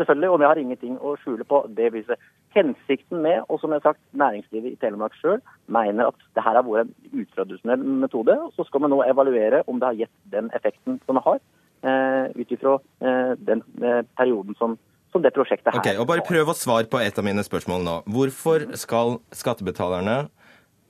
selvfølgelig, 0.00 0.32
og 0.32 0.42
vi 0.42 0.48
har 0.48 0.62
ingenting 0.64 0.98
å 0.98 1.14
skjule 1.22 1.46
på 1.46 1.62
det 1.78 1.92
viset. 1.94 2.26
Hensikten 2.56 3.22
med, 3.22 3.46
og 3.46 3.62
som 3.62 3.70
jeg 3.70 3.84
har 3.84 3.92
sagt, 3.92 4.02
næringslivet 4.24 4.74
i 4.74 4.82
Telemark 4.82 5.14
sjøl 5.22 5.38
mener 5.70 6.10
at 6.10 6.28
det 6.34 6.42
her 6.48 6.58
har 6.58 6.66
vært 6.66 6.90
en 6.90 7.22
utradisjonell 7.22 7.86
metode. 8.02 8.40
og 8.42 8.58
Så 8.58 8.66
skal 8.66 8.82
vi 8.82 8.90
nå 8.90 9.04
evaluere 9.06 9.62
om 9.70 9.78
det 9.78 9.92
har 9.92 10.02
gitt 10.02 10.14
den 10.34 10.50
effekten 10.58 10.98
som 11.06 11.22
det 11.22 11.26
har, 11.30 11.38
eh, 11.86 12.26
ut 12.34 12.58
ifra 12.58 12.80
eh, 13.06 13.34
den 13.38 13.62
eh, 13.78 14.02
perioden 14.18 14.58
som 14.58 14.80
som 15.12 15.24
det 15.24 15.32
prosjektet 15.36 15.72
her. 15.72 15.80
Ok, 15.80 15.88
og 16.00 16.08
Bare 16.10 16.24
prøv 16.26 16.46
å 16.52 16.56
svare 16.56 16.88
på 16.90 17.00
et 17.02 17.18
av 17.18 17.24
mine 17.26 17.44
spørsmål 17.44 17.80
nå. 17.84 17.96
Hvorfor 18.12 18.58
skal 18.78 19.18
skattebetalerne 19.36 20.28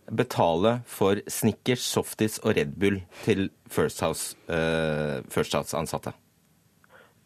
betale 0.08 0.80
for 0.88 1.14
Snickers, 1.28 1.84
Softis 1.84 2.38
og 2.42 2.56
Red 2.56 2.78
Bull 2.80 3.02
til 3.24 3.50
First 3.68 4.00
House-ansatte? 4.04 6.10
Uh, 6.10 6.14
House 6.14 6.14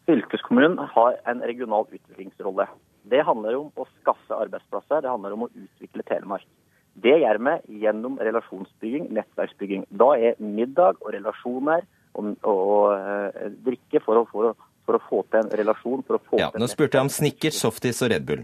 Fylkeskommunen 0.03 0.77
har 0.91 1.15
en 1.31 1.39
regional 1.47 1.87
utviklingsrolle. 1.87 2.65
Det 3.07 3.23
handler 3.23 3.55
om 3.59 3.69
å 3.79 3.85
skaffe 4.01 4.35
arbeidsplasser, 4.35 5.01
det 5.03 5.11
handler 5.11 5.31
om 5.35 5.45
å 5.47 5.51
utvikle 5.51 6.03
Telemark. 6.07 6.45
Det 6.93 7.15
gjør 7.23 7.39
vi 7.41 7.53
gjennom 7.81 8.19
relasjonsbygging, 8.21 9.07
nettverksbygging. 9.15 9.81
Da 9.89 10.13
er 10.19 10.35
middag 10.43 10.93
og 11.01 11.09
relasjoner 11.15 11.81
og, 12.13 12.35
og, 12.43 12.51
og 12.51 12.85
uh, 12.93 13.29
drikke 13.65 13.99
for 14.03 14.13
å, 14.19 14.27
for 14.29 14.51
å 14.51 14.53
for 14.87 14.97
å 14.97 15.03
få 15.09 15.21
til 15.29 15.43
en 15.43 15.53
relasjon. 15.61 16.03
for 16.07 16.19
å 16.19 16.21
få 16.29 16.41
ja, 16.41 16.49
til 16.51 16.63
Nå 16.63 16.69
spurte 16.71 16.99
jeg 16.99 17.07
om 17.07 17.13
Snickers, 17.13 17.61
Softis 17.61 18.01
og 18.03 18.13
Red 18.13 18.27
Bull. 18.27 18.43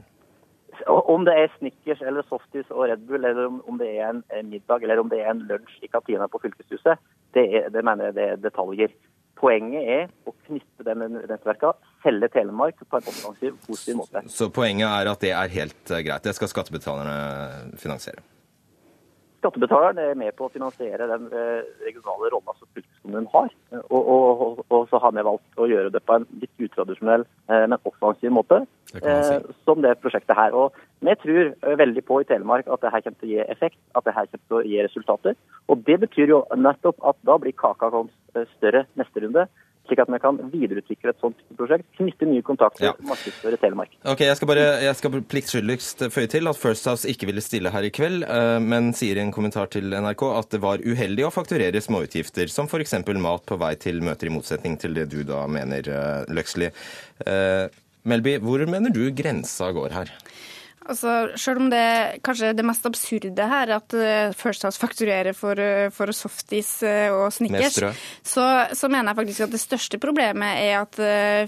Om 0.88 1.26
det 1.28 1.36
er 1.36 1.52
Snickers 1.58 2.02
eller 2.08 2.26
Softis 2.30 2.70
og 2.72 2.88
Red 2.88 3.04
Bull, 3.08 3.26
eller 3.26 3.50
om, 3.50 3.78
det 3.82 3.90
er 3.98 4.14
en, 4.14 4.24
middag 4.48 4.86
eller 4.86 5.02
om 5.02 5.12
det 5.12 5.22
er 5.24 5.34
en 5.34 5.44
lunsj 5.50 5.84
i 5.84 5.92
kantina 5.92 6.30
på 6.32 6.40
fylkeshuset, 6.46 7.02
det, 7.36 7.46
er, 7.46 7.70
det 7.74 7.84
mener 7.86 8.10
jeg 8.10 8.18
det 8.18 8.28
er 8.30 8.42
detaljer. 8.48 8.96
Poenget 9.40 9.88
er 9.88 10.08
å 10.28 10.34
knytte 10.48 10.96
med 11.00 11.16
nettverka, 11.30 11.74
selge 12.04 12.28
Telemark 12.34 12.80
på 12.80 13.00
en 13.00 13.08
offensiv, 13.12 13.56
positiv 13.68 14.02
måte. 14.02 14.24
Så 14.32 14.50
poenget 14.52 14.88
er 14.90 15.12
at 15.12 15.24
det 15.24 15.32
er 15.36 15.54
helt 15.54 15.94
eh, 15.94 16.04
greit. 16.08 16.26
Det 16.26 16.36
skal 16.36 16.52
skattebetalerne 16.52 17.78
finansiere? 17.80 18.24
Skattebetaleren 19.40 20.00
er 20.04 20.18
med 20.20 20.36
på 20.36 20.50
å 20.50 20.52
finansiere 20.52 21.08
den 21.08 21.30
eh, 21.32 21.68
regionale 21.86 22.32
rolla 22.34 22.56
som 22.58 22.68
fylkeskommunen 22.76 23.30
har. 23.32 23.54
Og, 23.88 24.00
og, 24.00 24.42
og, 24.44 24.60
og, 24.68 24.82
så 24.92 25.00
har 25.00 25.14
vi 25.16 25.24
valgt 25.24 25.62
å 25.62 25.68
gjøre 25.70 25.94
det 25.94 26.02
på 26.04 26.18
en 26.18 26.28
litt 26.42 26.66
utradisjonell, 26.68 27.24
eh, 27.48 27.64
men 27.72 27.78
offensiv 27.88 28.34
måte, 28.36 28.66
det 28.92 29.00
si. 29.00 29.38
Eh, 29.38 29.56
som 29.64 29.80
det 29.86 29.96
prosjektet 30.04 30.36
her. 30.36 30.58
Og 30.60 30.76
vi 31.08 31.16
tror 31.24 31.54
veldig 31.84 32.04
på 32.10 32.20
i 32.20 32.28
Telemark 32.28 32.68
at 32.68 32.84
det 32.84 32.92
her 32.92 33.06
kommer 33.06 33.24
til 33.24 33.32
å 33.32 33.34
gi 33.38 33.48
effekt, 33.48 33.80
at 33.96 34.10
det 34.10 34.18
her 34.18 34.28
kommer 34.28 34.46
til 34.46 34.60
å 34.60 34.66
gi 34.74 34.84
resultater. 34.90 35.40
Og 35.72 35.88
det 35.88 36.00
betyr 36.04 36.36
jo 36.36 36.44
nettopp 36.60 37.00
at 37.14 37.20
da 37.30 37.40
blir 37.40 37.56
kaka 37.56 37.92
større 38.58 38.84
neste 39.00 39.24
runde 39.24 39.48
slik 39.90 40.02
at 40.04 40.12
vi 40.14 40.20
kan 40.22 40.40
videreutvikle 40.52 41.14
et 41.14 41.24
sånt 41.24 41.40
prosjekt, 41.58 41.88
knytte 42.00 42.28
nye 42.30 42.44
kontakter, 42.46 42.90
ja. 42.90 42.94
markedsføre 43.10 43.60
Telemark. 43.62 43.96
Ok, 44.06 44.24
Jeg 44.28 44.38
skal 44.40 44.52
bare 44.52 44.68
jeg 44.86 44.98
skal 45.00 45.20
pliktskyldigst 45.34 46.06
føye 46.14 46.30
til 46.32 46.50
at 46.52 46.60
First 46.60 46.88
House 46.90 47.10
ikke 47.10 47.30
ville 47.30 47.44
stille 47.44 47.74
her 47.74 47.88
i 47.88 47.92
kveld, 47.94 48.24
eh, 48.28 48.58
men 48.64 48.94
sier 48.98 49.20
i 49.20 49.26
en 49.26 49.34
kommentar 49.36 49.72
til 49.74 49.92
NRK 49.92 50.26
at 50.32 50.54
det 50.56 50.62
var 50.64 50.86
uheldig 50.86 51.28
å 51.28 51.34
fakturere 51.34 51.82
småutgifter, 51.84 52.52
som 52.54 52.70
f.eks. 52.70 52.96
mat 53.20 53.46
på 53.50 53.60
vei 53.60 53.74
til 53.82 54.04
møter, 54.06 54.30
i 54.30 54.36
motsetning 54.36 54.78
til 54.80 54.96
det 54.98 55.10
du 55.12 55.22
da 55.28 55.46
mener, 55.50 55.90
eh, 55.90 56.30
Løksli. 56.30 56.72
Eh, 57.26 57.66
Melby, 58.10 58.38
hvor 58.40 58.64
mener 58.70 58.94
du 58.96 59.04
grensa 59.12 59.74
går 59.76 59.94
her? 59.98 60.14
Altså, 60.90 61.12
selv 61.38 61.62
om 61.62 61.68
det 61.70 62.20
kanskje 62.26 62.50
det 62.58 62.66
mest 62.66 62.86
absurde 62.90 63.46
her, 63.52 63.70
at 63.76 63.94
eh, 63.94 64.32
First 64.38 64.64
House 64.66 64.82
fakturerer 64.82 65.36
for, 65.38 65.60
eh, 65.62 65.92
for 65.94 66.10
softis 66.16 66.72
eh, 66.88 67.14
og 67.14 67.30
Snickers, 67.36 67.78
så, 68.26 68.46
så, 68.74 68.90
mener 68.90 69.12
jeg 69.12 69.20
faktisk 69.20 69.46
at 69.46 69.54
det 69.54 69.62
største 69.62 70.00
problemet 70.02 70.64
er 70.64 70.80
at 70.80 70.98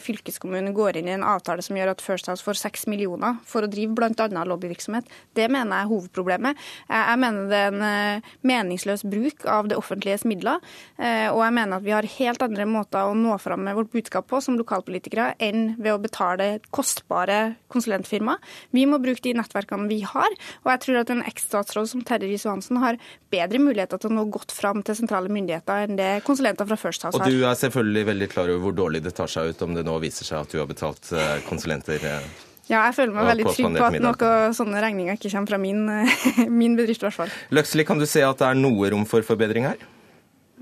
fylkeskommunen 0.04 0.76
går 0.78 1.00
inn 1.00 1.10
i 1.10 1.16
en 1.16 1.26
avtale 1.26 1.64
som 1.66 1.78
gjør 1.78 1.96
at 1.96 2.04
First 2.06 2.30
House 2.30 2.46
får 2.46 2.60
seks 2.60 2.86
millioner 2.92 3.40
for 3.48 3.66
å 3.66 3.72
drive 3.72 3.96
bl.a. 3.98 4.28
lobbyvirksomhet. 4.52 5.10
Det 5.38 5.48
mener 5.50 5.74
jeg 5.74 5.88
er 5.88 5.92
hovedproblemet. 5.92 6.62
Jeg 6.92 7.22
mener 7.22 7.50
det 7.50 7.62
er 7.62 7.72
en 7.72 8.28
meningsløs 8.46 9.06
bruk 9.10 9.46
av 9.50 9.72
det 9.72 9.80
offentliges 9.80 10.26
midler, 10.28 10.62
og 11.02 11.42
jeg 11.42 11.56
mener 11.58 11.80
at 11.80 11.86
vi 11.86 11.94
har 11.96 12.08
helt 12.18 12.46
andre 12.46 12.68
måter 12.70 13.10
å 13.10 13.18
nå 13.18 13.38
fram 13.42 13.66
med 13.66 13.78
vårt 13.78 13.92
budskap 13.94 14.30
på 14.30 14.42
som 14.44 14.58
lokalpolitikere 14.60 15.34
enn 15.42 15.74
ved 15.80 15.96
å 15.96 16.02
betale 16.02 16.52
kostbare 16.74 17.56
konsulentfirmaer. 17.72 18.42
Vi 18.76 18.86
må 18.90 19.02
bruke 19.02 19.24
de 19.26 19.31
de 19.32 19.40
nettverkene 19.40 19.90
vi 19.90 20.02
har. 20.08 20.38
Og 20.66 20.72
jeg 20.74 20.84
tror 20.86 21.02
at 21.02 21.14
en 21.14 21.24
eks-statsråd 21.28 21.90
som 21.92 22.04
Terje 22.08 22.30
Riis-Johansen 22.30 22.82
har 22.84 23.00
bedre 23.34 23.62
muligheter 23.64 24.02
til 24.02 24.12
å 24.12 24.20
nå 24.20 24.28
godt 24.34 24.54
fram 24.56 24.84
til 24.86 24.98
sentrale 24.98 25.32
myndigheter 25.32 25.88
enn 25.88 26.00
det 26.00 26.12
konsulenter 26.28 26.68
fra 26.70 26.80
First 26.80 27.08
House 27.08 27.18
har. 27.18 27.26
Og 27.26 27.34
du 27.34 27.48
er 27.48 27.58
selvfølgelig 27.60 28.08
veldig 28.12 28.30
klar 28.32 28.52
over 28.52 28.68
hvor 28.68 28.78
dårlig 28.84 29.04
det 29.06 29.16
tar 29.18 29.32
seg 29.32 29.52
ut 29.52 29.66
om 29.66 29.76
det 29.78 29.86
nå 29.88 29.98
viser 30.04 30.28
seg 30.28 30.44
at 30.44 30.54
du 30.54 30.62
har 30.62 30.70
betalt 30.70 31.12
eh, 31.16 31.38
konsulenter? 31.48 32.02
Eh, 32.02 32.28
ja, 32.70 32.86
jeg 32.88 32.96
føler 33.00 33.16
meg 33.16 33.32
veldig 33.32 33.48
trygg 33.50 33.80
på 33.80 33.88
at 33.88 33.98
noen 34.04 34.56
sånne 34.56 34.84
regninger 34.84 35.18
ikke 35.18 35.32
kommer 35.34 35.56
fra 35.56 35.62
min, 35.62 35.82
min 36.62 36.78
bedrift, 36.80 37.04
i 37.04 37.10
hvert 37.10 37.20
fall. 37.24 37.34
Løksli, 37.56 37.88
kan 37.88 38.00
du 38.00 38.08
se 38.10 38.24
at 38.26 38.40
det 38.40 38.52
er 38.52 38.60
noe 38.60 38.94
rom 38.94 39.08
for 39.10 39.26
forbedring 39.28 39.68
her? 39.68 39.82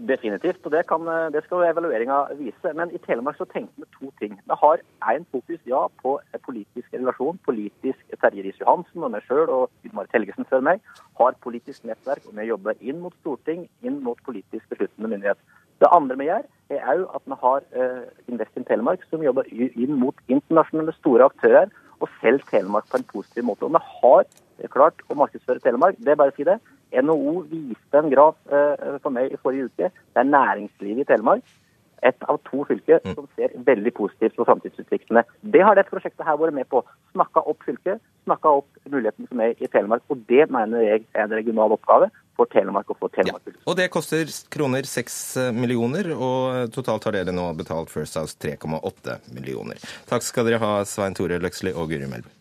Definitivt, 0.08 0.62
og 0.64 0.72
det, 0.72 0.86
kan, 0.88 1.04
det 1.34 1.42
skal 1.44 1.66
evalueringa 1.68 2.22
vise. 2.40 2.72
Men 2.78 2.92
i 2.96 3.02
Telemark 3.04 3.36
så 3.36 3.48
tenkte 3.52 3.84
vi 3.84 3.88
to 3.98 4.12
ting. 4.22 4.38
Vi 4.48 4.58
har 4.62 4.80
én 5.12 5.26
fokus 5.32 5.60
ja, 5.68 5.82
på 6.04 6.14
politisk 6.46 6.94
relasjon. 6.94 7.40
Politisk 7.46 8.16
Terje 8.22 8.46
Riis-Johansen 8.46 9.04
og 9.04 9.12
meg 9.12 9.26
sjøl 9.28 9.52
og 9.52 9.66
Gudmarit 9.84 10.16
Helgesen 10.16 10.48
før 10.48 10.64
meg 10.64 10.80
har 11.20 11.36
politisk 11.44 11.84
nettverk, 11.90 12.24
og 12.30 12.38
vi 12.40 12.48
jobber 12.48 12.80
inn 12.80 13.02
mot 13.04 13.18
storting, 13.20 13.68
inn 13.84 14.00
mot 14.06 14.22
politisk 14.24 14.72
besluttende 14.72 15.12
myndighet. 15.12 15.44
Det 15.84 15.92
andre 15.96 16.16
vi 16.20 16.30
gjør, 16.30 16.48
er 16.76 16.88
òg 16.94 17.06
at 17.18 17.28
vi 17.28 17.42
har 17.44 17.70
uh, 17.76 18.08
Invest 18.32 18.58
in 18.60 18.68
Telemark, 18.72 19.04
som 19.12 19.24
jobber 19.24 19.48
inn 19.52 19.96
mot 20.00 20.16
internasjonale 20.32 20.96
store 21.00 21.28
aktører 21.28 21.72
og 22.00 22.12
selger 22.22 22.48
Telemark 22.52 22.88
på 22.88 23.00
en 23.00 23.08
positiv 23.12 23.48
måte. 23.52 23.68
Og 23.68 23.76
vi 23.76 23.84
har 23.84 24.28
klart 24.72 25.04
å 25.08 25.20
markedsføre 25.20 25.64
Telemark, 25.64 26.00
det 26.00 26.16
er 26.16 26.20
bare 26.20 26.32
å 26.32 26.40
si 26.40 26.48
det. 26.48 26.60
NHO 26.92 27.34
viste 27.50 28.00
en 28.00 28.12
graf 28.14 28.38
uh, 28.52 29.00
for 29.04 29.14
meg 29.14 29.34
i 29.34 29.42
forrige 29.42 29.70
uke. 29.70 29.90
Det 29.92 30.22
er 30.24 30.32
næringslivet 30.32 31.06
i 31.06 31.10
Telemark 31.12 31.58
ett 32.02 32.24
av 32.24 32.38
to 32.50 32.66
fylker 32.68 33.00
mm. 33.04 33.16
som 33.16 33.28
ser 33.36 33.54
veldig 33.66 33.94
positivt 33.94 34.36
på 34.36 34.46
framtidsutsiktene. 34.48 35.24
Det 35.42 35.62
har 35.66 35.78
dette 35.78 35.92
prosjektet 35.92 36.26
her 36.28 36.40
vært 36.40 36.56
med 36.56 36.70
på. 36.72 36.84
Snakka 37.14 37.44
opp 37.52 37.66
fylket, 37.68 38.02
snakka 38.28 38.56
opp 38.62 38.90
muligheten 38.90 39.28
som 39.30 39.44
er 39.44 39.56
i 39.58 39.70
Telemark. 39.72 40.06
Og 40.12 40.24
det 40.32 40.48
mener 40.54 40.86
jeg 40.86 41.06
er 41.14 41.26
en 41.26 41.36
regional 41.36 41.76
oppgave 41.76 42.10
for 42.40 42.52
Telemark 42.54 42.92
og 42.94 43.02
for 43.04 43.16
Telemark 43.16 43.44
fylke. 43.44 43.60
Ja. 43.60 43.68
Og 43.68 43.80
det 43.80 43.90
koster 43.94 44.34
kroner 44.54 44.88
6 44.88 45.20
millioner, 45.58 46.14
og 46.16 46.74
totalt 46.76 47.10
har 47.10 47.20
dere 47.20 47.36
nå 47.36 47.52
betalt 47.60 47.92
First 47.94 48.20
House 48.20 48.38
3,8 48.40 49.20
millioner. 49.36 49.80
Takk 50.10 50.26
skal 50.26 50.48
dere 50.48 50.64
ha, 50.64 50.76
Svein 50.88 51.18
Tore 51.18 51.42
Løksli 51.42 51.76
og 51.76 51.92
Guri 51.92 52.10
Melby. 52.10 52.38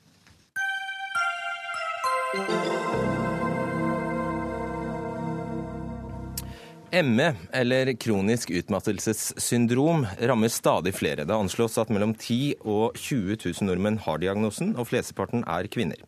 ME, 7.03 7.33
eller 7.53 7.93
kronisk 8.01 8.51
utmattelsessyndrom, 8.51 10.07
rammer 10.21 10.49
stadig 10.49 10.95
flere. 10.97 11.25
Det 11.29 11.35
anslås 11.35 11.79
at 11.79 11.91
mellom 11.95 12.15
10 12.15 12.59
og 12.65 12.97
20 12.97 13.37
000 13.45 13.69
nordmenn 13.69 13.99
har 14.05 14.21
diagnosen, 14.23 14.75
og 14.77 14.89
flesteparten 14.91 15.45
er 15.47 15.69
kvinner. 15.71 16.01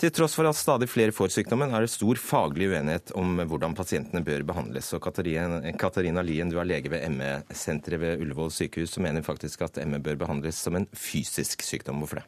Til 0.00 0.10
tross 0.10 0.34
for 0.34 0.48
at 0.48 0.58
stadig 0.58 0.88
flere 0.90 1.14
får 1.14 1.30
sykdommen, 1.30 1.70
er 1.70 1.84
det 1.84 1.92
stor 1.92 2.18
faglig 2.18 2.66
uenighet 2.72 3.12
om 3.14 3.38
hvordan 3.46 3.76
pasientene 3.78 4.24
bør 4.26 4.42
behandles. 4.48 4.88
Og 4.96 5.04
Katarina 5.06 6.24
Lien, 6.26 6.50
du 6.50 6.58
er 6.58 6.66
lege 6.66 6.90
ved 6.90 7.06
ME-senteret 7.14 8.02
ved 8.02 8.24
Ullevål 8.24 8.50
sykehus, 8.52 8.96
som 8.96 9.06
mener 9.06 9.22
faktisk 9.22 9.62
at 9.64 9.78
ME 9.86 10.02
bør 10.02 10.18
behandles 10.24 10.58
som 10.58 10.74
en 10.80 10.88
fysisk 10.90 11.62
sykdom. 11.62 12.02
Hvorfor 12.02 12.20
det? 12.20 12.26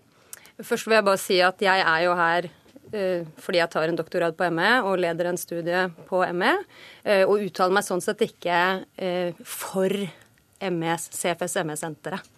Først 0.62 0.86
vil 0.86 0.96
jeg 0.96 1.04
bare 1.04 1.20
si 1.20 1.40
at 1.44 1.60
jeg 1.60 1.82
er 1.82 2.06
jo 2.06 2.14
her 2.16 2.48
fordi 2.90 3.60
jeg 3.60 3.70
tar 3.72 3.90
en 3.90 3.98
doktorgrad 3.98 4.36
på 4.38 4.48
ME 4.54 4.70
og 4.86 5.00
leder 5.02 5.30
en 5.30 5.40
studie 5.40 5.86
på 6.08 6.22
ME, 6.36 6.52
eh, 7.04 7.24
og 7.26 7.42
uttaler 7.42 7.74
meg 7.74 7.86
sånn 7.86 8.04
sett 8.04 8.22
ikke 8.26 8.60
eh, 8.94 9.34
for 9.42 9.92
MEs, 10.70 11.08
CFS 11.12 11.58
ME-senteret. 11.66 12.32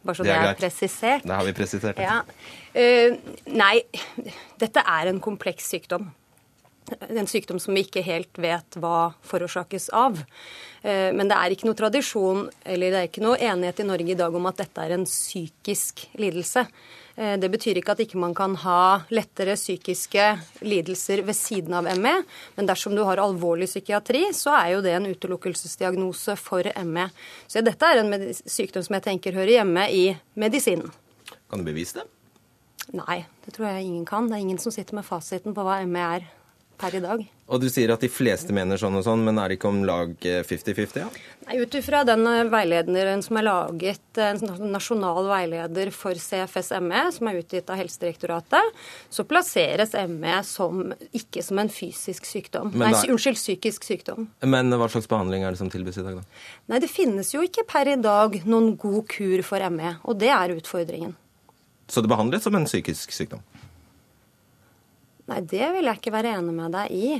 Bare 0.00 0.16
så 0.16 0.24
det 0.24 0.32
er, 0.32 0.46
det 0.46 0.54
er 0.54 0.60
presisert. 0.62 1.26
Det 1.28 1.36
har 1.36 1.44
vi 1.44 1.52
presisert. 1.52 1.98
Ja. 2.00 2.22
Nei, 3.52 3.74
dette 4.62 4.80
er 4.80 5.10
en 5.10 5.18
kompleks 5.20 5.66
sykdom. 5.68 6.06
En 7.12 7.28
sykdom 7.28 7.60
som 7.60 7.76
vi 7.76 7.82
ikke 7.84 8.00
helt 8.06 8.40
vet 8.40 8.78
hva 8.80 9.10
forårsakes 9.28 9.90
av. 9.92 10.16
Men 10.80 11.28
det 11.28 11.36
er 11.36 11.52
ikke 11.52 11.68
noe 11.68 11.76
tradisjon 11.76 12.46
eller 12.64 12.96
det 12.96 13.02
er 13.02 13.10
ikke 13.10 13.26
noe 13.26 13.36
enighet 13.36 13.84
i 13.84 13.88
Norge 13.90 14.16
i 14.16 14.18
dag 14.22 14.40
om 14.40 14.48
at 14.48 14.64
dette 14.64 14.88
er 14.88 14.96
en 14.96 15.04
psykisk 15.04 16.06
lidelse. 16.16 16.64
Eh, 17.20 17.36
det 17.36 17.50
betyr 17.52 17.76
ikke 17.76 17.92
at 17.92 18.00
ikke 18.00 18.20
man 18.20 18.32
kan 18.36 18.54
ha 18.62 19.02
lettere 19.12 19.58
psykiske 19.58 20.26
lidelser 20.64 21.20
ved 21.26 21.36
siden 21.36 21.76
av 21.76 21.88
ME, 22.00 22.14
men 22.56 22.68
dersom 22.68 22.94
du 22.96 23.02
har 23.04 23.20
alvorlig 23.20 23.68
psykiatri, 23.68 24.30
så 24.36 24.54
er 24.56 24.70
jo 24.74 24.80
det 24.86 24.94
en 24.96 25.10
utelukkelsesdiagnose 25.10 26.38
for 26.40 26.64
ME. 26.88 27.10
Så 27.44 27.60
dette 27.66 27.92
er 27.92 28.00
en 28.00 28.16
sykdom 28.40 28.86
som 28.86 28.96
jeg 28.96 29.06
tenker 29.10 29.36
hører 29.36 29.58
hjemme 29.58 29.84
i 29.92 30.06
medisinen. 30.40 30.88
Kan 31.50 31.60
du 31.60 31.68
bevise 31.68 32.00
det? 32.00 32.08
Nei, 32.96 33.20
det 33.44 33.52
tror 33.54 33.68
jeg 33.68 33.84
ingen 33.84 34.06
kan. 34.08 34.26
Det 34.30 34.38
er 34.38 34.46
ingen 34.46 34.62
som 34.62 34.72
sitter 34.72 34.96
med 34.96 35.06
fasiten 35.06 35.54
på 35.54 35.66
hva 35.66 35.82
ME 35.86 36.06
er 36.16 36.30
per 36.80 36.96
i 36.96 37.02
dag. 37.02 37.22
Og 37.50 37.60
du 37.60 37.66
sier 37.72 37.90
at 37.92 38.02
de 38.04 38.08
fleste 38.10 38.54
mener 38.54 38.78
sånn 38.80 38.94
og 38.98 39.04
sånn, 39.04 39.24
men 39.26 39.38
er 39.42 39.50
det 39.50 39.58
ikke 39.58 39.70
om 39.70 39.80
lag 39.86 40.12
50-50? 40.22 41.00
Ja? 41.02 41.08
Nei, 41.48 41.58
Ut 41.60 41.74
ifra 41.76 42.02
den 42.06 42.22
eh, 42.30 42.44
veilederen 42.50 43.24
som 43.26 43.40
er 43.40 43.46
laget, 43.48 44.04
eh, 44.16 44.32
en 44.36 44.70
nasjonal 44.72 45.26
veileder 45.28 45.90
for 45.94 46.18
CFS-ME, 46.18 47.02
som 47.16 47.30
er 47.30 47.40
utgitt 47.42 47.70
av 47.72 47.80
Helsedirektoratet, 47.80 48.82
så 49.10 49.26
plasseres 49.28 49.96
ME 50.12 50.36
som, 50.46 50.84
ikke 51.16 51.42
som 51.44 51.60
en 51.62 51.72
fysisk 51.72 52.28
sykdom. 52.28 52.72
Nei, 52.80 52.92
unnskyld, 53.10 53.40
psykisk 53.40 53.88
sykdom. 53.88 54.30
Men 54.46 54.70
hva 54.70 54.88
slags 54.92 55.10
behandling 55.10 55.44
er 55.44 55.56
det 55.56 55.62
som 55.62 55.72
tilbys 55.72 56.00
i 56.00 56.06
dag, 56.06 56.20
da? 56.22 56.44
Nei, 56.70 56.80
Det 56.80 56.92
finnes 56.92 57.34
jo 57.34 57.42
ikke 57.44 57.66
per 57.68 57.90
i 57.90 57.98
dag 58.00 58.40
noen 58.46 58.76
god 58.80 59.10
kur 59.10 59.42
for 59.46 59.70
ME, 59.74 59.96
og 60.06 60.22
det 60.22 60.30
er 60.32 60.54
utfordringen. 60.54 61.18
Så 61.90 62.04
det 62.04 62.10
behandles 62.12 62.44
som 62.46 62.54
en 62.54 62.68
psykisk 62.68 63.10
sykdom? 63.10 63.42
Nei, 65.30 65.44
det 65.46 65.66
vil 65.76 65.86
jeg 65.86 66.00
ikke 66.00 66.12
være 66.14 66.34
enig 66.40 66.54
med 66.56 66.74
deg 66.74 66.90
i. 66.90 67.10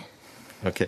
Ok. 0.67 0.83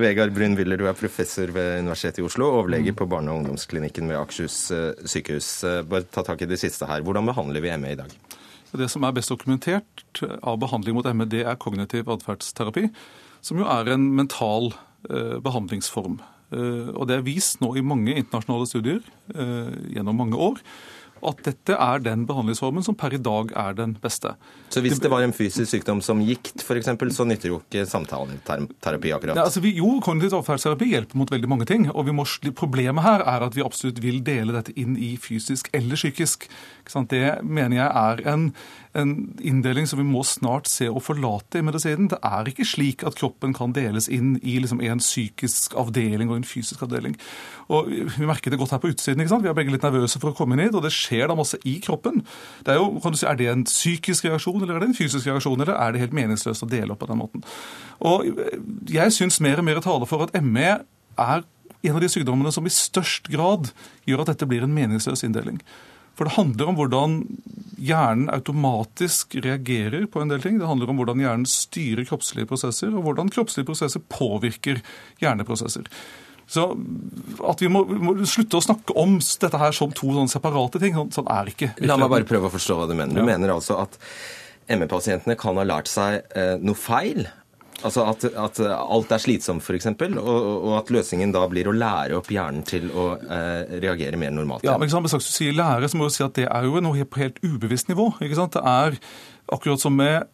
Vegard 0.00 0.32
Bryn-Willer, 0.34 0.80
du 0.80 0.88
er 0.88 0.96
professor 0.98 1.50
ved 1.54 1.84
Universitetet 1.84 2.22
i 2.22 2.24
Oslo, 2.26 2.48
overlege 2.56 2.94
på 2.96 3.06
barne- 3.06 3.30
og 3.30 3.42
ungdomsklinikken 3.42 4.08
ved 4.10 4.18
Akershus 4.18 4.56
eh, 4.74 5.04
sykehus. 5.06 5.50
Eh, 5.68 5.82
bare 5.86 6.08
ta 6.08 6.24
tak 6.26 6.42
i 6.42 6.48
det 6.50 6.58
siste 6.62 6.88
her. 6.88 7.04
Hvordan 7.04 7.28
behandler 7.28 7.62
vi 7.62 7.74
ME 7.78 7.92
i 7.92 8.00
dag? 8.00 8.16
Det 8.74 8.88
som 8.90 9.04
er 9.06 9.14
best 9.14 9.30
dokumentert 9.30 10.24
av 10.42 10.58
behandling 10.58 10.96
mot 10.96 11.06
ME, 11.14 11.28
det 11.30 11.44
er 11.46 11.60
kognitiv 11.62 12.08
atferdsterapi, 12.10 12.88
som 13.44 13.60
jo 13.60 13.68
er 13.70 13.92
en 13.92 14.08
mental 14.16 14.72
eh, 14.72 15.36
behandlingsform. 15.44 16.18
Eh, 16.50 16.90
og 16.96 17.06
det 17.06 17.20
er 17.20 17.28
vist 17.28 17.62
nå 17.62 17.74
i 17.76 17.84
mange 17.86 18.16
internasjonale 18.16 18.66
studier 18.72 19.04
eh, 19.36 19.70
gjennom 19.94 20.18
mange 20.24 20.40
år 20.40 20.58
at 21.28 21.42
dette 21.46 21.76
er 21.76 22.02
den 22.04 22.24
behandlingsformen 22.28 22.84
som 22.86 22.96
per 22.98 23.14
i 23.16 23.20
dag 23.22 23.52
er 23.58 23.76
den 23.78 23.96
beste. 24.02 24.34
Så 24.72 24.82
hvis 24.84 25.00
det 25.02 25.10
var 25.12 25.24
en 25.24 25.34
fysisk 25.34 25.70
sykdom 25.70 26.02
som 26.04 26.22
gikt 26.24 26.64
f.eks., 26.64 26.90
så 27.16 27.26
nytter 27.28 27.52
jo 27.52 27.60
ikke 27.62 27.84
samtaleterapi 27.88 29.12
akkurat? 29.16 29.38
Ja, 29.38 29.46
altså 29.46 29.62
vi, 29.64 29.74
jo, 29.78 29.96
kognitiv 30.04 30.38
atferdsterapi 30.40 30.90
hjelper 30.92 31.20
mot 31.20 31.32
veldig 31.32 31.50
mange 31.50 31.68
ting. 31.70 31.88
og 31.92 32.10
må, 32.14 32.26
Problemet 32.56 33.04
her 33.06 33.24
er 33.24 33.46
at 33.46 33.56
vi 33.56 33.64
absolutt 33.64 34.00
vil 34.04 34.20
dele 34.26 34.56
dette 34.56 34.74
inn 34.80 34.98
i 34.98 35.14
fysisk 35.20 35.70
eller 35.76 35.98
psykisk. 36.00 36.48
Det 37.10 37.38
mener 37.42 37.76
jeg 37.76 37.90
er 37.90 38.26
en 38.34 38.52
en 38.94 39.14
inndeling 39.42 39.88
som 39.90 39.98
vi 39.98 40.06
må 40.06 40.22
snart 40.26 40.68
se 40.70 40.86
å 40.86 41.02
forlate 41.02 41.58
i 41.58 41.64
medisinen. 41.66 42.06
Det 42.12 42.20
er 42.22 42.48
ikke 42.50 42.66
slik 42.68 43.02
at 43.06 43.16
kroppen 43.18 43.54
kan 43.56 43.74
deles 43.74 44.06
inn 44.12 44.36
i 44.38 44.56
liksom 44.62 44.82
en 44.86 45.02
psykisk 45.02 45.74
avdeling 45.80 46.30
og 46.30 46.38
en 46.38 46.46
fysisk 46.46 46.84
avdeling. 46.86 47.16
Og 47.74 47.90
Vi 47.90 48.26
merker 48.28 48.50
det 48.50 48.58
godt 48.60 48.76
her 48.76 48.82
på 48.82 48.92
utsiden. 48.92 49.24
Vi 49.24 49.48
er 49.50 49.56
begge 49.56 49.74
litt 49.74 49.82
nervøse 49.82 50.20
for 50.22 50.30
å 50.30 50.36
komme 50.38 50.54
inn 50.54 50.66
hit, 50.66 50.76
og 50.78 50.84
det 50.86 50.92
skjer 50.94 51.26
da 51.28 51.34
masse 51.34 51.58
i 51.64 51.80
kroppen. 51.82 52.22
Det 52.62 52.74
Er 52.74 52.78
jo, 52.78 53.00
si, 53.14 53.26
er 53.26 53.34
det 53.36 53.48
en 53.50 53.64
psykisk 53.64 54.24
reaksjon 54.24 54.62
eller 54.62 54.76
er 54.76 54.84
det 54.84 54.88
en 54.92 55.00
fysisk 55.00 55.26
reaksjon, 55.26 55.60
eller 55.60 55.74
er 55.74 55.92
det 55.92 56.04
helt 56.04 56.14
meningsløst 56.14 56.62
å 56.62 56.70
dele 56.70 56.94
opp 56.94 57.02
på 57.02 57.10
den 57.10 57.18
måten? 57.18 57.42
Og 58.00 58.30
Jeg 58.90 59.12
syns 59.12 59.40
mer 59.40 59.58
og 59.58 59.64
mer 59.64 59.80
taler 59.80 60.06
for 60.06 60.22
at 60.22 60.42
ME 60.42 60.84
er 61.18 61.42
en 61.84 61.94
av 61.96 62.00
de 62.00 62.08
sykdommene 62.08 62.52
som 62.52 62.64
i 62.66 62.70
størst 62.70 63.28
grad 63.28 63.72
gjør 64.06 64.22
at 64.22 64.32
dette 64.32 64.46
blir 64.46 64.62
en 64.62 64.74
meningsløs 64.74 65.24
inndeling. 65.24 65.60
For 66.14 66.28
det 66.28 66.36
handler 66.36 66.70
om 66.70 66.78
hvordan 66.78 67.16
hjernen 67.84 68.28
automatisk 68.32 69.34
reagerer 69.44 70.06
på 70.10 70.22
en 70.22 70.30
del 70.32 70.42
ting. 70.42 70.60
Det 70.60 70.68
handler 70.68 70.92
om 70.92 71.00
hvordan 71.00 71.22
hjernen 71.22 71.48
styrer 71.48 72.06
kroppslige 72.08 72.48
prosesser, 72.50 72.92
og 72.94 73.06
hvordan 73.06 73.32
kroppslige 73.34 73.68
prosesser 73.68 74.02
påvirker 74.12 74.80
hjerneprosesser. 75.22 75.88
Så 76.46 76.66
at 77.48 77.62
vi 77.62 77.70
må, 77.72 77.82
må, 77.88 78.14
slutte 78.28 78.60
å 78.60 78.64
snakke 78.64 78.94
om 79.00 79.16
dette 79.18 79.60
her 79.60 79.74
som 79.76 79.92
to 79.96 80.12
sånn 80.12 80.30
separate 80.30 80.80
ting. 80.82 80.96
Sånn, 80.96 81.12
sånn 81.14 81.30
er 81.32 81.50
ikke. 81.50 81.70
La 81.88 81.96
meg 82.00 82.12
bare 82.12 82.28
prøve 82.28 82.50
å 82.50 82.54
forstå 82.54 82.78
hva 82.78 82.88
du 82.90 82.96
mener. 82.96 83.16
Du 83.16 83.22
ja. 83.22 83.28
mener 83.32 83.54
altså 83.56 83.80
at 83.80 83.96
ME-pasientene 84.68 85.36
kan 85.40 85.56
ha 85.60 85.64
lært 85.66 85.90
seg 85.92 86.20
eh, 86.36 86.54
noe 86.60 86.78
feil 86.78 87.24
Altså 87.82 88.04
at, 88.06 88.24
at, 88.38 88.60
alt 88.64 89.12
er 89.12 89.20
slitsomt, 89.20 89.64
f.eks., 89.64 89.90
og, 89.90 90.28
og 90.30 90.72
at 90.78 90.92
løsningen 90.94 91.34
da 91.34 91.42
blir 91.50 91.68
å 91.68 91.74
lære 91.74 92.16
opp 92.16 92.30
hjernen 92.32 92.64
til 92.68 92.86
å 92.94 93.10
eh, 93.18 93.76
reagere 93.82 94.20
mer 94.20 94.32
normalt. 94.32 94.64
Ja, 94.64 94.78
men 94.78 94.88
ikke 94.88 94.96
sant, 94.96 95.10
Hvis 95.10 95.28
du 95.28 95.34
sier 95.34 95.56
lære, 95.58 95.90
så 95.90 96.00
må 96.00 96.08
du 96.08 96.14
si 96.14 96.24
at 96.24 96.36
det 96.38 96.46
er 96.48 96.68
jo 96.68 96.80
noe 96.84 97.04
på 97.08 97.20
helt 97.20 97.42
ubevisst 97.44 97.90
nivå. 97.90 98.12
ikke 98.24 98.38
sant? 98.38 98.56
Det 98.56 98.62
er 98.64 98.98
akkurat 99.52 99.82
som 99.82 99.92
med 99.96 100.24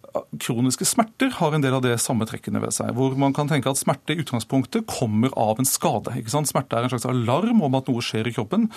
kroniske 0.43 0.87
smerter 0.87 1.31
har 1.39 1.55
en 1.55 1.63
del 1.63 1.75
av 1.77 1.83
det 1.85 1.97
samme 2.03 2.27
trekkene 2.27 2.63
ved 2.63 2.75
seg. 2.75 2.93
Hvor 2.97 3.15
man 3.19 3.35
kan 3.37 3.51
tenke 3.51 3.71
at 3.71 3.79
smerte 3.79 4.15
i 4.15 4.23
utgangspunktet 4.23 4.87
kommer 4.91 5.35
av 5.39 5.61
en 5.61 5.69
skade. 5.69 6.15
ikke 6.19 6.33
sant? 6.33 6.51
Smerte 6.51 6.79
er 6.79 6.87
en 6.87 6.93
slags 6.93 7.09
alarm 7.11 7.63
om 7.67 7.79
at 7.79 7.91
noe 7.91 8.03
skjer 8.05 8.31
i 8.31 8.35
kroppen. 8.35 8.69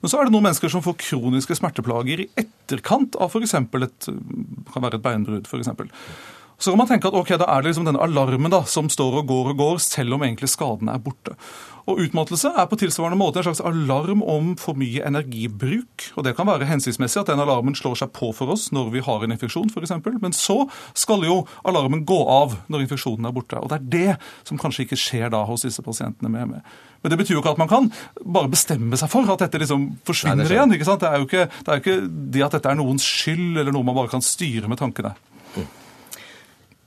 Men 0.00 0.12
så 0.12 0.20
er 0.20 0.28
det 0.28 0.34
noen 0.34 0.48
mennesker 0.48 0.72
som 0.72 0.84
får 0.84 0.98
kroniske 1.02 1.58
smerteplager 1.58 2.24
i 2.24 2.28
etterkant 2.40 3.18
av 3.20 3.32
f.eks. 3.32 3.56
et 3.58 4.08
et 4.08 5.04
beinbrudd. 5.04 5.48
For 5.48 5.60
eksempel. 5.60 5.92
Så 6.58 6.72
kan 6.72 6.80
man 6.80 6.88
tenke 6.90 7.06
at 7.06 7.14
ok, 7.14 7.36
da 7.38 7.46
er 7.46 7.62
det 7.62 7.70
liksom 7.70 7.86
denne 7.86 8.02
alarmen 8.02 8.50
da, 8.50 8.64
som 8.66 8.88
står 8.90 9.20
og 9.20 9.28
går 9.30 9.52
og 9.52 9.60
går, 9.60 9.82
selv 9.84 10.16
om 10.16 10.24
egentlig 10.26 10.50
skadene 10.50 10.96
er 10.96 11.02
borte. 11.02 11.36
Og 11.88 12.02
Utmattelse 12.04 12.50
er 12.52 12.66
på 12.68 12.76
tilsvarende 12.76 13.16
måte 13.16 13.40
en 13.40 13.46
slags 13.46 13.62
alarm 13.64 14.20
om 14.26 14.50
for 14.60 14.76
mye 14.76 15.06
energibruk. 15.08 16.10
og 16.16 16.26
Det 16.26 16.34
kan 16.36 16.48
være 16.50 16.68
hensiktsmessig 16.68 17.22
at 17.22 17.30
den 17.30 17.40
alarmen 17.40 17.78
slår 17.78 17.96
seg 18.02 18.12
på 18.12 18.28
for 18.36 18.52
oss 18.52 18.66
når 18.76 18.90
vi 18.92 19.04
har 19.06 19.24
en 19.24 19.32
infeksjon 19.32 19.70
f.eks. 19.72 19.94
Men 20.20 20.36
så 20.36 20.58
skal 20.92 21.24
jo 21.24 21.38
alarmen 21.64 22.04
gå 22.04 22.18
av 22.28 22.58
når 22.68 22.84
infeksjonen 22.84 23.30
er 23.30 23.32
borte. 23.38 23.56
og 23.56 23.72
Det 23.72 23.78
er 23.78 23.88
det 23.94 24.18
som 24.44 24.60
kanskje 24.60 24.84
ikke 24.84 25.00
skjer 25.00 25.32
da 25.32 25.46
hos 25.48 25.64
disse 25.64 25.84
pasientene 25.86 26.28
med 26.28 26.52
ME. 26.52 26.62
Men 27.00 27.14
det 27.14 27.22
betyr 27.22 27.38
jo 27.38 27.40
ikke 27.40 27.54
at 27.56 27.64
man 27.64 27.72
kan 27.72 27.88
bare 28.20 28.52
bestemme 28.52 28.98
seg 28.98 29.08
for 29.08 29.24
at 29.32 29.46
dette 29.46 29.62
liksom 29.62 29.88
forsvinner 30.04 30.44
Nei, 30.44 30.52
igjen. 30.58 30.74
ikke 30.76 30.90
sant? 30.90 31.00
Det 31.00 31.08
er, 31.08 31.22
jo 31.22 31.30
ikke, 31.30 31.48
det 31.48 31.72
er 31.72 31.84
ikke 31.84 31.98
det 32.36 32.48
at 32.50 32.58
dette 32.58 32.72
er 32.74 32.82
noens 32.82 33.06
skyld, 33.06 33.62
eller 33.62 33.72
noe 33.72 33.86
man 33.86 33.96
bare 33.96 34.12
kan 34.12 34.24
styre 34.24 34.68
med 34.68 34.82
tankene. 34.82 35.14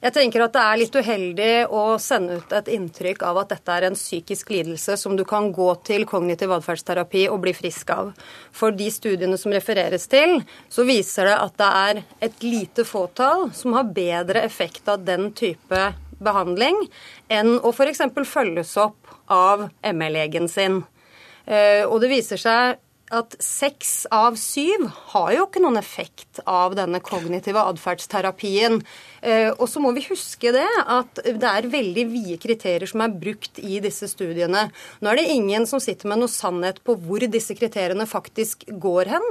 Jeg 0.02 0.16
tenker 0.16 0.42
at 0.42 0.54
det 0.56 0.62
er 0.66 0.80
litt 0.82 0.96
uheldig 0.98 1.50
å 1.78 1.82
sende 2.02 2.40
ut 2.42 2.54
et 2.58 2.70
inntrykk 2.74 3.22
av 3.28 3.38
at 3.44 3.52
dette 3.54 3.74
er 3.76 3.86
en 3.86 3.98
psykisk 3.98 4.50
lidelse 4.50 4.96
som 4.98 5.14
du 5.18 5.22
kan 5.30 5.52
gå 5.54 5.68
til 5.86 6.08
kognitiv 6.10 6.56
atferdsterapi 6.56 7.28
og 7.30 7.44
bli 7.44 7.54
frisk 7.54 7.94
av. 7.94 8.10
For 8.50 8.74
de 8.74 8.90
studiene 8.90 9.38
som 9.38 9.54
refereres 9.54 10.10
til, 10.10 10.40
så 10.74 10.88
viser 10.90 11.30
det 11.30 11.38
at 11.38 11.58
det 11.62 11.70
er 11.84 12.02
et 12.30 12.46
lite 12.48 12.86
fåtall 12.90 13.52
som 13.54 13.78
har 13.78 13.94
bedre 13.94 14.42
effekt 14.48 14.90
av 14.90 15.06
den 15.06 15.30
type 15.38 15.84
behandling 16.22 16.82
enn 17.30 17.60
å 17.62 17.70
f.eks. 17.70 18.02
følges 18.26 18.74
opp 18.82 19.14
av 19.30 19.68
ME-legen 19.86 20.50
sin. 20.50 20.82
Eh, 21.46 21.86
og 21.86 22.02
det 22.02 22.10
viser 22.10 22.42
seg 22.42 22.82
at 23.12 23.36
seks 23.44 24.06
av 24.14 24.38
syv 24.40 24.88
har 25.12 25.32
jo 25.36 25.46
ikke 25.48 25.62
noen 25.64 25.80
effekt 25.82 26.40
av 26.48 26.76
denne 26.80 27.02
kognitive 27.04 27.62
atferdsterapien. 27.74 28.80
Eh, 29.22 29.50
og 29.52 29.68
så 29.70 29.84
må 29.84 29.92
vi 29.96 30.06
huske 30.08 30.54
det 30.56 30.68
at 30.82 31.22
det 31.26 31.50
er 31.50 31.70
veldig 31.72 32.06
vide 32.10 32.38
kriterier 32.42 32.90
som 32.90 33.04
er 33.04 33.14
brukt 33.14 33.60
i 33.62 33.82
disse 33.84 34.08
studiene. 34.12 34.70
Nå 35.02 35.12
er 35.12 35.22
det 35.22 35.28
ingen 35.36 35.68
som 35.70 35.84
sitter 35.84 36.10
med 36.12 36.24
noe 36.24 36.32
sannhet 36.32 36.80
på 36.88 36.96
hvor 37.04 37.28
disse 37.28 37.56
kriteriene 37.58 38.08
faktisk 38.10 38.66
går 38.72 39.12
hen. 39.12 39.30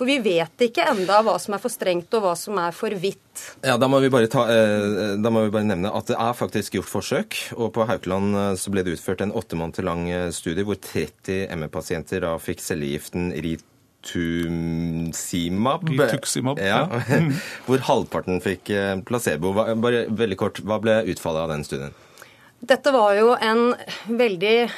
For 0.00 0.08
vi 0.08 0.16
vet 0.24 0.62
ikke 0.64 0.80
enda 0.88 1.18
hva 1.20 1.34
som 1.36 1.52
er 1.52 1.60
for 1.60 1.68
strengt 1.68 2.08
og 2.16 2.22
hva 2.24 2.32
som 2.38 2.56
er 2.56 2.72
for 2.72 2.88
vidt. 2.96 3.60
Ja, 3.60 3.76
Da 3.76 3.84
må 3.84 4.00
vi 4.00 4.08
bare, 4.08 4.32
ta, 4.32 4.48
eh, 4.48 5.20
da 5.20 5.28
må 5.28 5.44
vi 5.44 5.52
bare 5.52 5.68
nevne 5.68 5.92
at 5.92 6.08
det 6.08 6.16
er 6.16 6.32
faktisk 6.32 6.72
gjort 6.78 6.88
forsøk. 6.88 7.36
og 7.60 7.76
På 7.76 7.84
Haukeland 7.84 8.32
eh, 8.32 8.56
så 8.56 8.72
ble 8.72 8.80
det 8.82 8.96
utført 8.96 9.20
en 9.20 9.28
åtte 9.36 9.60
måneder 9.60 9.84
lang 9.84 10.08
eh, 10.08 10.32
studie 10.32 10.64
hvor 10.64 10.80
30 10.80 11.52
ME-pasienter 11.52 12.24
da 12.24 12.32
fikk 12.40 12.64
cellegiften 12.64 13.36
Rituximab. 13.44 15.84
Rituximab, 15.84 16.56
ja. 16.64 16.88
hvor 17.68 17.84
halvparten 17.84 18.40
fikk 18.40 18.72
placebo. 19.04 19.52
Bare 19.52 20.08
veldig 20.08 20.40
kort, 20.40 20.64
Hva 20.64 20.80
ble 20.80 21.04
utfallet 21.12 21.44
av 21.44 21.52
den 21.52 21.60
studien? 21.68 21.92
Dette 22.60 22.92
var 22.92 23.14
jo 23.20 23.36
en 23.36 23.74
veldig 24.08 24.70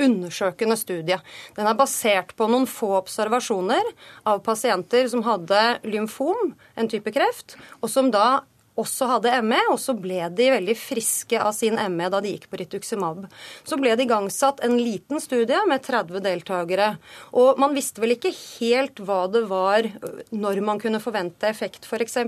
undersøkende 0.00 0.76
studie. 0.78 1.18
Den 1.56 1.68
er 1.68 1.78
basert 1.78 2.34
på 2.38 2.48
noen 2.50 2.66
få 2.70 2.94
observasjoner 2.98 3.92
av 4.28 4.42
pasienter 4.46 5.08
som 5.10 5.24
hadde 5.26 5.62
lymfom, 5.86 6.54
en 6.76 6.90
type 6.90 7.14
kreft, 7.14 7.58
og 7.80 7.92
som 7.92 8.10
da 8.14 8.44
også 8.80 9.06
hadde 9.06 9.32
ME, 9.46 9.60
og 9.70 9.78
så 9.78 9.94
ble 9.96 10.26
de 10.34 10.48
veldig 10.54 10.74
friske 10.78 11.38
av 11.38 11.52
sin 11.54 11.78
ME 11.94 12.08
da 12.10 12.20
de 12.22 12.32
gikk 12.34 12.48
på 12.50 12.58
rituximab. 12.58 13.24
Så 13.62 13.78
ble 13.78 13.94
det 13.94 14.08
igangsatt 14.08 14.62
en 14.66 14.76
liten 14.80 15.22
studie 15.22 15.60
med 15.70 15.84
30 15.84 16.22
deltakere. 16.24 16.94
Og 17.38 17.60
man 17.62 17.74
visste 17.76 18.02
vel 18.02 18.16
ikke 18.16 18.32
helt 18.34 18.98
hva 19.04 19.24
det 19.30 19.44
var 19.50 19.86
når 20.34 20.60
man 20.66 20.82
kunne 20.82 21.02
forvente 21.02 21.48
effekt, 21.50 21.86
f.eks. 21.86 22.18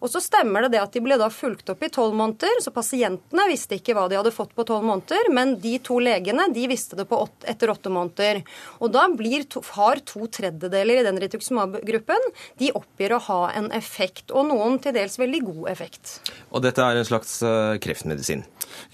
Og 0.00 0.08
så 0.12 0.22
stemmer 0.24 0.64
det 0.64 0.76
det 0.76 0.82
at 0.82 0.96
de 0.96 1.02
ble 1.04 1.18
da 1.20 1.28
fulgt 1.32 1.68
opp 1.72 1.84
i 1.84 1.92
tolv 1.92 2.16
måneder, 2.16 2.62
så 2.64 2.72
pasientene 2.74 3.48
visste 3.50 3.76
ikke 3.76 3.96
hva 3.96 4.06
de 4.08 4.18
hadde 4.18 4.34
fått 4.34 4.54
på 4.56 4.64
tolv 4.68 4.86
måneder, 4.88 5.30
men 5.34 5.56
de 5.60 5.76
to 5.84 5.98
legene 6.02 6.48
de 6.54 6.66
visste 6.70 6.96
det 6.96 7.08
åtte, 7.12 7.44
etter 7.48 7.72
åtte 7.72 7.92
måneder. 7.92 8.42
Og 8.80 8.92
da 8.94 9.06
to, 9.52 9.62
har 9.76 10.00
to 10.08 10.26
tredjedeler 10.26 11.00
i 11.00 11.06
den 11.06 11.20
rituximab-gruppen 11.20 12.30
de 12.60 12.72
oppgir 12.76 13.12
å 13.12 13.22
ha 13.28 13.40
en 13.56 13.70
effekt, 13.76 14.32
og 14.32 14.48
noen 14.50 14.80
til 14.82 14.96
dels 14.96 15.18
veldig 15.20 15.42
god 15.46 15.65
effekt. 15.70 16.18
Og 16.50 16.62
dette 16.64 16.82
er 16.82 16.98
en 16.98 17.08
slags 17.08 17.38
eh, 17.46 17.76
kreftmedisin? 17.82 18.44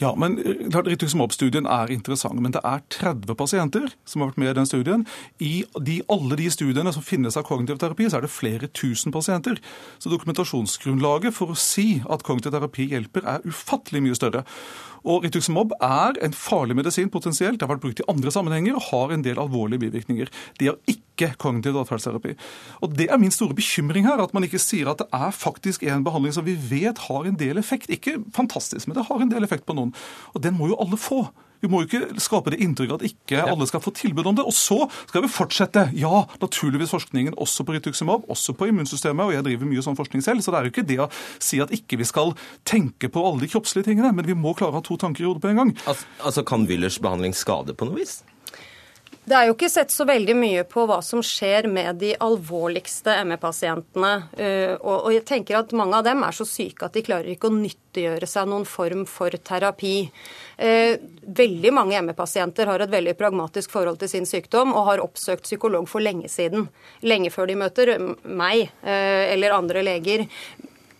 Ja, 0.00 0.12
men 0.18 0.38
eh, 0.40 0.68
Rituximab-studien 0.72 1.66
er 1.70 1.92
interessant. 1.94 2.40
Men 2.42 2.54
det 2.54 2.62
er 2.66 2.84
30 2.94 3.36
pasienter 3.38 3.90
som 4.08 4.22
har 4.22 4.32
vært 4.32 4.42
med 4.42 4.52
i 4.52 4.56
den 4.60 4.68
studien. 4.68 5.06
I 5.42 5.52
de, 5.78 6.00
alle 6.12 6.38
de 6.40 6.48
studiene 6.52 6.94
som 6.94 7.04
finnes 7.06 7.36
av 7.38 7.46
kognitiv 7.48 7.80
terapi, 7.82 8.08
så 8.08 8.20
er 8.20 8.26
det 8.26 8.32
flere 8.34 8.70
tusen 8.72 9.14
pasienter. 9.14 9.60
Så 10.02 10.12
dokumentasjonsgrunnlaget 10.12 11.36
for 11.36 11.52
å 11.52 11.58
si 11.58 12.02
at 12.08 12.24
kognitiv 12.26 12.56
terapi 12.56 12.88
hjelper, 12.92 13.26
er 13.28 13.46
ufattelig 13.48 14.04
mye 14.06 14.18
større. 14.18 14.46
Og 15.04 15.24
Rituximab 15.26 15.74
er 15.82 16.18
en 16.22 16.34
farlig 16.36 16.76
medisin 16.78 17.10
potensielt. 17.10 17.58
Det 17.58 17.66
har 17.66 17.74
vært 17.74 17.84
brukt 17.84 18.02
i 18.02 18.08
andre 18.10 18.32
sammenhenger 18.34 18.78
og 18.78 18.88
har 18.90 19.14
en 19.14 19.24
del 19.24 19.40
alvorlige 19.42 19.82
bivirkninger. 19.86 20.30
De 20.60 20.70
har 20.70 20.78
ikke 20.90 21.32
kognitiv 21.42 21.78
atferdsterapi. 21.80 22.36
Og 22.82 22.96
Det 22.98 23.08
er 23.10 23.18
min 23.18 23.30
store 23.30 23.54
bekymring 23.54 24.06
her, 24.06 24.22
at 24.22 24.34
man 24.34 24.44
ikke 24.44 24.62
sier 24.62 24.90
at 24.90 24.98
det 24.98 25.08
er 25.12 25.30
faktisk 25.30 25.82
en 25.82 26.04
behandling 26.04 26.34
som 26.34 26.46
vi 26.46 26.54
vet 26.54 26.98
har 27.08 27.26
en 27.26 27.38
del 27.38 27.58
effekt. 27.58 27.90
Ikke 27.90 28.18
fantastisk, 28.34 28.86
men 28.86 28.96
det 28.96 29.06
har 29.06 29.20
en 29.20 29.30
del 29.30 29.44
effekt 29.44 29.66
på 29.66 29.74
noen. 29.74 29.94
Og 30.34 30.42
den 30.42 30.54
må 30.58 30.68
jo 30.68 30.78
alle 30.80 30.96
få. 30.96 31.26
Vi 31.62 31.70
må 31.70 31.82
jo 31.82 31.88
ikke 31.88 32.22
skape 32.22 32.52
det 32.52 32.60
inntrykket 32.64 32.96
at 32.98 33.06
ikke 33.06 33.44
alle 33.46 33.68
skal 33.70 33.82
få 33.84 33.92
tilbud 33.94 34.28
om 34.28 34.38
det. 34.38 34.46
Og 34.48 34.56
så 34.56 34.80
skal 35.06 35.24
vi 35.24 35.30
fortsette, 35.30 35.86
ja, 35.98 36.24
naturligvis 36.42 36.94
forskningen 36.94 37.38
også 37.38 37.66
på 37.66 37.76
rituximab, 37.76 38.26
også 38.32 38.56
på 38.58 38.68
immunsystemet, 38.72 39.24
og 39.28 39.36
jeg 39.36 39.46
driver 39.46 39.70
mye 39.70 39.84
sånn 39.86 39.98
forskning 39.98 40.24
selv, 40.24 40.42
så 40.42 40.52
det 40.52 40.60
er 40.60 40.68
jo 40.68 40.74
ikke 40.74 40.88
det 40.90 40.98
å 41.04 41.08
si 41.42 41.62
at 41.62 41.72
ikke 41.74 42.00
vi 42.02 42.08
skal 42.08 42.34
tenke 42.68 43.10
på 43.12 43.22
alle 43.28 43.44
de 43.44 43.52
kroppslige 43.52 43.92
tingene, 43.92 44.10
men 44.16 44.26
vi 44.26 44.38
må 44.38 44.56
klare 44.58 44.74
å 44.74 44.80
ha 44.80 44.86
to 44.86 44.98
tanker 45.00 45.24
i 45.24 45.30
hodet 45.30 45.44
på 45.44 45.52
en 45.52 45.62
gang. 45.62 45.74
Altså, 45.86 46.10
altså 46.22 46.46
kan 46.46 46.66
Willers 46.70 46.98
behandling 47.02 47.36
skade 47.36 47.76
på 47.78 47.88
noe 47.88 48.02
vis? 48.02 48.20
Det 49.22 49.36
er 49.38 49.46
jo 49.46 49.52
ikke 49.54 49.68
sett 49.70 49.92
så 49.94 50.02
veldig 50.02 50.34
mye 50.34 50.62
på 50.66 50.82
hva 50.90 50.96
som 51.06 51.20
skjer 51.22 51.68
med 51.70 52.00
de 52.00 52.10
alvorligste 52.26 53.14
ME-pasientene. 53.28 54.10
Eh, 54.34 54.72
og 54.82 55.12
jeg 55.14 55.22
tenker 55.28 55.60
at 55.60 55.74
mange 55.78 56.00
av 56.00 56.08
dem 56.08 56.24
er 56.26 56.34
så 56.34 56.46
syke 56.48 56.88
at 56.88 56.96
de 56.98 57.04
klarer 57.06 57.30
ikke 57.30 57.46
å 57.46 57.54
nyttiggjøre 57.54 58.26
seg 58.26 58.50
noen 58.50 58.66
form 58.66 59.04
for 59.06 59.30
terapi. 59.46 60.08
Eh, 60.58 60.98
veldig 61.22 61.70
mange 61.76 62.02
ME-pasienter 62.02 62.66
har 62.66 62.82
et 62.82 62.90
veldig 62.90 63.14
pragmatisk 63.20 63.70
forhold 63.70 64.02
til 64.02 64.10
sin 64.10 64.26
sykdom 64.26 64.74
og 64.74 64.88
har 64.90 65.04
oppsøkt 65.06 65.46
psykolog 65.46 65.86
for 65.90 66.02
lenge 66.02 66.26
siden. 66.32 66.66
Lenge 67.06 67.30
før 67.30 67.52
de 67.52 67.58
møter 67.62 67.94
meg 68.26 68.72
eh, 68.82 69.30
eller 69.36 69.54
andre 69.54 69.86
leger. 69.86 70.26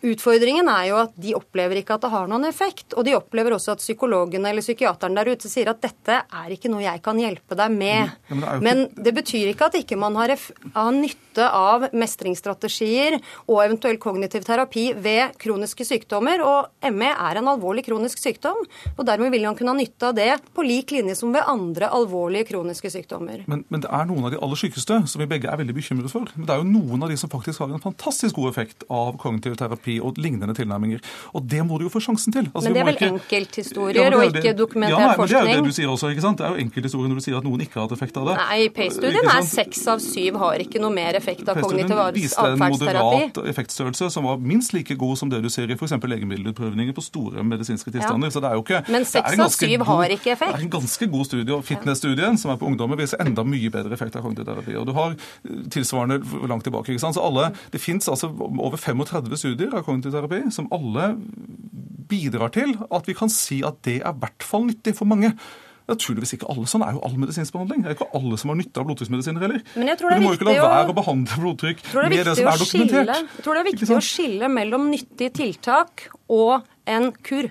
Utfordringen 0.02 0.66
er 0.66 0.88
jo 0.88 0.96
at 1.04 1.12
de 1.22 1.34
opplever 1.38 1.78
ikke 1.78 1.94
at 1.94 2.02
det 2.02 2.10
har 2.10 2.30
noen 2.30 2.48
effekt. 2.48 2.96
Og 2.98 3.06
de 3.06 3.14
opplever 3.14 3.54
også 3.54 3.76
at 3.76 3.82
psykologen 3.82 4.42
eller 4.48 4.64
psykiateren 4.64 5.14
der 5.14 5.30
ute 5.30 5.50
sier 5.50 5.70
at 5.70 5.82
dette 5.82 6.16
er 6.26 6.54
ikke 6.54 6.70
noe 6.72 6.82
jeg 6.82 7.02
kan 7.04 7.20
hjelpe 7.20 7.58
deg 7.58 7.76
med. 7.76 8.10
Ja, 8.10 8.34
men, 8.34 8.42
det 8.42 8.58
men, 8.66 8.82
det 8.98 9.14
betyr 9.14 9.52
ikke 9.52 9.70
at 9.70 9.78
ikke 9.78 9.98
man 10.00 10.18
har, 10.18 10.34
har 10.74 10.90
nytte 10.96 11.46
av 11.46 11.86
mestringsstrategier 11.94 13.16
og 13.46 13.62
eventuell 13.62 14.00
kognitiv 14.02 14.42
terapi 14.48 14.88
ved 14.98 15.36
kroniske 15.40 15.86
sykdommer. 15.86 16.42
Og 16.42 16.90
ME 16.90 17.12
er 17.12 17.38
en 17.38 17.52
alvorlig 17.54 17.86
kronisk 17.86 18.18
sykdom, 18.18 18.58
og 18.96 19.06
dermed 19.06 19.30
vil 19.32 19.46
man 19.46 19.58
kunne 19.58 19.76
ha 19.76 19.78
nytte 19.78 20.10
av 20.10 20.18
det 20.18 20.32
på 20.52 20.66
lik 20.66 20.90
linje 20.96 21.14
som 21.20 21.30
ved 21.34 21.46
andre 21.46 21.92
alvorlige 21.94 22.50
kroniske 22.50 22.90
sykdommer. 22.90 23.46
Men, 23.46 23.62
men 23.70 23.86
det 23.86 23.90
er 23.94 24.10
noen 24.10 24.26
av 24.26 24.34
de 24.34 24.42
aller 24.42 24.58
sykeste 24.58 24.98
som 25.06 25.22
vi 25.22 25.30
begge 25.30 25.50
er 25.50 25.62
veldig 25.62 25.78
bekymret 25.78 26.10
for. 26.10 26.26
Men 26.34 26.50
det 26.50 26.56
er 26.56 26.64
jo 26.64 26.68
noen 26.74 27.06
av 27.06 27.14
de 27.14 27.22
som 27.22 27.30
faktisk 27.30 27.62
har 27.62 27.70
en 27.70 27.86
fantastisk 27.86 28.36
god 28.40 28.50
effekt 28.50 28.86
av 28.90 29.14
kognitiv 29.22 29.56
terapi 29.60 29.91
terapi 29.92 30.00
og 30.00 30.18
lignende 30.22 30.54
tilnærminger. 30.54 31.00
Og 31.34 31.42
det 31.48 31.64
må 31.66 31.78
du 31.78 31.86
jo 31.86 31.92
få 31.92 32.00
sjansen 32.00 32.32
til. 32.32 32.48
Altså, 32.54 32.68
men 32.68 32.74
det 32.74 32.80
er 32.80 32.86
vel 32.86 32.96
ikke... 32.96 33.10
enkelthistorier 33.12 34.02
ja, 34.02 34.16
og 34.16 34.24
ikke 34.24 34.54
dokumentert 34.56 34.98
ja, 34.98 35.06
nei, 35.06 35.16
forskning? 35.16 35.38
Men 35.38 35.46
det 35.46 35.52
er 35.52 35.58
jo 35.58 35.62
det 35.62 35.72
du 35.72 35.76
sier 35.76 35.92
også, 35.92 36.10
ikke 36.12 36.24
sant? 36.24 36.38
Det 36.38 36.46
er 36.46 36.56
jo 36.56 36.66
enkelthistorier 36.66 37.08
når 37.08 37.20
du 37.20 37.24
sier 37.26 37.38
at 37.38 37.46
noen 37.46 37.64
ikke 37.64 37.78
har 37.78 37.86
hatt 37.86 37.96
effekt 37.96 38.20
av 38.20 38.28
det. 38.30 38.36
Nei, 38.40 38.58
PACE-studien 38.76 39.30
er 39.32 39.46
seks 39.48 39.82
av 39.92 40.02
syv 40.02 40.38
har 40.42 40.64
ikke 40.64 40.82
noe 40.82 40.94
mer 40.94 41.18
effekt 41.18 41.48
av 41.48 41.60
kognitiv 41.60 41.98
atferdsterapi. 41.98 42.22
viste 42.22 42.46
en 42.52 42.76
moderat 42.76 43.42
effektstørrelse 43.52 44.10
som 44.14 44.28
var 44.28 44.42
minst 44.52 44.76
like 44.76 44.96
god 45.00 45.18
som 45.20 45.32
det 45.32 45.42
du 45.44 45.50
ser 45.52 45.70
i 45.70 45.78
f.eks. 45.78 45.96
legemiddelutprøvninger 45.96 46.96
på 46.96 47.04
store 47.04 47.44
medisinske 47.46 47.92
tilstander. 47.92 48.30
Ja. 48.30 48.36
Så 48.36 48.44
det 48.44 48.50
er 48.52 48.58
jo 48.58 48.64
ikke 48.66 48.82
Men 48.92 49.08
seks 49.08 49.40
av 49.40 49.52
syv 49.54 49.86
har 49.88 50.16
ikke 50.16 50.34
effekt. 50.36 50.56
Det 50.56 50.62
er 50.62 50.68
en 50.68 50.76
ganske 50.78 51.10
god 51.12 51.28
studie. 51.28 51.54
og 51.54 51.64
Fitness-studien, 51.66 52.38
som 52.40 52.52
er 52.52 52.60
på 52.60 52.68
ungdommer, 52.68 52.98
viser 53.00 53.20
enda 53.22 53.44
mye 53.46 53.70
bedre 53.72 53.94
effekt 53.96 54.16
av 54.18 54.26
kognitiv 54.26 54.48
terapi. 54.48 54.76
Og 54.78 54.86
du 54.88 54.94
har 54.96 55.16
tilsvarende 55.72 56.20
langt 56.48 56.66
tilbake. 56.66 56.92
ikke 56.92 57.02
sant? 57.02 57.16
Så 57.16 57.24
alle, 57.24 57.50
Det 57.72 57.80
fins 57.80 58.08
altså 58.08 58.28
over 58.58 58.76
35 58.76 59.36
studier 59.36 59.74
av 59.74 59.81
kognitiv 59.86 60.12
terapi 60.14 60.42
som 60.54 60.68
alle 60.72 61.10
bidrar 62.12 62.52
til 62.52 62.74
at 62.92 63.06
vi 63.08 63.14
kan 63.16 63.30
si 63.32 63.62
at 63.66 63.80
det 63.86 64.00
er 64.02 64.12
i 64.12 64.18
hvert 64.22 64.44
fall 64.46 64.66
nyttig 64.68 64.94
for 64.98 65.08
mange. 65.08 65.32
Naturligvis 65.90 66.36
ikke 66.36 66.46
alle. 66.52 66.64
Sånn 66.70 66.84
er 66.86 66.94
jo 66.94 67.00
all 67.04 67.16
medisinsk 67.18 67.52
behandling. 67.56 67.82
Det 67.82 67.90
er 67.90 67.96
ikke 67.96 68.10
alle 68.14 68.36
som 68.38 68.52
har 68.52 68.58
nytte 68.60 68.78
av 68.80 68.86
blodtrykksmedisiner 68.86 69.42
heller. 69.42 69.64
Men 69.74 69.90
jeg 69.90 69.98
tror 69.98 70.12
det 70.12 70.14
er 70.16 70.20
du 70.20 70.26
må 70.26 70.30
jo 70.32 70.38
ikke 70.38 70.46
la 70.46 70.52
å- 70.54 70.68
være 70.70 70.92
å 70.92 70.98
behandle 71.00 71.40
blodtrykk 71.42 71.82
det 71.82 72.04
med 72.12 72.26
det 72.26 72.36
som 72.36 72.46
er 72.46 72.60
dokumentert. 72.62 73.08
skille- 73.08 73.16
Jeg 73.36 73.44
tror 73.44 73.54
det 73.54 73.60
er 73.64 73.70
viktig 73.72 73.88
å 73.96 74.00
skille 74.06 74.48
mellom 74.52 74.86
nyttige 74.92 75.32
tiltak 75.32 76.06
og 76.30 76.62
en 76.86 77.12
kur. 77.12 77.50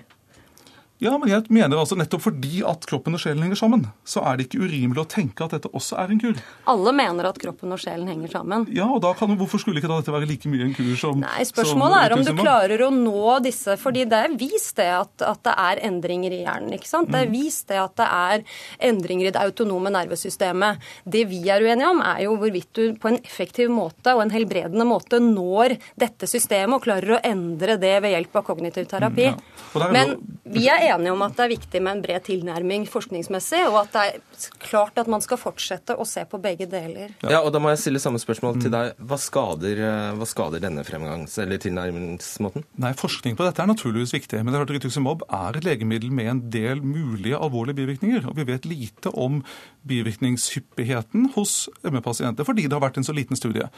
Ja, 1.02 1.16
men 1.18 1.28
jeg 1.32 1.48
mener 1.50 1.80
altså 1.82 1.96
nettopp 1.98 2.22
fordi 2.28 2.60
at 2.68 2.84
kroppen 2.86 3.16
og 3.16 3.20
sjelen 3.22 3.42
henger 3.42 3.58
sammen, 3.58 3.88
så 4.06 4.22
er 4.28 4.38
det 4.38 4.46
ikke 4.46 4.62
urimelig 4.62 5.02
å 5.02 5.08
tenke 5.10 5.42
at 5.44 5.56
dette 5.56 5.70
også 5.74 5.96
er 5.98 6.12
en 6.14 6.20
kur. 6.22 6.38
Alle 6.70 6.92
mener 6.94 7.26
at 7.26 7.40
kroppen 7.42 7.74
og 7.74 7.80
sjelen 7.82 8.06
henger 8.06 8.30
sammen. 8.36 8.68
Ja, 8.70 8.86
og 8.86 9.00
da 9.02 9.10
kan, 9.18 9.32
Hvorfor 9.42 9.58
skulle 9.58 9.80
ikke 9.80 9.90
da 9.90 9.96
dette 9.98 10.14
være 10.14 10.28
like 10.30 10.46
mye 10.52 10.68
en 10.68 10.74
kur 10.76 10.92
som 11.00 11.18
Nei, 11.18 11.42
som 11.42 11.56
Spørsmålet 11.56 11.98
er 12.04 12.14
om 12.14 12.22
du 12.22 12.32
klarer 12.38 12.84
å 12.86 12.90
nå 12.94 13.32
disse. 13.42 13.74
fordi 13.80 14.04
det 14.06 14.20
er 14.28 14.36
vist 14.38 14.76
det 14.78 14.86
at, 14.94 15.24
at 15.26 15.42
det 15.42 15.54
er 15.58 15.80
endringer 15.88 16.30
i 16.36 16.42
hjernen. 16.44 16.72
ikke 16.78 16.86
sant? 16.86 17.10
Det 17.10 17.18
er 17.24 17.26
Mm. 17.26 17.32
vist 17.32 17.66
det 17.68 17.78
at 17.80 17.96
det 17.96 18.06
er 18.06 18.44
endringer 18.92 19.26
i 19.26 19.32
det 19.34 19.40
autonome 19.42 19.90
nervesystemet. 19.90 20.78
Det 21.08 21.24
vi 21.28 21.42
er 21.50 21.60
uenige 21.64 21.90
om, 21.90 22.00
er 22.00 22.22
jo 22.24 22.36
hvorvidt 22.36 22.72
du 22.78 22.94
på 22.94 23.08
en 23.08 23.18
effektiv 23.24 23.70
måte 23.70 24.14
og 24.14 24.22
en 24.22 24.30
helbredende 24.30 24.86
måte 24.86 25.18
når 25.18 25.78
dette 25.98 26.28
systemet 26.30 26.76
og 26.78 26.84
klarer 26.86 27.16
å 27.16 27.20
endre 27.24 27.76
det 27.80 27.94
ved 28.02 28.12
hjelp 28.14 28.36
av 28.36 28.44
kognitiv 28.46 28.86
terapi. 28.86 29.32
Mm, 29.32 29.82
er 29.82 29.92
Men 29.92 30.16
vi 30.44 30.68
er 30.68 30.78
enige 30.78 30.91
om 30.92 31.22
at 31.24 31.36
det 31.38 31.44
er 31.44 31.52
viktig 31.54 31.80
med 31.82 31.96
en 31.96 32.02
bred 32.04 32.24
tilnærming 32.26 32.86
forskningsmessig, 32.90 33.62
og 33.70 33.78
at 33.84 33.92
det 33.94 34.02
er 34.02 34.58
klart 34.62 34.98
at 35.00 35.10
man 35.10 35.24
skal 35.24 35.40
fortsette 35.40 35.96
å 35.96 36.06
se 36.08 36.24
på 36.28 36.40
begge 36.42 36.68
deler. 36.70 37.14
Ja, 37.22 37.40
og 37.40 37.52
da 37.54 37.60
må 37.62 37.72
jeg 37.72 37.82
stille 37.82 38.02
samme 38.02 38.20
spørsmål 38.22 38.60
til 38.62 38.74
deg. 38.74 38.92
Hva 39.00 39.18
skader, 39.20 39.82
eh, 39.86 40.12
hva 40.18 40.28
skader 40.28 40.62
denne 40.62 40.84
fremgangs- 40.84 41.38
eller 41.42 41.58
tilnærmingsmåten? 41.62 42.66
Nei, 42.82 42.92
Forskning 43.02 43.34
på 43.36 43.46
dette 43.46 43.62
er 43.62 43.66
naturligvis 43.66 44.14
viktig, 44.14 44.38
men 44.42 44.52
det 44.52 44.60
er 44.60 44.64
klart 44.64 44.76
rituximab 44.76 45.24
er 45.26 45.58
et 45.58 45.66
legemiddel 45.66 46.12
med 46.14 46.30
en 46.30 46.44
del 46.50 46.84
mulige 46.84 47.38
alvorlige 47.40 47.80
bivirkninger. 47.80 48.28
Og 48.28 48.36
vi 48.36 48.44
vet 48.44 48.68
lite 48.68 49.10
om 49.18 49.42
bivirkningshyppigheten 49.88 51.32
hos 51.34 51.68
ME-pasienter 51.82 52.46
fordi 52.46 52.68
det 52.68 52.76
har 52.76 52.84
vært 52.84 53.00
en 53.00 53.08
så 53.08 53.14
liten 53.16 53.38
studie. 53.38 53.68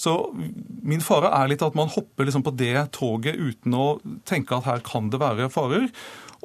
Så 0.00 0.14
min 0.82 1.02
fare 1.04 1.28
er 1.36 1.50
litt 1.50 1.62
at 1.64 1.76
man 1.76 1.90
hopper 1.92 2.24
liksom 2.24 2.44
på 2.46 2.54
det 2.56 2.92
toget 2.96 3.36
uten 3.36 3.76
å 3.76 3.86
tenke 4.28 4.56
at 4.56 4.68
her 4.68 4.84
kan 4.86 5.10
det 5.12 5.20
være 5.20 5.50
farer. 5.52 5.90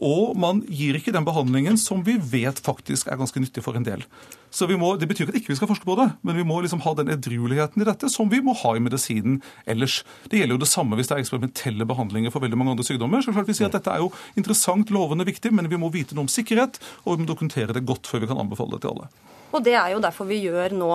Og 0.03 0.35
man 0.35 0.59
gir 0.67 0.97
ikke 0.97 1.13
den 1.15 1.25
behandlingen 1.27 1.77
som 1.79 2.01
vi 2.03 2.17
vet 2.19 2.59
faktisk 2.59 3.07
er 3.07 3.19
ganske 3.19 3.39
nyttig 3.39 3.63
for 3.63 3.77
en 3.79 3.85
del. 3.85 4.03
Så 4.51 4.67
vi 4.67 4.77
må, 4.79 4.95
Det 4.99 5.07
betyr 5.07 5.25
ikke 5.25 5.35
at 5.35 5.39
ikke 5.41 5.51
vi 5.53 5.55
skal 5.55 5.67
forske 5.67 5.87
på 5.87 5.95
det, 5.99 6.09
men 6.23 6.35
vi 6.35 6.43
må 6.43 6.61
liksom 6.61 6.81
ha 6.83 6.93
den 6.95 7.11
edrueligheten 7.11 7.81
i 7.81 7.87
dette 7.87 8.09
som 8.11 8.29
vi 8.31 8.41
må 8.43 8.53
ha 8.55 8.75
i 8.75 8.83
medisinen 8.83 9.41
ellers. 9.65 10.03
Det 10.31 10.39
gjelder 10.39 10.55
jo 10.55 10.63
det 10.63 10.71
samme 10.71 10.95
hvis 10.95 11.07
det 11.07 11.17
er 11.17 11.23
eksperimentelle 11.23 11.87
behandlinger 11.87 12.31
for 12.31 12.43
veldig 12.43 12.59
mange 12.59 12.75
andre 12.75 12.87
sykdommer. 12.87 13.23
Så 13.23 13.35
klart 13.35 13.47
vi 13.47 13.55
sier 13.55 13.71
at 13.71 13.75
Dette 13.75 13.91
er 13.91 14.03
jo 14.03 14.11
interessant, 14.35 14.91
lovende, 14.91 15.27
viktig, 15.27 15.51
men 15.51 15.67
vi 15.71 15.79
må 15.79 15.91
vite 15.91 16.15
noe 16.15 16.27
om 16.27 16.31
sikkerhet, 16.31 16.79
og 17.03 17.15
vi 17.15 17.23
må 17.23 17.31
dokumentere 17.31 17.75
det 17.75 17.83
godt 17.87 18.07
før 18.07 18.23
vi 18.23 18.31
kan 18.31 18.39
anbefale 18.39 18.75
det 18.75 18.85
til 18.85 18.95
alle. 18.95 19.11
Og 19.51 19.63
det 19.63 19.75
er 19.79 19.91
jo 19.95 20.03
derfor 20.03 20.27
vi 20.27 20.43
gjør 20.43 20.75
nå 20.75 20.93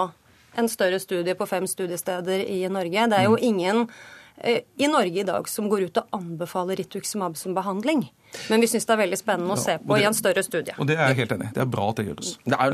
en 0.58 0.68
større 0.68 0.98
studie 1.00 1.36
på 1.36 1.46
fem 1.46 1.66
studiesteder 1.68 2.42
i 2.44 2.62
Norge. 2.68 3.06
Det 3.12 3.18
er 3.18 3.28
jo 3.28 3.36
ingen 3.36 3.84
eh, 3.84 4.19
i 4.40 4.88
Norge 4.88 5.20
i 5.20 5.26
dag 5.26 5.48
som 5.48 5.68
går 5.68 5.88
ut 5.88 6.00
og 6.00 6.14
anbefaler 6.16 6.80
rituximab 6.80 7.36
som 7.36 7.54
behandling. 7.56 8.06
Men 8.48 8.62
vi 8.62 8.68
syns 8.70 8.86
det 8.86 8.94
er 8.94 9.00
veldig 9.02 9.18
spennende 9.18 9.56
å 9.56 9.58
se 9.60 9.76
på 9.78 9.96
det- 9.96 10.02
i 10.02 10.06
en 10.06 10.14
større 10.14 10.42
studie. 10.42 10.74
Og 10.78 10.86
det 10.86 10.96
er 10.96 11.08
jeg 11.08 11.16
helt 11.16 11.32
enig 11.32 11.50
i. 11.50 11.52
Det 11.54 11.62
er 11.62 11.66
bra 11.66 11.88
at 11.90 11.96
det 11.96 12.06
gjøres. 12.06 12.38
Det 12.44 12.60
er, 12.60 12.70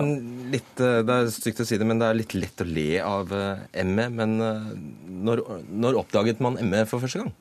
litt, 0.52 0.80
eh, 0.80 1.02
det 1.02 1.16
er 1.16 1.32
stygt 1.32 1.60
å 1.60 1.66
si 1.66 1.78
det, 1.78 1.86
men 1.86 1.98
det 1.98 2.06
er 2.10 2.14
litt 2.14 2.34
lett 2.34 2.56
å 2.60 2.68
le 2.68 3.00
av 3.00 3.32
eh, 3.32 3.82
ME. 3.82 4.08
Men 4.10 4.40
eh, 4.40 4.70
når, 5.08 5.42
når 5.70 6.00
oppdaget 6.04 6.40
man 6.40 6.58
ME 6.60 6.84
for 6.86 7.00
første 7.00 7.24
gang? 7.24 7.32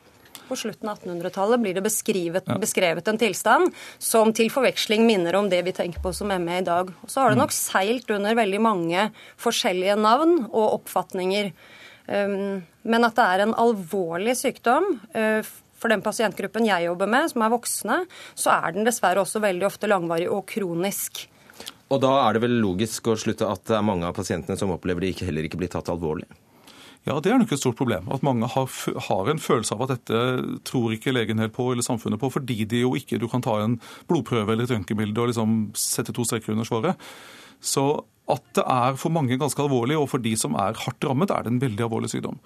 På 0.48 0.56
slutten 0.56 0.88
av 0.90 1.00
1800-tallet 1.00 1.62
blir 1.62 1.74
det 1.74 1.82
beskrevet, 1.84 2.46
beskrevet 2.62 3.08
en 3.08 3.18
tilstand 3.18 3.72
som 3.98 4.32
til 4.32 4.52
forveksling 4.54 5.06
minner 5.08 5.36
om 5.40 5.50
det 5.50 5.64
vi 5.66 5.74
tenker 5.74 6.04
på 6.04 6.14
som 6.14 6.30
ME 6.30 6.60
i 6.60 6.66
dag. 6.66 6.92
Og 7.02 7.10
så 7.10 7.24
har 7.24 7.34
det 7.34 7.40
nok 7.42 7.52
seilt 7.56 8.10
under 8.14 8.38
veldig 8.38 8.62
mange 8.62 9.08
forskjellige 9.42 9.98
navn 9.98 10.46
og 10.52 10.82
oppfatninger. 10.82 11.52
Um, 12.06 12.64
men 12.86 13.08
at 13.08 13.18
det 13.18 13.26
er 13.26 13.46
en 13.46 13.56
alvorlig 13.58 14.36
sykdom 14.38 14.92
uh, 15.16 15.42
for 15.76 15.92
den 15.92 16.04
pasientgruppen 16.06 16.68
jeg 16.68 16.88
jobber 16.88 17.10
med, 17.10 17.30
som 17.32 17.44
er 17.46 17.54
voksne, 17.54 17.98
så 18.38 18.56
er 18.56 18.76
den 18.76 18.88
dessverre 18.88 19.22
også 19.24 19.42
veldig 19.44 19.68
ofte 19.68 19.90
langvarig 19.92 20.30
og 20.32 20.46
kronisk. 20.50 21.26
Og 21.94 22.02
da 22.02 22.16
er 22.24 22.36
det 22.36 22.46
vel 22.46 22.58
logisk 22.64 23.12
å 23.12 23.20
slutte 23.20 23.48
at 23.50 23.68
det 23.70 23.78
er 23.78 23.86
mange 23.86 24.08
av 24.08 24.16
pasientene 24.18 24.58
som 24.58 24.74
opplever 24.74 25.06
de 25.06 25.14
heller 25.28 25.46
ikke 25.46 25.60
blir 25.62 25.70
tatt 25.72 25.92
alvorlig? 25.94 26.26
Ja, 27.06 27.20
det 27.22 27.30
er 27.30 27.38
nok 27.38 27.52
et 27.54 27.62
stort 27.62 27.78
problem. 27.78 28.08
At 28.10 28.24
mange 28.26 28.48
har, 28.50 28.72
har 29.08 29.28
en 29.30 29.42
følelse 29.42 29.76
av 29.76 29.84
at 29.86 29.92
dette 29.94 30.22
tror 30.66 30.96
ikke 30.96 31.14
legen 31.14 31.42
helt 31.42 31.54
på, 31.54 31.68
eller 31.70 31.86
samfunnet 31.86 32.22
på, 32.22 32.32
fordi 32.34 32.66
de 32.66 32.82
jo 32.82 32.96
ikke 32.98 33.20
du 33.22 33.28
kan 33.30 33.46
ta 33.46 33.60
en 33.62 33.78
blodprøve 34.10 34.56
eller 34.56 34.66
et 34.66 34.74
røntgenbilde 34.74 35.22
og 35.22 35.30
liksom 35.30 35.54
sette 35.78 36.16
to 36.16 36.26
streker 36.26 36.56
under 36.56 36.66
svaret. 36.66 37.06
Så 37.62 37.86
at 38.32 38.46
det 38.58 38.64
er 38.66 38.96
for 38.98 39.14
mange 39.14 39.38
ganske 39.38 39.62
alvorlig, 39.62 39.98
og 40.00 40.10
for 40.10 40.24
de 40.24 40.34
som 40.40 40.56
er 40.58 40.78
hardt 40.86 41.06
rammet, 41.06 41.32
er 41.34 41.46
det 41.46 41.54
en 41.54 41.62
veldig 41.62 41.86
alvorlig 41.86 42.10
sykdom. 42.14 42.40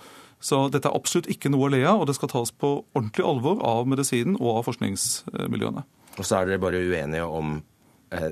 Så 0.44 0.66
dette 0.72 0.88
er 0.88 0.96
absolutt 0.96 1.30
ikke 1.32 1.52
noe 1.52 1.68
å 1.68 1.72
le 1.74 1.82
av, 1.88 2.02
og 2.02 2.08
det 2.10 2.16
skal 2.18 2.32
tas 2.32 2.52
på 2.56 2.72
ordentlig 2.96 3.26
alvor 3.28 3.60
av 3.68 3.88
medisinen 3.92 4.38
og 4.40 4.62
av 4.62 4.70
forskningsmiljøene. 4.70 5.84
Og 6.20 6.26
så 6.28 6.40
er 6.40 6.50
dere 6.50 6.62
bare 6.64 6.80
uenige 6.84 7.26
om 7.28 7.58
eh, 8.16 8.30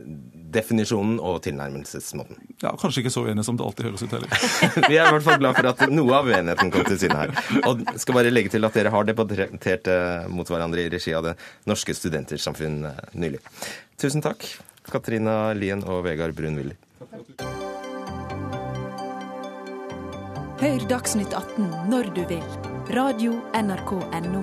definisjonen 0.56 1.20
og 1.24 1.42
tilnærmelsesmåten. 1.46 2.40
Ja, 2.64 2.74
Kanskje 2.80 3.04
ikke 3.04 3.14
så 3.16 3.26
uenige 3.28 3.48
som 3.48 3.60
det 3.60 3.68
alltid 3.68 3.90
høres 3.90 4.04
ut 4.04 4.16
heller. 4.16 4.48
Vi 4.92 4.96
er 4.96 5.08
i 5.08 5.16
hvert 5.18 5.28
fall 5.28 5.42
glad 5.44 5.60
for 5.60 5.72
at 5.72 5.84
noe 5.92 6.16
av 6.20 6.32
uenigheten 6.32 6.72
kom 6.74 6.88
til 6.88 7.00
syne 7.04 7.20
her. 7.26 7.36
Og 7.68 7.84
skal 8.00 8.20
bare 8.22 8.34
legge 8.34 8.56
til 8.56 8.68
at 8.68 8.80
dere 8.80 8.92
har 8.96 9.08
debattert 9.08 9.92
eh, 9.92 10.32
mot 10.32 10.48
hverandre 10.52 10.84
i 10.88 10.92
regi 10.96 11.16
av 11.16 11.28
Det 11.28 11.38
norske 11.68 11.96
studentersamfunn 11.96 12.82
eh, 12.92 13.06
nylig. 13.20 13.44
Tusen 14.00 14.24
takk, 14.24 14.48
Katrina 14.88 15.56
Lien 15.60 15.84
og 15.84 16.06
Vegard 16.08 16.36
Hør 20.58 20.86
Dagsnytt 20.90 21.34
18 21.38 21.68
når 21.92 22.08
du 22.16 22.24
vil. 22.26 22.42
Radio 22.98 23.36
NRK 23.54 23.92
Radio.nrk.no. 24.02 24.42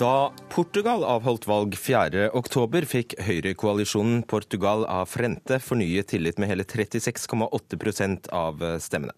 Da 0.00 0.32
Portugal 0.50 1.04
avholdt 1.06 1.46
valg 1.46 1.76
4.10, 1.78 2.88
fikk 2.90 3.14
høyrekoalisjonen 3.22 4.24
Portugal 4.26 4.82
av 4.90 5.06
Frente 5.12 5.60
fornyet 5.62 6.10
tillit 6.10 6.42
med 6.42 6.50
hele 6.50 6.66
36,8% 6.66 8.32
av 8.34 8.66
stemmene. 8.82 9.14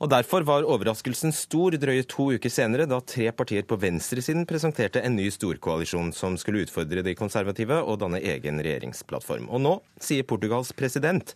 Og 0.00 0.08
Derfor 0.08 0.46
var 0.48 0.64
overraskelsen 0.64 1.34
stor 1.36 1.74
drøye 1.76 2.06
to 2.08 2.30
uker 2.32 2.52
senere, 2.52 2.86
da 2.88 3.02
tre 3.04 3.26
partier 3.36 3.66
på 3.68 3.76
venstresiden 3.82 4.46
presenterte 4.48 5.02
en 5.04 5.18
ny 5.18 5.26
storkoalisjon 5.28 6.14
som 6.16 6.38
skulle 6.40 6.62
utfordre 6.64 7.04
de 7.04 7.12
konservative 7.18 7.82
og 7.84 8.00
danne 8.00 8.22
egen 8.32 8.62
regjeringsplattform. 8.64 9.50
Og 9.52 9.60
nå 9.60 9.74
sier 10.00 10.24
Portugals 10.24 10.72
president 10.72 11.34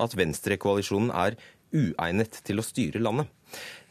at 0.00 0.16
venstrekoalisjonen 0.16 1.12
er 1.12 1.36
uegnet 1.76 2.40
til 2.46 2.62
å 2.62 2.64
styre 2.64 3.04
landet. 3.04 3.28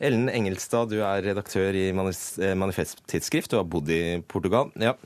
Ellen 0.02 0.32
Engelstad, 0.34 0.90
du 0.90 1.04
er 1.06 1.22
redaktør 1.22 1.78
i 1.78 1.92
Manifest 1.94 3.06
Tidsskrift 3.06 3.54
og 3.54 3.62
har 3.62 3.74
bodd 3.78 3.94
i 3.94 4.04
Portugal. 4.26 4.74
Ja. 4.82 4.98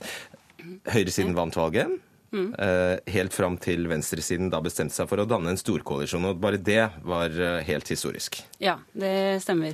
Høyresiden 0.87 1.35
vant 1.35 1.59
valget. 1.59 1.99
Eh, 2.31 3.13
helt 3.13 3.33
fram 3.33 3.55
til 3.61 3.87
venstresiden 3.89 4.51
da 4.53 4.59
bestemte 4.61 4.93
seg 4.93 5.09
for 5.09 5.21
å 5.21 5.27
danne 5.29 5.53
en 5.53 5.59
storkoalisjon. 5.59 6.27
Og 6.29 6.41
bare 6.41 6.59
det 6.61 6.83
var 7.07 7.33
eh, 7.33 7.61
helt 7.65 7.89
historisk. 7.89 8.37
Ja, 8.61 8.77
det 8.93 9.41
stemmer. 9.43 9.73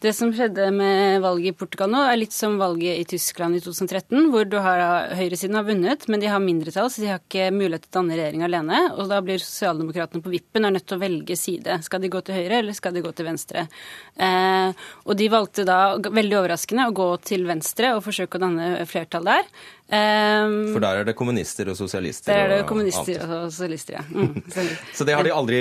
Det 0.00 0.12
som 0.16 0.30
skjedde 0.34 0.68
med 0.74 1.20
valget 1.24 1.52
i 1.52 1.58
Portugal 1.58 1.90
nå, 1.92 2.00
er 2.06 2.20
litt 2.20 2.34
som 2.34 2.56
valget 2.60 3.00
i 3.00 3.06
Tyskland 3.14 3.58
i 3.58 3.62
2013, 3.64 4.30
hvor 4.32 4.46
du 4.48 4.56
har, 4.62 5.10
høyresiden 5.18 5.58
har 5.58 5.66
vunnet, 5.66 6.06
men 6.08 6.22
de 6.22 6.30
har 6.30 6.42
mindretall, 6.42 6.90
så 6.92 7.02
de 7.02 7.10
har 7.12 7.22
ikke 7.22 7.50
mulighet 7.54 7.86
til 7.88 7.92
å 7.92 7.98
danne 7.98 8.18
regjering 8.18 8.46
alene. 8.46 8.80
Og 8.94 9.10
da 9.10 9.20
blir 9.24 9.42
sosialdemokratene 9.42 10.24
på 10.24 10.32
vippen 10.32 10.68
er 10.68 10.76
nødt 10.76 10.86
til 10.88 10.98
å 10.98 11.02
velge 11.02 11.38
side. 11.38 11.80
Skal 11.84 12.04
de 12.04 12.12
gå 12.12 12.22
til 12.24 12.38
høyre, 12.38 12.62
eller 12.62 12.76
skal 12.76 12.94
de 12.94 13.04
gå 13.04 13.12
til 13.16 13.28
venstre? 13.28 13.66
Uh, 14.14 14.70
og 15.04 15.16
de 15.18 15.30
valgte 15.32 15.66
da, 15.68 15.78
veldig 15.98 16.40
overraskende, 16.40 16.88
å 16.88 16.96
gå 16.96 17.08
til 17.26 17.48
venstre 17.48 17.94
og 17.96 18.04
forsøke 18.06 18.38
å 18.38 18.44
danne 18.46 18.68
flertall 18.88 19.26
der. 19.26 19.48
Um, 19.84 20.72
For 20.72 20.80
der 20.80 21.02
er 21.02 21.04
det 21.04 21.12
kommunister 21.18 21.68
og 21.68 21.76
sosialister? 21.76 22.32
Der 22.32 22.40
er 22.46 22.48
det 22.54 22.62
og 22.64 22.70
kommunister 22.72 23.20
alt. 23.20 23.30
og 23.36 23.52
sosialister, 23.52 23.98
ja. 24.00 24.04
Mm, 24.08 24.40
Så 24.96 25.04
det 25.04 25.14
har 25.14 25.26
de 25.26 25.34
aldri 25.36 25.60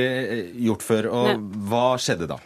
gjort 0.63 0.85
før. 0.85 1.09
Og 1.11 1.27
Nei. 1.27 1.61
hva 1.69 1.85
skjedde 1.99 2.29
da? 2.31 2.37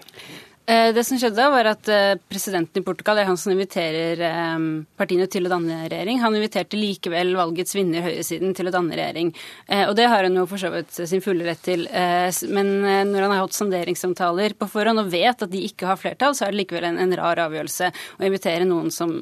Eh, 0.67 0.89
Det 0.91 1.03
som 1.07 1.15
skjedde 1.21 1.37
da, 1.37 1.45
var 1.53 1.69
at 1.69 1.87
eh, 1.93 2.17
presidenten 2.27 2.81
i 2.81 2.83
Portugal 2.83 3.15
det 3.15 3.23
er 3.23 3.29
han 3.29 3.37
som 3.39 3.53
inviterer 3.53 4.19
eh, 4.25 4.65
partiene 4.99 5.29
til 5.31 5.45
å 5.47 5.53
danne 5.53 5.77
regjering. 5.85 6.19
Han 6.25 6.35
inviterte 6.35 6.75
likevel 6.81 7.37
valgets 7.37 7.77
vinner, 7.77 8.03
høyresiden, 8.03 8.51
til 8.57 8.67
å 8.67 8.73
danne 8.75 8.97
regjering. 8.97 9.31
Eh, 9.69 9.85
Og 9.87 9.95
det 10.01 10.09
har 10.11 10.25
han 10.27 10.35
jo 10.35 10.47
for 10.49 10.57
så 10.59 10.73
vidt 10.73 10.91
sin 10.97 11.23
fulle 11.23 11.45
rett 11.47 11.61
til. 11.63 11.85
Eh, 11.87 12.27
Men 12.51 12.73
eh, 12.83 13.03
når 13.07 13.21
han 13.29 13.37
har 13.37 13.45
hatt 13.45 13.55
sonderingssamtaler 13.61 14.57
på 14.59 14.67
forhånd 14.73 15.05
og 15.05 15.13
vet 15.13 15.45
at 15.45 15.53
de 15.53 15.61
ikke 15.69 15.87
har 15.93 16.01
flertall, 16.01 16.33
så 16.35 16.49
er 16.49 16.51
det 16.57 16.65
likevel 16.65 16.89
en, 16.89 16.99
en 17.05 17.15
rar 17.21 17.37
avgjørelse 17.47 17.93
å 18.17 18.25
invitere 18.27 18.65
noen 18.67 18.89
som 18.91 19.19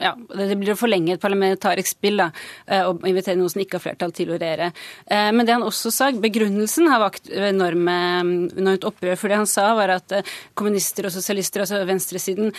ja, 0.00 0.14
det 0.16 0.56
blir 0.58 0.74
å 0.74 0.78
forlenge 0.78 1.16
et 1.16 1.22
parlamentarisk 1.22 1.96
spill 1.96 2.22
da, 2.22 2.28
og 2.86 3.06
invitere 3.08 3.38
noen 3.38 3.52
som 3.52 3.62
ikke 3.62 3.78
har 3.78 3.84
flertall 3.84 4.14
til 4.16 4.32
å 4.32 4.38
regjere. 4.38 4.70
Men 5.08 5.46
det 5.46 5.54
han 5.54 5.64
også 5.66 5.92
sa, 5.94 6.10
begrunnelsen 6.12 6.88
har 6.90 7.02
vakt 7.02 7.30
enorme, 7.32 7.96
enormt 8.58 8.86
opprør. 8.88 9.16
For 9.18 9.30
det 9.30 9.40
han 9.40 9.50
sa, 9.50 9.70
var 9.78 9.94
at 9.96 10.14
kommunister 10.58 11.08
og 11.08 11.14
sosialister, 11.14 11.64
altså 11.64 11.82
venstresiden, 11.88 12.52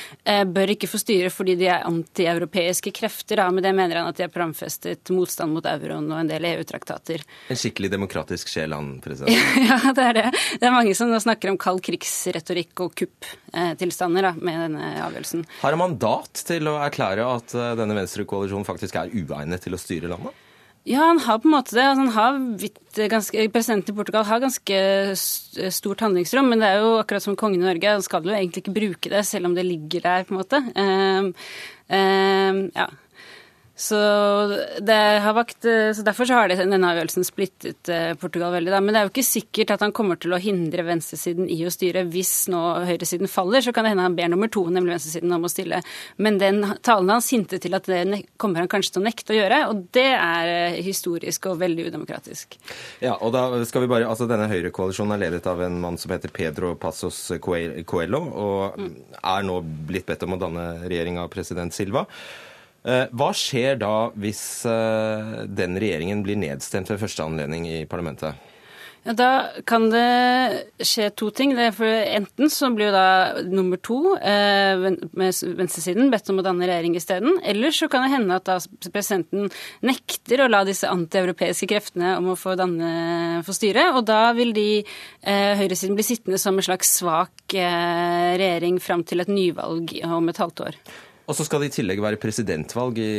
bør 0.54 0.74
ikke 0.76 0.90
få 0.92 1.02
styre 1.02 1.32
fordi 1.34 1.56
de 1.60 1.70
er 1.72 1.88
antieuropeiske 1.88 2.94
krefter. 2.96 3.42
Da. 3.42 3.50
Med 3.54 3.66
det 3.66 3.74
mener 3.78 4.02
han 4.02 4.12
at 4.12 4.20
de 4.20 4.26
har 4.26 4.34
programfestet 4.34 5.12
motstand 5.16 5.56
mot 5.56 5.66
euroen 5.70 6.10
og 6.12 6.22
en 6.22 6.32
del 6.32 6.48
EU-traktater. 6.52 7.24
En 7.50 7.60
skikkelig 7.60 7.92
demokratisk 7.94 8.52
sjel, 8.52 8.76
han 8.76 8.98
president. 9.04 9.36
ja, 9.70 9.80
det 9.96 10.08
er 10.10 10.20
det. 10.20 10.28
Det 10.60 10.70
er 10.70 10.76
mange 10.76 10.96
som 10.98 11.12
nå 11.12 11.20
snakker 11.24 11.54
om 11.54 11.60
kald 11.62 11.82
krigsretorikk 11.86 12.86
og 12.86 12.96
kupptilstander 13.04 14.32
med 14.40 14.64
denne 14.66 14.92
avgjørelsen. 15.06 15.46
Har 15.62 15.76
han 15.76 15.82
mandat 15.82 16.44
til 16.50 16.70
å 16.70 16.78
erklære 16.84 17.28
at 17.38 17.56
eh, 17.56 17.74
denne 17.80 17.98
venstrekoalisjonen 17.98 18.68
faktisk 18.68 19.00
er 19.00 19.12
uegnet 19.14 19.64
til 19.66 19.76
å 19.76 19.82
styre 19.82 20.12
landet? 20.12 20.46
Ja, 20.88 21.04
han 21.10 21.20
har 21.22 21.42
på 21.42 21.50
en 21.50 21.54
måte 21.54 21.76
det. 21.76 21.84
Altså, 21.86 22.06
har 22.16 23.10
ganske, 23.12 23.44
presidenten 23.54 23.94
i 23.94 23.98
Portugal 23.98 24.24
har 24.26 24.40
ganske 24.42 24.78
stort 25.76 26.02
handlingsrom, 26.06 26.48
men 26.50 26.64
det 26.64 26.70
er 26.70 26.80
jo 26.80 26.96
akkurat 27.02 27.26
som 27.26 27.36
kongen 27.38 27.62
i 27.62 27.68
Norge. 27.68 27.98
Han 27.98 28.06
skal 28.06 28.26
jo 28.26 28.34
egentlig 28.34 28.64
ikke 28.64 28.78
bruke 28.78 29.12
det, 29.12 29.26
selv 29.28 29.50
om 29.50 29.58
det 29.58 29.68
ligger 29.68 30.06
der, 30.08 30.26
på 30.26 30.34
en 30.34 30.40
måte. 30.40 30.64
Um, 30.80 31.30
um, 31.92 32.64
ja. 32.74 32.88
Så, 33.80 33.98
vakt, 35.34 35.62
så 35.96 36.04
Derfor 36.04 36.28
så 36.28 36.36
har 36.36 36.52
denne 36.52 36.90
avgjørelsen 36.90 37.24
splittet 37.24 37.88
eh, 37.88 38.12
Portugal 38.20 38.52
veldig. 38.58 38.74
Da. 38.74 38.82
Men 38.84 38.92
det 38.92 39.00
er 39.00 39.06
jo 39.08 39.12
ikke 39.14 39.24
sikkert 39.24 39.72
at 39.72 39.86
han 39.86 39.94
kommer 39.96 40.20
til 40.20 40.36
å 40.36 40.40
hindre 40.42 40.84
venstresiden 40.84 41.48
i 41.48 41.62
å 41.64 41.72
styre. 41.72 42.04
Hvis 42.12 42.50
nå 42.52 42.60
høyresiden 42.90 43.32
faller, 43.32 43.64
så 43.64 43.72
kan 43.76 43.88
det 43.88 43.94
hende 43.94 44.04
han 44.04 44.18
ber 44.18 44.34
nummer 44.34 44.52
to, 44.52 44.66
nemlig 44.68 44.98
venstresiden, 44.98 45.32
om 45.32 45.48
å 45.48 45.52
stille. 45.52 45.80
Men 46.20 46.42
den 46.42 46.60
talen 46.84 47.14
hans 47.14 47.30
hintet 47.32 47.64
til 47.64 47.78
at 47.78 47.88
det 47.88 48.02
kommer 48.42 48.66
han 48.66 48.72
kanskje 48.72 48.98
til 48.98 49.04
å 49.04 49.06
nekte 49.08 49.36
å 49.36 49.40
gjøre, 49.40 49.62
og 49.72 49.86
det 49.96 50.10
er 50.18 50.52
eh, 50.58 50.82
historisk 50.84 51.48
og 51.54 51.64
veldig 51.64 51.88
udemokratisk. 51.94 52.60
Ja, 53.06 53.16
og 53.16 53.32
da 53.38 53.46
skal 53.70 53.86
vi 53.86 53.92
bare, 53.94 54.10
altså 54.12 54.28
Denne 54.30 54.50
høyrekoalisjonen 54.52 55.16
er 55.16 55.24
ledet 55.24 55.48
av 55.50 55.64
en 55.64 55.80
mann 55.80 56.02
som 56.02 56.12
heter 56.12 56.36
Pedro 56.36 56.74
Passos 56.80 57.32
Coelho, 57.40 58.22
og 58.28 58.76
mm. 58.76 58.92
er 59.24 59.48
nå 59.48 59.62
blitt 59.88 60.12
bedt 60.12 60.28
om 60.28 60.36
å 60.36 60.44
danne 60.44 60.70
regjering 60.84 61.24
av 61.24 61.32
president 61.32 61.74
Silva. 61.76 62.04
Eh, 62.88 63.08
hva 63.12 63.32
skjer 63.36 63.80
da 63.82 64.10
hvis 64.16 64.44
eh, 64.68 65.42
den 65.52 65.80
regjeringen 65.82 66.24
blir 66.24 66.40
nedstemt 66.40 66.92
ved 66.92 67.02
første 67.02 67.26
anledning 67.26 67.68
i 67.68 67.82
parlamentet? 67.90 68.48
Da 69.00 69.56
kan 69.68 69.86
det 69.90 70.84
skje 70.86 71.08
to 71.18 71.30
ting. 71.32 71.54
enten 71.56 72.50
så 72.52 72.70
blir 72.70 72.88
jo 72.88 72.92
da 72.92 73.42
nummer 73.48 73.78
to 73.78 74.16
eh, 74.18 74.76
med 74.76 75.40
venstresiden 75.58 76.12
bedt 76.12 76.30
om 76.30 76.40
å 76.40 76.44
danne 76.44 76.68
regjering 76.68 76.96
isteden. 76.96 77.40
Eller 77.44 77.72
så 77.72 77.88
kan 77.88 78.04
det 78.04 78.12
hende 78.12 78.36
at 78.36 78.46
da 78.46 78.60
presidenten 78.92 79.50
nekter 79.82 80.44
å 80.44 80.50
la 80.52 80.64
disse 80.68 80.88
antieuropeiske 80.88 81.68
kreftene 81.72 82.18
om 82.20 82.32
å 82.32 82.38
få, 82.40 82.56
danne, 82.60 83.42
få 83.48 83.56
styre. 83.56 83.90
Og 83.96 84.04
da 84.06 84.34
vil 84.38 84.54
de 84.54 84.70
høyresiden 85.24 85.96
bli 85.96 86.06
sittende 86.06 86.38
som 86.38 86.60
en 86.60 86.70
slags 86.70 87.00
svak 87.00 87.56
regjering 87.56 88.84
fram 88.84 89.08
til 89.08 89.24
et 89.24 89.32
nyvalg 89.32 89.96
om 90.12 90.30
et 90.30 90.44
halvt 90.44 90.68
år. 90.68 90.84
Og 91.30 91.38
så 91.38 91.46
skal 91.46 91.62
det 91.62 91.70
i 91.70 91.74
tillegg 91.78 92.00
være 92.02 92.18
presidentvalg 92.18 92.98
i 93.04 93.10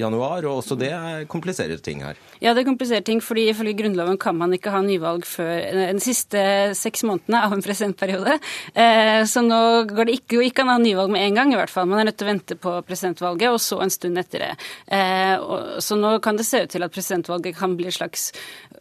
januar, 0.00 0.46
og 0.48 0.62
også 0.62 0.76
det 0.80 0.92
kompliserer 1.28 1.80
ting 1.84 2.00
her. 2.00 2.16
Ja, 2.40 2.54
det 2.56 2.64
kompliserer 2.64 3.04
ting, 3.04 3.20
fordi 3.20 3.50
ifølge 3.50 3.76
Grunnloven 3.76 4.16
kan 4.20 4.38
man 4.38 4.54
ikke 4.56 4.72
ha 4.72 4.80
nyvalg 4.84 5.26
før 5.28 5.52
de 5.92 6.00
siste 6.02 6.40
seks 6.78 7.04
månedene 7.04 7.42
av 7.44 7.52
en 7.52 7.64
presidentperiode. 7.64 8.38
Eh, 8.72 9.20
så 9.28 9.44
nå 9.44 9.60
går 9.90 10.08
det 10.08 10.16
ikke, 10.22 10.40
ikke 10.48 10.64
an 10.64 10.72
å 10.72 10.76
ha 10.78 10.82
nyvalg 10.82 11.12
med 11.12 11.26
en 11.26 11.40
gang, 11.42 11.52
i 11.52 11.60
hvert 11.60 11.72
fall. 11.74 11.90
Man 11.90 12.00
er 12.00 12.08
nødt 12.08 12.18
til 12.22 12.30
å 12.30 12.32
vente 12.32 12.58
på 12.62 12.74
presidentvalget, 12.88 13.52
og 13.52 13.60
så 13.60 13.82
en 13.84 13.92
stund 13.92 14.22
etter 14.22 14.46
det. 14.46 14.52
Eh, 14.88 15.36
så 15.84 16.00
nå 16.00 16.14
kan 16.24 16.40
det 16.40 16.48
se 16.48 16.64
ut 16.64 16.72
til 16.72 16.88
at 16.88 16.96
presidentvalget 16.96 17.58
kan 17.60 17.76
bli 17.76 17.92
slags, 17.92 18.30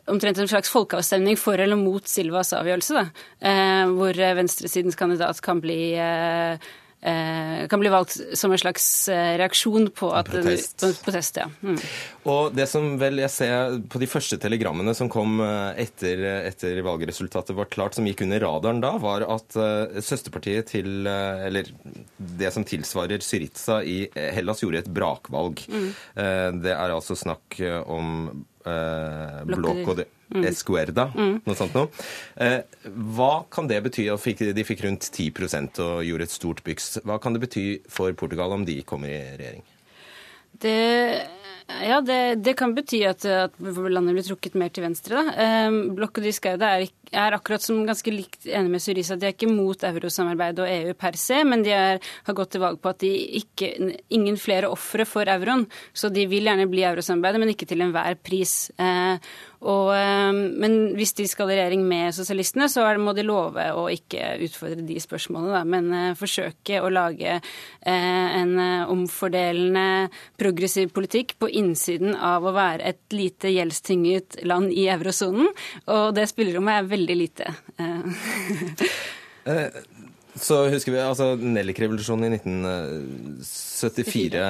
omtrent 0.08 0.40
en 0.40 0.52
slags 0.52 0.72
folkeavstemning 0.72 1.36
for 1.36 1.60
eller 1.60 1.80
mot 1.80 2.08
Silvas 2.08 2.56
avgjørelse, 2.56 3.04
da. 3.04 3.28
Eh, 3.44 3.84
hvor 4.00 4.16
venstresidens 4.40 4.96
kandidat 4.96 5.44
kan 5.44 5.60
bli 5.60 5.82
Eh, 6.00 6.72
kan 7.02 7.82
bli 7.82 7.89
valgt 7.89 8.18
som 8.38 8.52
en 8.52 8.62
slags 8.62 8.86
eh, 9.10 9.34
reaksjon 9.41 9.89
på 9.97 10.12
at 10.14 10.30
protest. 10.30 10.84
En, 10.86 10.93
protest 11.02 11.39
ja. 11.41 11.47
Mm. 11.66 11.80
Og 12.30 12.54
det 12.54 12.68
som 12.70 12.91
vel 13.02 13.24
jeg 13.24 13.34
ser 13.34 13.80
på 13.89 14.02
de 14.02 14.10
første 14.10 14.38
telegrammene 14.41 14.93
som 14.97 15.10
kom 15.12 15.41
eh, 15.41 15.82
etter, 15.82 16.22
etter 16.52 16.82
valgresultatet 16.86 17.58
var 17.58 17.72
klart, 17.74 17.97
som 17.97 18.06
gikk 18.06 18.22
under 18.28 18.43
radaren 18.45 18.84
da, 18.84 18.93
var 19.02 19.26
at 19.26 19.58
søsterpartiet 20.02 20.70
til 20.72 21.08
Eller 21.08 21.68
det 22.18 22.52
som 22.54 22.64
tilsvarer 22.68 23.24
Syriza 23.26 23.82
i 23.84 24.04
Hellas, 24.14 24.62
gjorde 24.62 24.84
et 24.84 24.91
brakvalg. 24.93 25.64
Mm. 25.72 25.89
Det 26.62 26.74
er 26.74 26.93
altså 26.93 27.18
snakk 27.18 27.58
om 27.89 28.43
uh, 28.66 29.41
Blokk 29.49 29.84
og 29.86 30.01
det 30.01 30.07
mm. 30.32 30.45
Escuerda, 30.49 31.07
mm. 31.14 31.36
noe 31.45 31.57
sånt 31.57 31.76
noe. 31.76 31.89
Eh, 32.41 32.62
hva 33.16 33.32
kan 33.51 33.68
det 33.70 33.82
bety? 33.88 34.07
De 34.55 34.66
fikk 34.68 34.86
rundt 34.86 35.09
10% 35.09 35.82
og 35.84 36.05
gjorde 36.07 36.28
et 36.28 36.36
stort 36.36 36.64
byks. 36.66 37.01
Hva 37.07 37.20
kan 37.22 37.36
det 37.36 37.43
bety 37.43 37.66
for 37.91 38.16
Portugal 38.18 38.55
om 38.55 38.66
de 38.68 38.80
kommer 38.88 39.12
i 39.12 39.22
regjering? 39.39 39.66
Det 40.62 40.78
ja, 41.86 42.00
det, 42.06 42.20
det, 42.46 42.54
kan 42.60 42.74
bety 42.76 43.02
at, 43.08 43.26
at, 43.26 43.58
landet 43.62 44.16
blir 44.16 44.26
trukket 44.26 44.58
mer 44.60 44.72
til 44.74 44.86
venstre. 44.86 45.22
Da. 45.22 45.34
Eh, 45.44 45.78
Blokk 45.98 46.20
og 46.22 46.26
Diskaude 46.28 46.68
er, 46.68 46.86
er, 47.12 47.36
akkurat 47.38 47.64
som 47.64 47.84
ganske 47.88 48.14
likt 48.14 48.48
enig 48.50 48.74
med 48.74 48.84
Syriza. 48.84 49.18
De 49.20 49.30
er 49.30 49.36
ikke 49.36 49.52
mot 49.52 49.86
eurosamarbeidet 49.88 50.66
og 50.66 50.72
EU 50.72 50.96
per 50.98 51.20
se, 51.20 51.42
men 51.48 51.66
de 51.66 51.76
er, 51.76 52.02
har 52.28 52.38
gått 52.38 52.54
til 52.56 52.64
valg 52.64 52.82
på 52.82 52.92
at 52.94 53.02
de 53.04 53.12
ikke 53.42 53.72
ingen 54.14 54.40
flere 54.42 54.72
ofre 54.72 55.08
for 55.10 55.30
euroen. 55.32 55.68
Så 55.94 56.12
de 56.14 56.28
vil 56.32 56.50
gjerne 56.50 56.70
bli 56.72 56.86
eurosamarbeidet, 56.88 57.44
men 57.44 57.54
ikke 57.56 57.70
til 57.70 57.86
enhver 57.86 58.20
pris. 58.22 58.56
Eh, 58.82 59.32
og, 59.62 59.91
eh, 59.93 60.34
men 60.34 60.95
hvis 60.97 61.14
de 61.20 61.28
skal 61.30 61.51
i 61.51 61.57
regjering 61.59 61.84
med 61.86 62.16
sosialistene, 62.18 62.66
så 62.72 62.88
må 62.97 63.14
de 63.14 63.26
love 63.28 63.62
å 63.78 63.84
ikke 63.93 64.39
utfordre 64.47 64.82
de 64.88 64.97
spørsmålene, 65.01 65.53
da, 65.53 65.64
men 65.68 65.93
uh, 65.93 66.16
forsøke 66.18 66.82
å 66.82 66.89
lage 66.89 67.38
uh, 67.38 67.41
en 67.86 68.57
omfordelende, 68.89 70.09
progressiv 70.41 70.89
politikk 70.95 71.36
på 71.41 71.51
innsiden 71.62 72.16
av 72.16 72.45
å 72.45 72.55
være 72.55 72.89
et 72.89 73.16
lite 73.16 73.51
gjeldstynget 73.53 74.41
land 74.49 74.74
i 74.74 74.88
eurosonen. 74.91 75.49
Og 75.93 76.16
det 76.18 76.30
spillerommet 76.32 76.82
er 76.82 76.93
veldig 76.97 77.18
lite. 77.22 77.45
Så 80.40 80.62
husker 80.72 80.94
vi 80.94 81.00
altså 81.04 81.34
Nellik-revolusjonen 81.36 82.30
i 82.30 82.38
1974, 82.38 84.44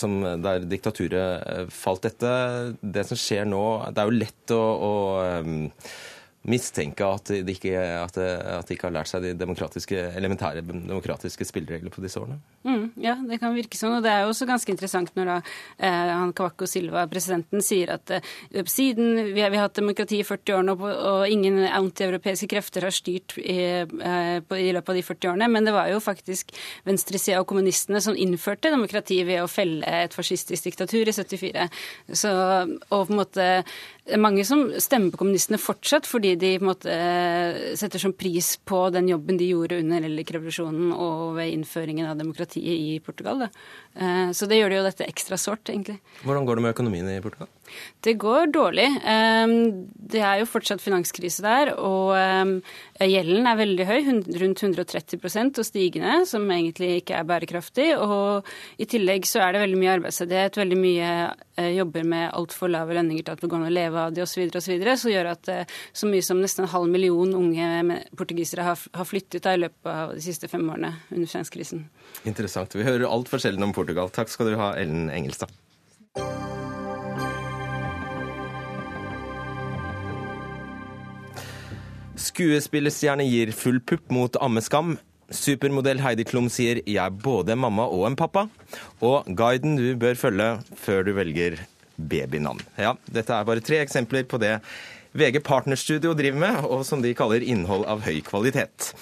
som, 0.00 0.16
der 0.42 0.64
diktaturet 0.66 1.70
falt 1.74 2.02
dette. 2.08 2.30
Det 2.82 3.04
som 3.06 3.16
skjer 3.20 3.44
nå 3.46 3.62
Det 3.94 4.02
er 4.02 4.06
jo 4.10 4.20
lett 4.24 4.50
å, 4.56 4.58
å 4.58 4.92
mistenke 6.46 7.04
at 7.04 7.30
de, 7.32 7.52
ikke, 7.52 7.72
at, 7.74 8.16
at 8.18 8.68
de, 8.68 8.76
ikke, 8.76 8.86
har 8.86 8.94
lært 8.94 9.10
seg 9.10 9.24
de 9.24 9.32
demokratiske, 9.36 9.96
elementære 10.16 10.62
demokratiske 10.62 11.46
spillereglene 11.48 11.90
på 11.92 12.02
disse 12.04 12.20
årene? 12.20 12.38
Mm, 12.62 12.84
ja, 13.02 13.16
det 13.26 13.40
kan 13.42 13.56
virke 13.56 13.78
sånn. 13.78 13.96
Og 13.98 14.04
det 14.04 14.12
er 14.12 14.22
jo 14.22 14.30
også 14.32 14.48
ganske 14.48 14.72
interessant 14.72 15.10
når 15.18 15.32
da 15.32 15.36
eh, 15.40 16.12
han 16.12 16.32
Kawako 16.36 16.68
Silva, 16.70 17.04
presidenten, 17.10 17.64
sier 17.64 17.92
at 17.96 18.14
eh, 18.14 18.62
siden 18.70 19.32
vi 19.34 19.42
har, 19.42 19.50
vi 19.50 19.58
har, 19.58 19.66
hatt 19.66 19.80
demokrati 19.80 20.20
i 20.22 20.26
40 20.26 20.56
år 20.60 20.66
nå, 20.68 20.76
og 20.78 21.26
ingen 21.32 21.60
antieuropeiske 21.66 22.50
krefter 22.54 22.86
har 22.86 22.94
styrt 22.94 23.36
i, 23.42 23.58
eh, 23.82 24.38
på, 24.46 24.60
i, 24.62 24.70
løpet 24.76 24.94
av 24.94 25.00
de 25.00 25.04
40 25.10 25.32
årene, 25.34 25.50
men 25.52 25.68
det 25.68 25.74
var 25.74 25.90
jo 25.92 26.00
faktisk 26.02 26.54
venstresida 26.88 27.42
og 27.42 27.48
kommunistene 27.50 28.02
som 28.04 28.16
innførte 28.16 28.72
demokrati 28.72 29.20
ved 29.26 29.42
å 29.42 29.50
felle 29.50 29.82
et 30.06 30.16
fascistisk 30.16 30.70
diktatur 30.70 31.10
i 31.10 31.14
74. 31.14 31.68
Så, 32.14 32.32
og 32.88 33.08
på 33.08 33.12
en 33.12 33.20
måte 33.20 33.48
mange 34.16 34.44
som 34.46 34.62
stemmer 34.80 35.12
på 35.12 35.20
kommunistene 35.20 35.60
fortsatt 35.60 36.06
fordi 36.08 36.27
de 36.36 36.52
på 36.58 36.64
en 36.64 36.70
måte 36.70 36.92
eh, 36.92 37.74
setter 37.78 38.02
som 38.02 38.12
pris 38.12 38.56
på 38.68 38.80
den 38.94 39.08
jobben 39.08 39.38
de 39.40 39.48
gjorde 39.50 39.78
under 39.80 40.04
Nellik-revolusjonen 40.04 40.92
og 40.92 41.38
ved 41.38 41.54
innføringen 41.54 42.10
av 42.10 42.18
demokratiet 42.20 42.74
i 42.74 42.98
Portugal. 43.04 43.46
Da. 43.46 43.50
Eh, 43.94 44.30
så 44.36 44.50
det 44.50 44.60
gjør 44.60 44.74
det 44.74 44.80
jo 44.80 44.88
dette 44.88 45.08
ekstra 45.08 45.40
sårt, 45.40 45.70
egentlig. 45.70 45.98
Hvordan 46.24 46.48
går 46.48 46.58
det 46.58 46.66
med 46.66 46.76
økonomien 46.76 47.12
i 47.12 47.20
Portugal? 47.24 47.50
Det 48.04 48.16
går 48.20 48.52
dårlig. 48.54 48.86
Det 50.08 50.22
er 50.22 50.40
jo 50.40 50.48
fortsatt 50.48 50.82
finanskrise 50.82 51.44
der, 51.44 51.72
og 51.76 52.14
gjelden 52.98 53.48
er 53.50 53.58
veldig 53.58 53.86
høy, 53.88 53.98
rundt 54.42 54.62
130% 54.62 55.60
og 55.60 55.66
stigende, 55.66 56.14
som 56.28 56.46
egentlig 56.50 57.02
ikke 57.02 57.18
er 57.18 57.26
bærekraftig. 57.28 57.90
Og 57.98 58.48
i 58.80 58.86
tillegg 58.88 59.26
så 59.28 59.42
er 59.44 59.54
det 59.54 59.62
veldig 59.62 59.78
mye 59.80 59.94
arbeidsledighet, 59.98 60.58
veldig 60.60 60.78
mye 60.80 61.10
eh, 61.58 61.70
jobber 61.76 62.06
med 62.08 62.30
altfor 62.38 62.72
lave 62.72 62.96
lønninger 62.98 63.26
til 63.26 63.36
at 63.36 63.44
det 63.44 63.50
går 63.50 63.62
an 63.62 63.70
å 63.70 63.74
leve 63.74 64.04
av 64.06 64.16
de 64.16 64.24
osv., 64.24 64.44
osv., 64.60 64.88
som 65.02 65.12
gjør 65.12 65.32
at 65.34 65.52
eh, 65.52 65.78
så 65.92 66.10
mye 66.10 66.24
som 66.24 66.42
nesten 66.42 66.66
en 66.66 66.72
halv 66.74 66.90
million 66.92 67.34
unge 67.38 68.00
portugisere 68.18 68.66
har 68.68 69.08
flyttet 69.08 69.44
da, 69.46 69.54
i 69.54 69.64
løpet 69.66 69.92
av 69.94 70.16
de 70.16 70.24
siste 70.24 70.50
fem 70.50 70.66
årene 70.68 70.94
under 71.10 71.30
finanskrisen. 71.30 71.86
Interessant. 72.28 72.76
Vi 72.78 72.86
hører 72.86 73.08
altfor 73.08 73.42
sjelden 73.42 73.68
om 73.68 73.76
Portugal. 73.76 74.12
Takk 74.14 74.32
skal 74.32 74.52
du 74.52 74.60
ha, 74.60 74.74
Ellen 74.78 75.08
Engelstad. 75.12 75.52
Skuespillerstjerne 82.18 83.22
gir 83.28 83.52
full 83.54 83.78
pupp 83.78 84.10
mot 84.10 84.36
ammeskam. 84.42 84.96
Supermodell 85.30 86.00
Heidi 86.02 86.24
Klum 86.26 86.48
sier 86.50 86.80
'jeg 86.82 86.96
er 86.96 87.10
både 87.10 87.52
en 87.52 87.58
mamma 87.58 87.84
og 87.86 88.06
en 88.06 88.16
pappa'. 88.16 88.48
Og 89.00 89.24
guiden 89.24 89.76
du 89.76 89.94
bør 89.94 90.16
følge 90.16 90.62
før 90.74 91.04
du 91.04 91.12
velger 91.12 91.58
babynavn. 91.96 92.60
Ja, 92.76 92.94
dette 93.12 93.30
er 93.30 93.44
bare 93.44 93.60
tre 93.60 93.84
eksempler 93.84 94.24
på 94.24 94.40
det 94.40 94.60
VG 95.14 95.40
Partnerstudio 95.44 96.12
driver 96.14 96.38
med, 96.38 96.64
og 96.64 96.84
som 96.84 97.00
de 97.02 97.14
kaller 97.14 97.40
innhold 97.40 97.86
av 97.86 98.02
høy 98.02 98.20
kvalitet. 98.20 98.94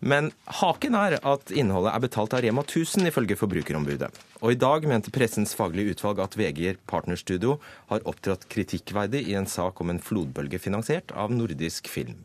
Men 0.00 0.32
haken 0.46 0.94
er 0.94 1.20
at 1.22 1.52
innholdet 1.54 1.94
er 1.94 2.00
betalt 2.00 2.32
av 2.34 2.42
Rema 2.42 2.62
1000, 2.62 3.06
ifølge 3.06 3.36
Forbrukerombudet. 3.36 4.10
Og 4.42 4.52
i 4.52 4.58
dag 4.58 4.82
mente 4.88 5.12
Pressens 5.14 5.54
faglige 5.54 5.94
utvalg 5.94 6.18
at 6.18 6.36
VG 6.36 6.78
Partnerstudio 6.86 7.60
har 7.88 8.00
opptrådt 8.00 8.48
kritikkverdig 8.48 9.28
i 9.28 9.34
en 9.34 9.46
sak 9.46 9.80
om 9.80 9.90
en 9.90 10.00
flodbølge 10.00 10.58
finansiert 10.58 11.12
av 11.14 11.30
nordisk 11.30 11.86
film. 11.86 12.16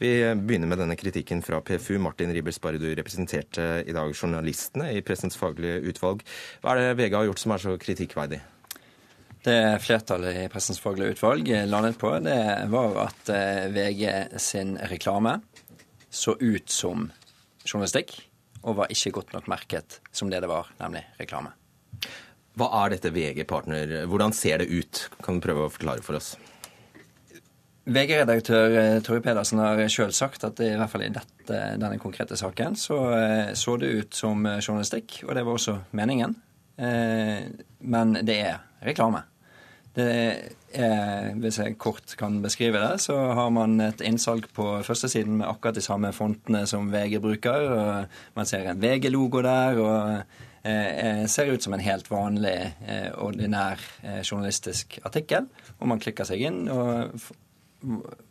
Vi 0.00 0.12
begynner 0.34 0.70
med 0.70 0.80
denne 0.82 0.96
kritikken 0.98 1.42
fra 1.44 1.60
PFU. 1.64 1.96
Martin 2.02 2.32
Ribelsberg, 2.34 2.80
du 2.82 2.88
representerte 2.96 3.66
i 3.86 3.96
dag 3.96 4.14
journalistene 4.14 4.90
i 4.96 5.02
Pressens 5.06 5.38
faglige 5.40 5.82
utvalg. 5.90 6.24
Hva 6.62 6.74
er 6.74 6.82
det 6.82 6.96
VG 7.00 7.18
har 7.18 7.28
gjort 7.28 7.42
som 7.42 7.54
er 7.54 7.64
så 7.64 7.76
kritikkverdig? 7.80 8.40
Det 9.44 9.60
flertallet 9.80 10.42
i 10.42 10.48
Pressens 10.52 10.82
faglige 10.82 11.14
utvalg 11.14 11.48
landet 11.70 11.96
på, 12.00 12.12
det 12.20 12.40
var 12.72 12.98
at 13.06 13.30
eh, 13.32 13.70
VG 13.72 14.36
sin 14.40 14.74
reklame 14.90 15.38
så 16.10 16.34
ut 16.36 16.68
som 16.68 17.06
journalistikk, 17.64 18.12
og 18.66 18.76
var 18.82 18.92
ikke 18.92 19.14
godt 19.16 19.32
nok 19.32 19.48
merket 19.48 20.00
som 20.12 20.28
det 20.28 20.42
det 20.42 20.50
var, 20.50 20.68
nemlig 20.82 21.06
reklame. 21.20 21.54
Hva 22.58 22.68
er 22.82 22.92
dette 22.92 23.12
VG-partner? 23.14 24.02
Hvordan 24.10 24.34
ser 24.36 24.60
det 24.60 24.68
ut? 24.68 25.06
Kan 25.24 25.38
du 25.38 25.44
prøve 25.46 25.68
å 25.68 25.72
forklare 25.72 26.04
for 26.04 26.18
oss? 26.18 26.34
VG-redaktør 27.90 28.76
eh, 28.78 28.98
Torje 29.04 29.22
Pedersen 29.24 29.60
har 29.62 29.80
sjøl 29.90 30.12
sagt 30.14 30.44
at 30.46 30.60
i 30.62 30.70
hvert 30.78 30.92
fall 30.92 31.04
i 31.06 31.10
dette, 31.14 31.58
denne 31.80 31.98
konkrete 32.02 32.38
saken 32.38 32.76
så 32.78 32.98
eh, 33.16 33.50
så 33.58 33.74
det 33.80 33.90
ut 33.90 34.16
som 34.16 34.46
journalistikk, 34.46 35.22
og 35.26 35.34
det 35.36 35.44
var 35.46 35.58
også 35.58 35.80
meningen. 35.96 36.38
Men 36.80 38.14
det 38.24 38.36
er 38.40 38.54
reklame. 38.86 39.18
Det 39.92 40.06
er, 40.72 41.34
hvis 41.36 41.58
jeg 41.60 41.74
kort 41.82 42.14
kan 42.16 42.38
beskrive 42.40 42.80
det, 42.80 43.02
så 43.04 43.18
har 43.36 43.50
man 43.52 43.74
et 43.84 44.00
innsalg 44.00 44.46
på 44.56 44.64
førstesiden 44.86 45.42
med 45.42 45.48
akkurat 45.50 45.76
de 45.76 45.84
samme 45.84 46.14
fontene 46.16 46.62
som 46.70 46.88
VG 46.88 47.18
bruker. 47.20 47.66
og 47.74 48.38
Man 48.38 48.48
ser 48.48 48.70
en 48.70 48.80
VG-logo 48.80 49.42
der. 49.44 49.82
og 49.84 50.22
eh, 50.62 51.26
ser 51.26 51.52
ut 51.52 51.62
som 51.62 51.72
en 51.72 51.84
helt 51.84 52.10
vanlig, 52.10 52.72
eh, 52.86 53.10
ordinær 53.18 53.80
eh, 54.02 54.20
journalistisk 54.22 54.98
artikkel. 55.04 55.48
Og 55.78 55.88
man 55.88 56.00
klikker 56.00 56.28
seg 56.28 56.44
inn 56.48 56.66
og 56.68 57.16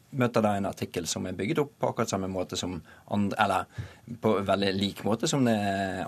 møter 0.10 0.44
da 0.44 0.56
en 0.58 0.68
artikkel 0.70 1.06
som 1.10 1.26
er 1.30 1.36
bygget 1.38 1.62
opp 1.62 1.74
på 1.80 1.90
akkurat 1.92 2.12
samme 2.12 2.30
måte 2.32 2.58
som 2.58 2.80
andre, 3.14 3.38
eller 3.44 4.18
på 4.22 4.32
veldig 4.46 4.72
lik 4.78 5.04
måte 5.06 5.30
som 5.30 5.46
det 5.46 5.58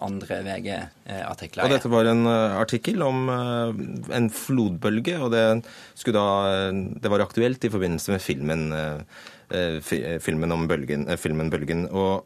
andre 0.02 0.40
VG-artikler 0.48 1.64
er. 1.64 1.68
Og 1.68 1.76
dette 1.76 1.92
var 1.92 2.10
en 2.10 2.26
eh, 2.30 2.56
artikkel 2.62 3.04
om 3.06 3.30
eh, 3.34 3.84
en 4.18 4.32
flodbølge, 4.34 5.20
og 5.22 5.36
det, 5.36 5.44
da, 6.16 6.26
det 6.72 7.14
var 7.14 7.26
aktuelt 7.28 7.68
i 7.68 7.74
forbindelse 7.74 8.16
med 8.16 8.26
filmen, 8.26 8.66
eh, 8.74 10.18
filmen 10.24 10.56
om 10.56 10.66
bølgen, 10.70 11.06
filmen 11.22 11.54
Bølgen. 11.54 11.86
Og 11.92 12.26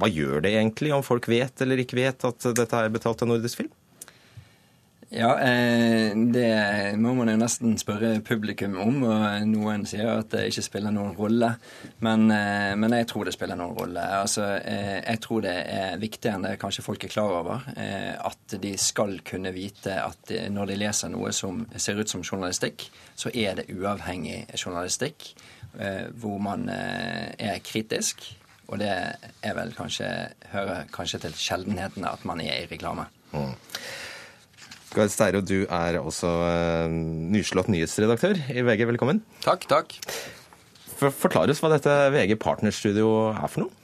hva 0.00 0.08
gjør 0.08 0.46
det 0.46 0.54
egentlig 0.54 0.94
om 0.96 1.04
folk 1.04 1.28
vet 1.28 1.60
eller 1.64 1.84
ikke 1.84 2.00
vet 2.00 2.28
at 2.28 2.52
dette 2.56 2.80
er 2.80 2.92
betalt 2.94 3.26
av 3.26 3.32
Nordisk 3.32 3.60
Film? 3.60 3.72
Ja, 5.12 5.40
eh, 5.40 6.14
det 6.14 6.94
må 7.02 7.16
man 7.18 7.32
jo 7.32 7.38
nesten 7.40 7.72
spørre 7.80 8.12
publikum 8.22 8.76
om. 8.78 9.00
og 9.08 9.46
Noen 9.50 9.82
sier 9.90 10.06
at 10.12 10.28
det 10.30 10.44
ikke 10.52 10.62
spiller 10.62 10.94
noen 10.94 11.16
rolle, 11.18 11.48
men, 12.06 12.28
eh, 12.30 12.76
men 12.78 12.94
jeg 12.94 13.08
tror 13.10 13.26
det 13.26 13.32
spiller 13.34 13.58
noen 13.58 13.74
rolle. 13.74 14.04
Altså, 14.20 14.44
eh, 14.62 15.00
jeg 15.02 15.20
tror 15.24 15.40
det 15.42 15.54
er 15.66 15.96
viktigere 15.98 16.38
enn 16.38 16.46
det 16.46 16.60
kanskje 16.62 16.84
folk 16.86 17.02
er 17.02 17.10
klar 17.10 17.34
over, 17.40 17.66
at 18.30 18.54
de 18.62 18.70
skal 18.78 19.18
kunne 19.26 19.50
vite 19.50 19.96
at 19.98 20.30
når 20.50 20.70
de 20.70 20.76
leser 20.78 21.10
noe 21.10 21.32
som 21.34 21.64
ser 21.74 21.98
ut 21.98 22.08
som 22.08 22.22
journalistikk, 22.22 22.86
så 23.18 23.32
er 23.34 23.58
det 23.58 23.70
uavhengig 23.74 24.44
journalistikk 24.54 25.32
hvor 26.20 26.38
man 26.42 26.68
er 26.70 27.58
kritisk. 27.62 28.22
Og 28.70 28.78
det 28.78 28.90
er 28.90 29.54
vel 29.58 29.74
kanskje, 29.74 30.06
hører 30.52 30.86
kanskje 30.94 31.22
til 31.26 31.34
sjeldenhetene 31.34 32.10
at 32.10 32.24
man 32.24 32.42
er 32.42 32.62
i 32.62 32.70
reklame. 32.70 33.08
Mm. 33.32 33.54
Gard 34.90 35.12
Steiro, 35.12 35.38
du 35.40 35.68
er 35.70 36.00
også 36.00 36.26
uh, 36.26 36.90
nyslått 36.90 37.70
nyhetsredaktør 37.70 38.40
i 38.50 38.64
VG. 38.66 38.88
Velkommen. 38.90 39.22
Takk, 39.44 39.68
takk. 39.70 39.94
For, 40.98 41.14
forklar 41.14 41.52
oss 41.52 41.62
hva 41.62 41.70
dette 41.72 41.92
VG 42.10 42.34
Partnerstudio 42.42 43.12
er 43.30 43.46
for 43.46 43.64
noe? 43.64 43.76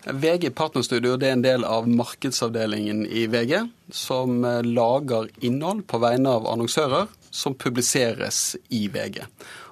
VG 0.00 0.48
Partnerstudio 0.56 1.14
er 1.18 1.34
en 1.34 1.44
del 1.44 1.64
av 1.68 1.86
markedsavdelingen 1.88 3.04
i 3.06 3.26
VG, 3.30 3.60
som 3.92 4.42
eh, 4.48 4.62
lager 4.64 5.28
innhold 5.44 5.84
på 5.86 6.00
vegne 6.00 6.32
av 6.40 6.48
annonsører 6.48 7.06
som 7.30 7.54
publiseres 7.54 8.56
i 8.74 8.86
VG. 8.90 9.20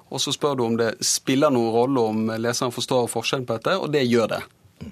Og 0.09 0.21
Så 0.21 0.33
spør 0.33 0.55
du 0.55 0.63
om 0.65 0.77
det 0.79 0.93
spiller 1.05 1.51
noen 1.53 1.73
rolle 1.73 2.05
om 2.13 2.31
leseren 2.39 2.73
forstår 2.73 3.09
forskjellen 3.11 3.49
på 3.49 3.59
dette, 3.59 3.75
og 3.77 3.91
det 3.93 4.05
gjør 4.07 4.31
det. 4.37 4.41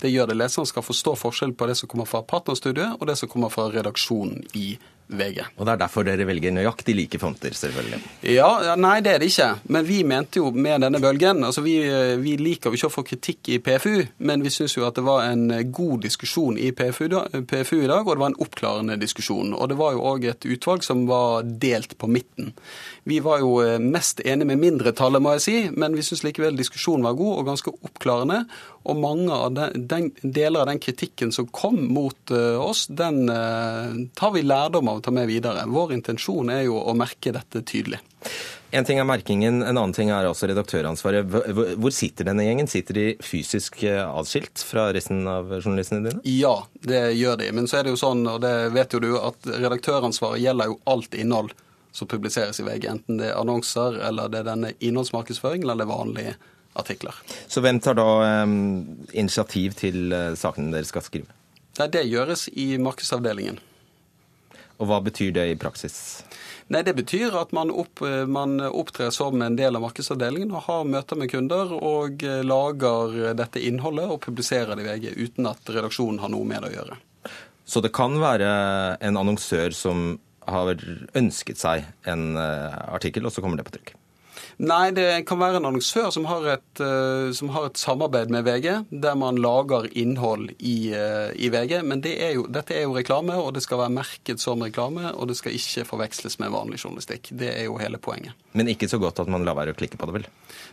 Det 0.02 0.12
gjør 0.12 0.30
det. 0.30 0.38
Leseren 0.42 0.68
skal 0.68 0.86
forstå 0.86 1.16
forskjell 1.16 1.56
på 1.58 1.70
det 1.70 1.78
som 1.80 1.90
kommer 1.90 2.10
fra 2.10 2.22
partnerstudiet, 2.28 3.00
og 3.00 3.08
det 3.08 3.16
som 3.18 3.32
kommer 3.32 3.54
fra 3.54 3.70
redaksjonen 3.72 4.44
i 4.58 4.76
VG. 5.08 5.40
Og 5.56 5.64
det 5.64 5.74
er 5.74 5.80
derfor 5.80 6.04
dere 6.04 6.26
velger 6.28 6.52
nøyaktig 6.52 6.96
like 6.98 7.20
fonter, 7.22 7.54
selvfølgelig? 7.56 8.00
Ja, 8.28 8.76
Nei, 8.76 9.00
det 9.06 9.14
er 9.14 9.24
det 9.24 9.30
ikke. 9.32 9.50
Men 9.72 9.88
vi 9.88 10.02
mente 10.08 10.42
jo 10.42 10.52
med 10.52 10.84
denne 10.84 11.00
bølgen 11.04 11.46
altså 11.48 11.64
Vi, 11.64 11.78
vi 12.22 12.36
liker 12.40 12.70
jo 12.70 12.78
ikke 12.80 12.90
å 12.90 12.94
få 12.94 13.04
kritikk 13.08 13.52
i 13.56 13.60
PFU, 13.64 14.04
men 14.28 14.44
vi 14.44 14.52
syns 14.54 14.76
jo 14.76 14.86
at 14.88 14.98
det 15.00 15.06
var 15.08 15.30
en 15.30 15.48
god 15.72 16.04
diskusjon 16.04 16.60
i 16.60 16.74
PFU, 16.76 17.08
PFU, 17.48 17.78
i 17.84 17.90
dag, 17.90 18.04
og 18.04 18.14
det 18.14 18.24
var 18.24 18.34
en 18.34 18.40
oppklarende 18.44 19.00
diskusjon. 19.00 19.56
Og 19.56 19.72
det 19.72 19.80
var 19.80 19.96
jo 19.96 20.06
òg 20.12 20.28
et 20.28 20.48
utvalg 20.48 20.84
som 20.86 21.06
var 21.10 21.48
delt 21.48 21.98
på 21.98 22.10
midten. 22.12 22.52
Vi 23.08 23.22
var 23.24 23.40
jo 23.44 23.62
eh, 23.64 23.78
mest 23.80 24.20
enige 24.26 24.52
med 24.52 24.62
mindretallet, 24.64 25.24
må 25.24 25.38
jeg 25.38 25.46
si, 25.46 25.58
men 25.72 25.96
vi 25.96 26.04
syns 26.04 26.26
likevel 26.28 26.60
diskusjonen 26.60 27.08
var 27.08 27.16
god 27.20 27.38
og 27.38 27.52
ganske 27.54 27.76
oppklarende. 27.78 28.44
Og 28.88 29.00
mange 29.00 29.32
av 29.36 29.56
den, 29.56 29.88
den, 29.88 30.12
deler 30.22 30.64
av 30.64 30.72
den 30.72 30.84
kritikken 30.84 31.32
som 31.36 31.48
kom 31.52 31.80
mot 31.92 32.32
oss, 32.32 32.86
den 32.88 33.26
tar 34.16 34.32
vi 34.32 34.46
lærdom 34.46 34.88
av 34.88 34.97
å 34.98 35.04
ta 35.04 35.14
med 35.14 35.30
videre. 35.30 35.66
Vår 35.70 35.94
intensjon 35.96 36.52
er 36.54 36.66
jo 36.68 36.78
å 36.80 36.96
merke 36.98 37.34
dette 37.36 37.64
tydelig. 37.68 38.02
En 38.76 38.84
ting 38.84 39.00
er 39.00 39.08
merkingen, 39.08 39.62
en 39.62 39.78
annen 39.78 39.94
ting 39.96 40.10
er 40.12 40.28
altså 40.28 40.50
redaktøransvaret. 40.50 41.30
Hvor 41.80 41.94
sitter 41.96 42.28
denne 42.28 42.44
gjengen? 42.44 42.68
Sitter 42.68 42.98
de 42.98 43.06
fysisk 43.24 43.80
adskilt 43.88 44.60
fra 44.68 44.90
resten 44.96 45.22
av 45.32 45.54
journalistene 45.62 46.04
dine? 46.10 46.24
Ja, 46.28 46.58
det 46.84 47.14
gjør 47.16 47.40
de. 47.40 47.54
Men 47.56 47.70
så 47.72 47.80
er 47.80 47.88
det 47.88 47.96
jo 47.96 48.02
sånn, 48.02 48.26
og 48.28 48.42
det 48.44 48.54
vet 48.76 48.98
jo 48.98 49.02
du, 49.04 49.14
at 49.22 49.48
redaktøransvaret 49.48 50.44
gjelder 50.44 50.74
jo 50.74 50.82
alt 50.92 51.16
innhold 51.16 51.56
som 51.96 52.08
publiseres 52.08 52.60
i 52.60 52.68
VG. 52.68 52.90
Enten 52.92 53.22
det 53.22 53.32
er 53.32 53.40
annonser, 53.40 54.02
eller 54.10 54.30
det 54.30 54.44
er 54.44 54.52
denne 54.52 54.74
innholdsmarkedsføringen, 54.84 55.66
eller 55.70 55.86
det 55.86 55.90
vanlige 55.90 56.36
artikler. 56.78 57.16
Så 57.48 57.64
hvem 57.66 57.80
tar 57.82 57.98
da 57.98 58.44
um, 58.44 58.84
initiativ 59.12 59.78
til 59.80 60.14
uh, 60.14 60.36
sakene 60.38 60.76
dere 60.76 60.90
skal 60.90 61.06
skrive? 61.06 61.34
Nei, 61.80 61.90
Det 61.94 62.06
gjøres 62.06 62.48
i 62.54 62.70
markedsavdelingen. 62.82 63.60
Og 64.78 64.90
hva 64.90 65.00
betyr 65.02 65.32
det 65.34 65.48
i 65.50 65.58
praksis? 65.58 65.98
Nei, 66.68 66.84
Det 66.84 66.94
betyr 66.98 67.36
at 67.40 67.54
man, 67.56 67.72
opp, 67.72 68.04
man, 68.28 68.60
opptrer 68.62 69.10
som 69.16 69.42
en 69.42 69.56
del 69.58 69.78
av 69.78 69.86
markedsavdelingen 69.86 70.52
og 70.52 70.68
har 70.68 70.88
møter 70.88 71.20
med 71.20 71.32
kunder 71.32 71.74
og 71.78 72.24
eh, 72.28 72.44
lager 72.46 73.34
dette 73.38 73.64
innholdet 73.64 74.12
og 74.12 74.22
publiserer 74.28 74.76
det 74.76 74.86
i 74.86 74.90
VG 74.90 75.08
uten 75.18 75.50
at 75.50 75.72
redaksjonen 75.72 76.22
har 76.22 76.34
noe 76.34 76.48
med 76.48 76.66
det 76.66 76.74
å 76.74 76.78
gjøre. 76.78 77.00
Så 77.68 77.84
det 77.84 77.92
kan 77.96 78.16
være 78.22 78.50
en 79.04 79.20
annonsør 79.20 79.74
som 79.76 80.14
har 80.48 80.78
ønsket 81.18 81.60
seg 81.60 81.88
en 82.08 82.38
eh, 82.40 82.78
artikkel, 82.96 83.28
og 83.28 83.34
så 83.34 83.44
kommer 83.44 83.60
det 83.60 83.68
på 83.68 83.76
trykk? 83.76 83.97
Nei, 84.58 84.90
det 84.90 85.28
kan 85.30 85.38
være 85.38 85.60
en 85.60 85.68
annonsør 85.70 86.08
som 86.14 86.26
har 86.26 86.46
et, 86.56 86.80
uh, 86.82 87.30
som 87.38 87.52
har 87.54 87.68
et 87.68 87.78
samarbeid 87.78 88.32
med 88.34 88.48
VG, 88.48 88.66
der 88.90 89.18
man 89.20 89.38
lager 89.38 89.86
innhold 89.94 90.50
i, 90.58 90.96
uh, 90.98 91.30
i 91.38 91.52
VG. 91.54 91.76
Men 91.86 92.02
det 92.02 92.16
er 92.26 92.34
jo, 92.40 92.48
dette 92.50 92.74
er 92.74 92.88
jo 92.88 92.96
reklame, 92.96 93.36
og 93.38 93.52
det 93.54 93.62
skal 93.62 93.84
være 93.84 93.94
merket 93.94 94.42
som 94.42 94.66
reklame. 94.66 95.12
Og 95.14 95.30
det 95.30 95.38
skal 95.38 95.54
ikke 95.54 95.86
forveksles 95.86 96.40
med 96.42 96.56
vanlig 96.56 96.82
journalistikk. 96.82 97.30
Det 97.38 97.52
er 97.54 97.68
jo 97.68 97.78
hele 97.78 98.02
poenget. 98.02 98.34
Men 98.58 98.72
ikke 98.74 98.90
så 98.90 98.98
godt 98.98 99.22
at 99.22 99.30
man 99.30 99.46
lar 99.46 99.60
være 99.60 99.76
å 99.76 99.78
klikke 99.78 100.00
på 100.02 100.10
det, 100.10 100.18
vel? 100.18 100.28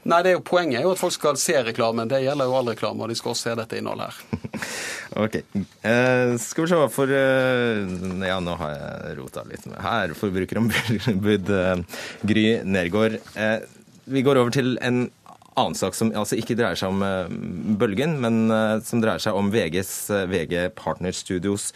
Nei, 0.08 0.22
det 0.24 0.32
er 0.32 0.38
jo 0.38 0.46
poenget 0.48 0.80
er 0.80 0.88
jo 0.88 0.94
at 0.96 1.02
folk 1.02 1.16
skal 1.18 1.36
se 1.40 1.60
reklamen. 1.68 2.08
Det 2.08 2.22
gjelder 2.24 2.48
jo 2.48 2.56
all 2.56 2.72
reklame, 2.72 3.04
og 3.04 3.12
de 3.12 3.18
skal 3.20 3.34
også 3.34 3.50
se 3.50 3.56
dette 3.60 3.82
innholdet 3.82 4.08
her. 4.08 4.50
ok. 5.26 5.40
Uh, 5.84 6.40
skal 6.40 6.64
vi 6.64 6.72
se, 6.72 6.82
for 6.96 7.12
Ja, 7.12 8.40
nå 8.40 8.56
har 8.64 8.74
jeg 8.78 9.20
rota 9.20 9.44
litt 9.44 9.68
med 9.68 9.76
her. 9.84 10.16
Forbrukerombud 10.16 11.52
Gry 12.24 12.48
Nergård. 12.64 13.20
Vi 14.04 14.22
går 14.24 14.36
over 14.36 14.52
til 14.52 14.74
en 14.84 15.06
annen 15.54 15.76
sak 15.78 15.96
som 15.96 16.10
altså 16.16 16.36
ikke 16.38 16.56
dreier 16.58 16.78
seg 16.78 16.92
om 16.92 17.04
uh, 17.04 17.30
Bølgen, 17.80 18.18
men 18.22 18.46
uh, 18.52 18.80
som 18.84 19.02
dreier 19.02 19.22
seg 19.22 19.36
om 19.38 19.52
VGs, 19.54 19.92
eh, 20.10 20.26
VG 20.30 20.56
Partnerstudios 20.78 21.72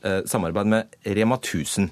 samarbeid 0.00 0.68
med 0.72 0.94
Rema 1.04 1.36
1000. 1.36 1.90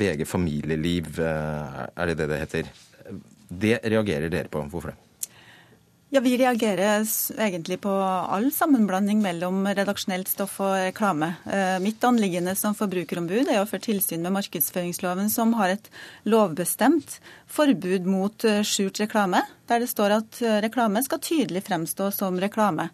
VG 0.00 0.22
Familieliv, 0.24 1.18
er 1.20 2.08
det 2.08 2.14
det 2.16 2.28
det 2.30 2.38
heter? 2.40 2.70
Det 3.52 3.74
reagerer 3.84 4.32
dere 4.32 4.48
på. 4.48 4.62
Hvorfor 4.72 4.94
det? 4.94 5.13
Ja, 6.14 6.20
Vi 6.20 6.36
reagerer 6.38 7.06
egentlig 7.38 7.80
på 7.80 7.90
all 7.90 8.52
sammenblanding 8.54 9.18
mellom 9.22 9.64
redaksjonelt 9.66 10.28
stoff 10.30 10.60
og 10.62 10.70
reklame. 10.78 11.32
Eh, 11.42 11.80
mitt 11.82 12.04
anliggende 12.06 12.54
som 12.54 12.76
forbrukerombud 12.78 13.50
er 13.50 13.58
å 13.58 13.66
føre 13.66 13.82
tilsyn 13.88 14.22
med 14.22 14.36
markedsføringsloven, 14.36 15.26
som 15.26 15.56
har 15.58 15.72
et 15.74 15.90
lovbestemt 16.22 17.16
forbud 17.50 18.06
mot 18.06 18.46
eh, 18.46 18.62
skjult 18.62 19.02
reklame, 19.02 19.42
der 19.66 19.82
det 19.82 19.90
står 19.90 20.14
at 20.20 20.38
eh, 20.38 20.60
reklame 20.62 21.02
skal 21.02 21.18
tydelig 21.18 21.64
fremstå 21.66 22.12
som 22.14 22.38
reklame. 22.38 22.92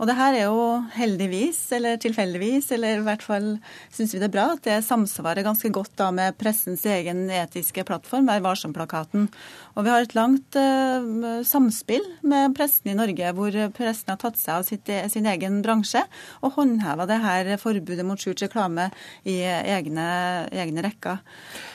Og 0.00 0.08
det 0.08 0.16
her 0.16 0.32
er 0.32 0.46
jo 0.46 0.80
heldigvis, 0.94 1.58
eller 1.76 1.98
tilfeldigvis, 2.00 2.70
eller 2.72 3.02
i 3.02 3.04
hvert 3.04 3.24
fall 3.24 3.48
syns 3.92 4.14
vi 4.14 4.20
det 4.22 4.30
er 4.30 4.32
bra, 4.32 4.46
at 4.54 4.64
det 4.64 4.78
samsvarer 4.86 5.44
ganske 5.44 5.68
godt 5.76 5.92
da 6.00 6.08
med 6.14 6.38
pressens 6.40 6.86
egen 6.88 7.26
etiske 7.28 7.84
plattform, 7.84 8.30
Vær 8.30 8.40
varsom-plakaten. 8.44 9.28
Og 9.76 9.84
vi 9.84 9.92
har 9.92 10.06
et 10.06 10.16
langt 10.16 10.56
uh, 10.56 11.42
samspill 11.44 12.06
med 12.24 12.56
pressen 12.56 12.92
i 12.92 12.96
Norge, 12.96 13.34
hvor 13.36 13.58
pressen 13.76 14.14
har 14.14 14.20
tatt 14.22 14.40
seg 14.40 14.54
av 14.56 14.64
sitt, 14.68 14.88
sin 15.12 15.28
egen 15.28 15.60
bransje 15.66 16.02
og 16.40 16.56
håndheva 16.56 17.04
det 17.10 17.20
her 17.20 17.52
forbudet 17.60 18.06
mot 18.06 18.20
skjult 18.20 18.40
reklame 18.46 18.88
i 19.28 19.42
egne, 19.44 20.08
egne 20.48 20.86
rekker. 20.88 21.20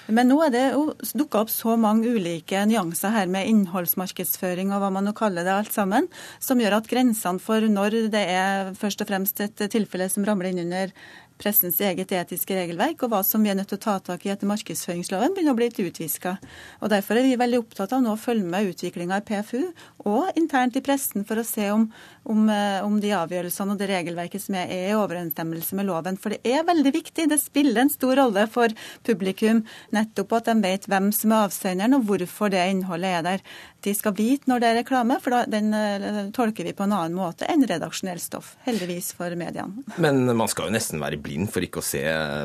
Men 0.07 0.29
nå 0.29 0.37
er 0.45 0.51
det 0.53 0.63
jo 0.75 0.83
dukka 1.17 1.41
opp 1.41 1.49
så 1.49 1.73
mange 1.81 2.11
ulike 2.13 2.61
nyanser 2.69 3.13
her 3.15 3.29
med 3.31 3.49
innholdsmarkedsføring 3.49 4.69
og 4.69 4.83
hva 4.83 4.91
man 4.93 5.07
nå 5.09 5.15
kaller 5.17 5.47
det 5.47 5.53
alt 5.55 5.73
sammen, 5.73 6.09
som 6.37 6.61
gjør 6.61 6.77
at 6.77 6.89
grensene 6.91 7.41
for 7.41 7.65
når 7.65 7.97
det 8.13 8.21
er 8.35 8.73
først 8.77 9.01
og 9.01 9.09
fremst 9.09 9.41
et 9.41 9.65
tilfelle 9.73 10.09
som 10.13 10.27
ramler 10.27 10.51
inn 10.51 10.61
under 10.67 10.93
pressens 11.41 11.79
eget 11.83 12.11
etiske 12.15 12.55
regelverk, 12.57 13.03
og 13.03 13.11
hva 13.13 13.21
som 13.25 13.43
vi 13.43 13.51
er 13.51 13.57
nødt 13.59 13.71
til 13.73 13.79
å 13.79 13.85
ta 13.85 13.97
tak 13.99 14.25
i 14.25 14.31
etter 14.33 14.49
markedsføringsloven, 14.49 15.35
begynner 15.35 15.55
å 15.55 15.59
bli 15.59 15.69
litt 15.69 15.81
utviska. 15.83 16.37
Og 16.81 16.91
Derfor 16.93 17.19
er 17.19 17.27
vi 17.27 17.39
veldig 17.39 17.61
opptatt 17.63 17.95
av 17.95 18.03
nå 18.03 18.13
å 18.15 18.19
følge 18.19 18.47
med 18.49 18.71
utviklinga 18.71 19.19
i 19.19 19.25
PFU 19.27 19.61
og 20.05 20.37
internt 20.39 20.77
i 20.79 20.83
pressen 20.85 21.27
for 21.27 21.41
å 21.41 21.47
se 21.47 21.69
om 21.73 21.89
om, 22.25 22.49
eh, 22.49 22.83
om, 22.85 22.97
de 23.01 23.11
avgjørelsene 23.13 23.75
og 23.75 23.79
det 23.79 23.89
regelverket 23.91 24.41
som 24.41 24.57
er, 24.57 24.71
er 24.73 24.91
i 24.91 24.97
overensstemmelse 24.97 25.77
med 25.77 25.87
loven. 25.89 26.17
For 26.21 26.33
det 26.33 26.41
er 26.55 26.65
veldig 26.65 26.93
viktig. 26.95 27.27
Det 27.29 27.37
spiller 27.41 27.83
en 27.83 27.93
stor 27.93 28.17
rolle 28.17 28.47
for 28.51 28.73
publikum 29.05 29.61
nettopp 29.95 30.33
at 30.39 30.49
de 30.49 30.55
vet 30.65 30.87
hvem 30.89 31.11
som 31.15 31.35
er 31.35 31.45
avsenderen, 31.49 31.97
og 31.97 32.07
hvorfor 32.09 32.53
det 32.53 32.63
innholdet 32.71 33.19
er 33.19 33.25
der. 33.29 33.45
De 33.85 33.93
skal 33.93 34.15
vite 34.17 34.49
når 34.49 34.63
det 34.63 34.69
er 34.71 34.79
reklame, 34.79 35.19
for 35.21 35.35
da, 35.35 35.43
den 35.49 35.69
uh, 35.69 36.31
tolker 36.33 36.65
vi 36.65 36.73
på 36.73 36.87
en 36.87 36.95
annen 36.95 37.13
måte 37.17 37.45
enn 37.51 37.61
redaksjonell 37.69 38.17
stoff. 38.23 38.55
Heldigvis 38.65 39.11
for 39.17 39.35
mediene. 39.37 39.85
Men 40.01 40.25
man 40.33 40.49
skal 40.49 40.71
jo 40.71 40.73
nesten 40.73 41.03
være 41.03 41.21
blind 41.25 41.51
for 41.53 41.65
ikke 41.65 41.81
å 41.81 41.85
se 41.85 42.03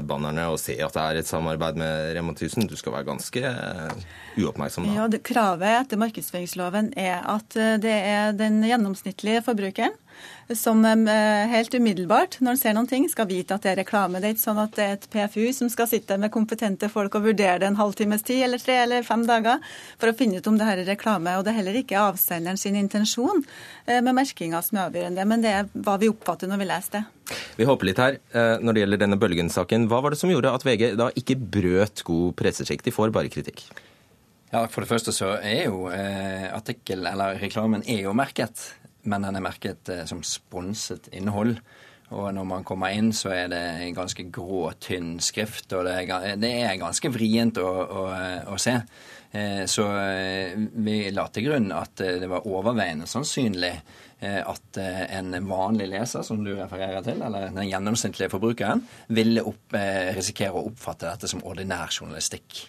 bannerne 0.09 0.49
og 0.51 0.59
se 0.63 0.77
at 0.81 0.97
det 0.97 1.05
er 1.07 1.21
et 1.21 1.31
samarbeid 1.31 1.79
med 1.81 2.15
Rema 2.17 2.35
1000. 2.35 2.67
Du 2.71 2.77
skal 2.81 2.97
være 2.97 3.11
ganske 3.13 3.45
uh, 3.45 4.05
uoppmerksom 4.41 4.89
da. 4.89 4.97
Ja, 4.97 5.09
det, 5.13 5.23
Kravet 5.29 5.85
etter 5.85 6.01
markedsføringsloven 6.01 6.95
er 6.99 7.21
at 7.29 7.57
det 7.83 7.97
er 8.11 8.33
den 8.37 8.63
gjennomsnittlige 8.67 9.45
forbrukeren 9.47 9.97
som 10.57 10.83
eh, 10.85 11.47
helt 11.51 11.75
umiddelbart, 11.75 12.39
når 12.41 12.55
han 12.55 12.61
ser 12.61 12.75
noen 12.75 12.89
ting, 12.91 13.07
skal 13.11 13.29
vite 13.31 13.55
at 13.55 13.65
det 13.65 13.73
er 13.73 13.81
reklame. 13.83 14.21
Det 14.21 14.31
er 14.31 14.35
ikke 14.35 14.43
sånn 14.43 14.63
at 14.63 14.75
det 14.77 14.87
er 14.87 14.97
et 14.97 15.07
PFU 15.13 15.53
som 15.55 15.71
skal 15.73 15.89
sitte 15.91 16.19
med 16.21 16.33
kompetente 16.35 16.91
folk 16.91 17.15
og 17.19 17.29
vurdere 17.29 17.61
det 17.63 17.69
en 17.71 17.79
halvtimes 17.79 18.25
tid 18.27 18.43
eller 18.47 18.63
tre 18.63 18.81
eller 18.83 19.07
fem 19.07 19.23
dager 19.29 19.63
for 20.01 20.11
å 20.11 20.17
finne 20.17 20.41
ut 20.41 20.51
om 20.51 20.59
det 20.59 20.67
her 20.67 20.83
er 20.83 20.91
reklame. 20.91 21.37
Og 21.39 21.47
det 21.47 21.55
er 21.55 21.61
heller 21.61 21.79
ikke 21.81 22.01
avsenderen 22.03 22.59
sin 22.61 22.79
intensjon 22.81 23.45
eh, 23.87 24.01
med 24.01 24.17
merkinga 24.19 24.63
som 24.67 24.81
er 24.81 24.89
avgjørende, 24.89 25.29
men 25.31 25.45
det 25.47 25.55
er 25.55 25.71
hva 25.75 25.99
vi 26.03 26.11
oppfatter 26.11 26.51
når 26.51 26.65
vi 26.65 26.71
leser 26.73 26.99
det. 26.99 27.05
Vi 27.61 27.69
håper 27.69 27.87
litt 27.87 28.03
her. 28.03 28.19
Eh, 28.35 28.57
når 28.59 28.75
det 28.75 28.85
gjelder 28.85 29.05
denne 29.05 29.21
Bølgen-saken, 29.21 29.87
hva 29.91 30.03
var 30.03 30.15
det 30.15 30.21
som 30.23 30.33
gjorde 30.33 30.57
at 30.57 30.67
VG 30.67 30.91
da 30.99 31.13
ikke 31.15 31.39
brøt 31.39 32.03
god 32.07 32.35
presseskikk? 32.41 32.83
De 32.87 32.95
får 32.95 33.15
bare 33.15 33.31
kritikk. 33.33 33.69
Ja, 34.51 34.65
For 34.67 34.83
det 34.83 34.91
første 34.91 35.15
så 35.15 35.37
er 35.39 35.69
jo 35.69 35.85
eh, 35.95 36.49
artikkel, 36.51 37.05
eller 37.07 37.39
reklamen 37.39 37.85
er 37.87 38.03
jo 38.09 38.15
merket 38.19 38.65
men 39.03 39.27
den 39.27 39.39
er 39.39 39.45
merket 39.45 39.93
eh, 39.93 40.05
som 40.09 40.23
sponset 40.27 41.11
innhold. 41.17 41.59
Og 42.11 42.27
når 42.35 42.47
man 42.49 42.67
kommer 42.67 42.91
inn, 42.91 43.13
så 43.15 43.31
er 43.31 43.51
det 43.53 43.61
en 43.85 43.95
ganske 43.95 44.25
grå, 44.35 44.65
tynn 44.83 45.21
skrift, 45.23 45.71
og 45.79 45.87
det 45.87 45.95
er, 46.03 46.37
det 46.43 46.51
er 46.65 46.81
ganske 46.81 47.13
vrient 47.15 47.61
å, 47.63 47.69
å, 47.71 48.05
å, 48.51 48.59
se. 48.59 48.75
Eh, 49.31 49.63
så 49.71 49.87
eh, 49.95 50.57
vi 50.59 50.97
la 51.15 51.29
til 51.31 51.47
grunn 51.47 51.71
at 51.77 52.03
det 52.03 52.31
var 52.31 52.49
overveiende 52.51 53.09
sannsynlig 53.11 53.75
at 54.21 54.77
en 54.77 55.33
vanlig 55.49 55.87
leser, 55.89 56.21
som 56.21 56.43
du 56.45 56.51
refererer 56.53 57.01
til, 57.01 57.23
eller 57.25 57.55
den 57.55 57.71
gjennomsnittlige 57.71 58.29
forbrukeren, 58.29 58.83
ville 59.17 59.41
opp, 59.49 59.73
risikere 60.13 60.61
å 60.61 60.67
oppfatte 60.69 61.07
dette 61.09 61.31
som 61.31 61.41
ordinær 61.49 61.89
journalistikk. 61.89 62.67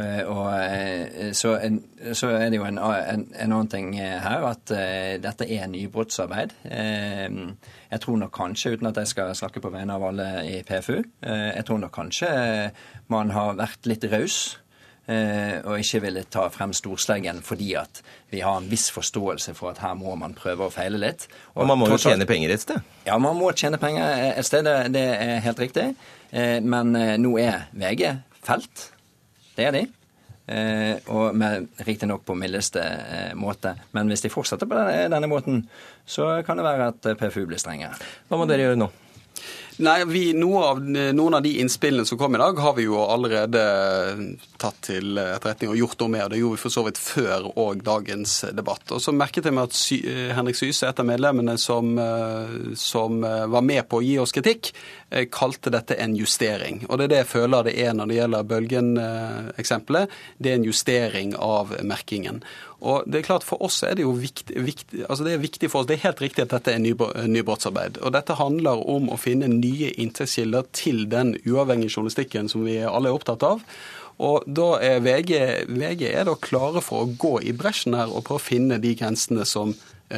Eh, 0.00 0.22
og 0.28 0.48
eh, 0.54 1.32
så, 1.36 1.54
så, 2.12 2.28
er 2.28 2.48
det 2.50 2.60
jo 2.60 2.64
en, 2.66 2.78
en, 2.78 3.26
en, 3.34 3.52
annen 3.52 3.68
ting 3.70 3.92
her 3.98 4.46
at 4.48 4.72
uh, 4.72 5.18
dette 5.22 5.48
er 5.50 5.68
nybrottsarbeid. 5.70 6.54
Uh, 6.64 7.52
jeg 7.90 8.02
tror 8.04 8.20
nok 8.22 8.32
kanskje, 8.34 8.76
uten 8.76 8.90
at 8.90 9.00
jeg 9.02 9.12
skal 9.12 9.34
snakke 9.36 9.62
på 9.62 9.72
vegne 9.74 9.96
av 9.96 10.06
alle 10.10 10.30
i 10.46 10.60
PFU, 10.66 11.00
uh, 11.26 11.50
jeg 11.50 11.66
tror 11.68 11.82
nok 11.84 11.94
kanskje 11.94 12.32
man 13.12 13.32
har 13.36 13.58
vært 13.60 13.90
litt 13.90 14.08
raus. 14.12 14.40
Og 15.10 15.80
ikke 15.80 15.98
ville 16.04 16.20
ta 16.30 16.44
frem 16.54 16.70
storsleggen 16.76 17.40
fordi 17.42 17.72
at 17.74 17.98
vi 18.30 18.44
har 18.44 18.60
en 18.60 18.68
viss 18.70 18.84
forståelse 18.94 19.56
for 19.58 19.72
at 19.72 19.80
her 19.82 19.96
må 19.98 20.12
man 20.20 20.36
prøve 20.38 20.68
å 20.68 20.70
feile 20.70 21.00
litt. 21.02 21.24
Og, 21.56 21.64
og 21.64 21.70
man 21.72 21.80
må 21.80 21.88
jo 21.90 21.98
tjene 21.98 22.28
penger 22.30 22.52
et 22.54 22.62
sted? 22.62 22.86
Ja, 23.08 23.16
man 23.18 23.34
må 23.40 23.50
tjene 23.58 23.80
penger 23.82 24.06
et 24.28 24.46
sted. 24.46 24.68
Det, 24.68 24.92
det 24.94 25.02
er 25.16 25.42
helt 25.48 25.64
riktig. 25.64 25.88
Men 26.62 26.94
nå 26.94 27.34
er 27.42 27.66
VG 27.74 28.04
felt. 28.46 28.86
Det 29.60 29.66
er 29.68 29.76
de. 29.76 29.82
Eh, 30.50 30.96
og 31.12 31.36
Riktignok 31.86 32.24
på 32.26 32.34
mildeste 32.38 32.80
eh, 32.82 33.34
måte. 33.38 33.76
Men 33.94 34.08
hvis 34.10 34.24
de 34.24 34.32
fortsetter 34.32 34.66
på 34.66 34.78
denne, 34.78 35.10
denne 35.12 35.28
måten, 35.30 35.66
så 36.08 36.40
kan 36.46 36.58
det 36.58 36.66
være 36.66 36.90
at 36.94 37.12
PFU 37.20 37.44
blir 37.44 37.60
strengere. 37.60 37.94
Hva 38.28 38.40
må 38.40 38.48
dere 38.48 38.70
gjøre 38.70 38.80
nå? 38.80 38.90
Nei, 39.80 40.02
vi, 40.04 40.22
noe 40.36 40.60
av, 40.74 40.80
Noen 40.84 41.36
av 41.38 41.44
de 41.44 41.54
innspillene 41.62 42.04
som 42.04 42.18
kom 42.20 42.34
i 42.36 42.40
dag, 42.40 42.58
har 42.60 42.74
vi 42.76 42.84
jo 42.84 42.98
allerede 43.00 43.60
tatt 44.60 44.80
til 44.90 45.16
etterretning 45.16 45.70
og 45.72 45.78
gjort 45.78 46.02
noe 46.02 46.12
med. 46.12 46.24
og 46.24 46.32
Det 46.34 46.40
gjorde 46.42 46.58
vi 46.58 46.62
for 46.64 46.74
så 46.74 46.84
vidt 46.84 47.00
før 47.00 47.46
og 47.54 47.80
dagens 47.86 48.34
debatt. 48.56 48.84
Og 48.92 49.00
Så 49.00 49.14
merket 49.16 49.48
jeg 49.48 49.56
meg 49.56 49.70
at 49.70 49.78
Sy 49.78 50.02
Henrik 50.36 50.58
Syse, 50.58 50.84
et 50.88 51.00
av 51.00 51.08
medlemmene 51.08 51.56
som, 51.58 51.96
eh, 51.98 52.74
som, 52.76 53.24
eh, 53.24 53.46
var 53.46 53.62
med 53.62 53.88
på 53.88 54.00
å 54.00 54.04
gi 54.04 54.18
oss 54.18 54.32
kritikk, 54.32 54.72
eh, 54.72 54.99
kalte 55.34 55.72
dette 55.74 55.96
en 55.98 56.14
justering. 56.16 56.84
Og 56.88 56.98
Det 56.98 57.04
er 57.04 57.12
det 57.12 57.20
jeg 57.24 57.30
føler 57.32 57.66
det 57.66 57.76
er 57.82 57.94
når 57.94 58.10
det 58.10 58.18
gjelder 58.18 58.48
Bølgen-eksempelet. 58.50 60.16
Det 60.38 60.52
er 60.52 60.58
en 60.60 60.66
justering 60.68 61.34
av 61.36 61.74
merkingen. 61.82 62.42
Og 62.80 63.04
det 63.06 63.20
er 63.20 63.26
klart 63.26 63.44
For 63.44 63.60
oss 63.62 63.82
er 63.84 63.98
det 63.98 64.06
jo 64.06 64.14
viktig, 64.16 64.56
viktig, 64.64 65.04
altså 65.08 65.26
det 65.26 65.34
er 65.34 65.42
viktig 65.42 65.70
for 65.70 65.82
oss, 65.82 65.88
det 65.90 65.98
er 65.98 66.06
helt 66.08 66.22
riktig 66.24 66.46
at 66.46 66.54
dette 66.54 66.72
er 66.72 66.80
nybrottsarbeid. 66.80 68.00
Og 68.00 68.14
Dette 68.16 68.38
handler 68.38 68.80
om 68.88 69.10
å 69.12 69.18
finne 69.20 69.50
nye 69.52 69.92
inntektskilder 70.00 70.70
til 70.72 71.04
den 71.10 71.34
uavhengige 71.44 71.92
journalistikken 71.96 72.48
som 72.48 72.64
vi 72.64 72.80
alle 72.80 73.10
er 73.10 73.18
opptatt 73.18 73.44
av. 73.46 73.64
Og 74.20 74.44
da 74.44 74.74
er 74.84 75.00
VG, 75.00 75.32
VG 75.72 76.02
er 76.10 76.26
da 76.28 76.36
klare 76.36 76.82
for 76.84 77.04
å 77.06 77.12
gå 77.20 77.38
i 77.40 77.54
bresjen 77.56 77.96
her 77.96 78.12
og 78.12 78.26
prøve 78.28 78.40
å 78.42 78.48
finne 78.50 78.80
de 78.82 78.92
grensene 78.98 79.46
som 79.48 79.72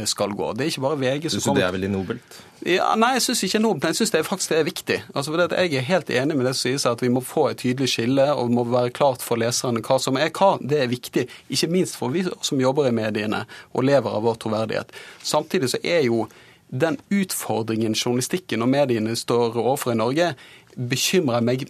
skal 0.09 0.33
gå. 0.37 0.53
Det 0.57 0.65
er 0.65 0.71
ikke 0.73 0.85
bare 0.85 0.99
VG 1.01 1.31
som 1.31 1.41
kommer... 1.45 1.61
Det 1.61 1.67
er 1.67 1.75
veldig 1.77 1.91
nobelt? 1.93 2.37
Ja, 2.63 2.93
nei, 2.97 3.11
jeg 3.17 3.25
syns 3.27 3.43
ikke 3.49 3.61
nobelt, 3.63 3.83
men 3.83 3.93
jeg 3.93 3.99
syns 3.99 4.13
det 4.15 4.23
faktisk 4.27 4.53
det 4.53 4.59
er 4.59 4.69
viktig. 4.69 4.99
Altså, 5.15 5.35
Jeg 5.51 5.75
er 5.75 5.89
helt 5.89 6.11
enig 6.11 6.37
med 6.37 6.47
det 6.47 6.55
som 6.55 6.69
sies 6.69 6.87
at 6.87 7.03
vi 7.03 7.11
må 7.13 7.21
få 7.21 7.49
et 7.51 7.59
tydelig 7.59 7.89
skille, 7.91 8.29
og 8.33 8.51
må 8.51 8.65
være 8.65 8.95
klart 8.95 9.23
for 9.23 9.37
leserne 9.37 9.83
hva 9.83 9.99
som 10.01 10.17
er 10.17 10.31
hva. 10.31 10.55
Det 10.61 10.81
er 10.81 10.93
viktig, 10.93 11.27
ikke 11.51 11.71
minst 11.73 11.99
for 11.99 12.15
vi 12.15 12.25
som 12.41 12.61
jobber 12.61 12.89
i 12.89 12.95
mediene 12.95 13.45
og 13.73 13.85
lever 13.85 14.11
av 14.11 14.23
vår 14.23 14.39
troverdighet. 14.47 14.93
Samtidig 15.23 15.73
så 15.75 15.83
er 15.83 16.07
jo 16.07 16.27
den 16.73 16.97
utfordringen 17.13 17.93
journalistikken 17.93 18.63
og 18.65 18.71
mediene 18.73 19.17
står 19.17 19.59
overfor 19.61 19.93
i 19.93 19.99
Norge, 19.99 20.33
bekymrer 20.77 21.45
meg 21.45 21.67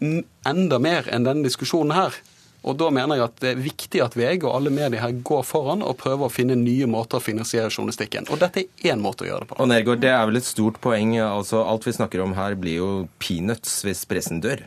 enda 0.47 0.79
mer 0.79 1.09
enn 1.11 1.27
denne 1.27 1.49
diskusjonen 1.49 1.97
her. 1.97 2.14
Og 2.63 2.77
Da 2.79 2.91
mener 2.95 3.19
jeg 3.19 3.25
at 3.27 3.41
det 3.43 3.51
er 3.53 3.63
viktig 3.63 4.03
at 4.05 4.17
VG 4.19 4.45
og 4.47 4.53
alle 4.57 4.71
medier 4.71 5.03
her 5.03 5.17
går 5.27 5.43
foran 5.47 5.83
og 5.83 5.97
prøver 6.03 6.29
å 6.29 6.33
finne 6.33 6.57
nye 6.59 6.87
måter 6.87 7.19
å 7.19 7.25
finansiere 7.25 7.71
journalistikken. 7.71 8.29
Og 8.31 8.39
dette 8.43 8.63
er 8.63 8.93
én 8.93 9.03
måte 9.03 9.27
å 9.27 9.31
gjøre 9.31 9.45
det 9.47 9.51
på. 9.51 9.59
Og 9.59 9.69
Nergård, 9.69 10.01
Det 10.03 10.11
er 10.11 10.27
vel 10.27 10.37
et 10.37 10.47
stort 10.47 10.81
poeng. 10.81 11.19
altså 11.19 11.65
Alt 11.67 11.87
vi 11.87 11.93
snakker 11.93 12.23
om 12.23 12.35
her 12.35 12.55
blir 12.55 12.77
jo 12.77 13.09
peanuts 13.19 13.83
hvis 13.83 14.05
pressen 14.07 14.41
dør. 14.41 14.63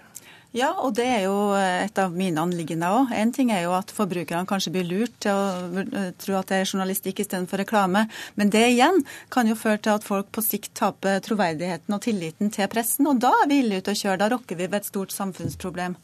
Ja, 0.56 0.70
og 0.80 0.93
det 0.96 1.04
er 1.04 1.26
jo 1.26 1.52
et 1.52 1.98
av 2.00 2.14
mine 2.16 2.39
anliggender 2.39 2.93
òg. 3.02 3.10
En 3.12 3.34
ting 3.36 3.50
er 3.52 3.66
jo 3.66 3.74
at 3.76 3.91
forbrukerne 3.91 4.48
kanskje 4.48 4.72
blir 4.72 4.88
lurt 4.88 5.18
til 5.20 5.36
å 5.36 6.14
tro 6.16 6.38
at 6.39 6.48
det 6.48 6.62
er 6.62 6.70
journalistikk 6.70 7.20
istedenfor 7.20 7.60
reklame. 7.60 8.06
Men 8.39 8.54
det 8.54 8.64
igjen 8.70 9.02
kan 9.36 9.52
jo 9.52 9.58
føre 9.60 9.82
til 9.84 9.98
at 9.98 10.08
folk 10.08 10.32
på 10.32 10.43
sikt 10.46 10.72
taper 10.80 11.20
troverdigheten 11.20 11.91
og 11.98 12.02
tilliten 12.08 12.54
til 12.56 12.72
pressen. 12.72 13.08
Og 13.12 13.20
da 13.20 13.34
er 13.43 13.52
vi 13.52 13.60
ille 13.66 13.82
ute 13.84 13.91
å 13.91 14.00
kjøre. 14.00 14.22
Da 14.24 14.32
rokker 14.32 14.56
vi 14.56 14.70
ved 14.70 14.80
et 14.80 14.88
stort 14.88 15.12
samfunnsproblem. 15.12 16.00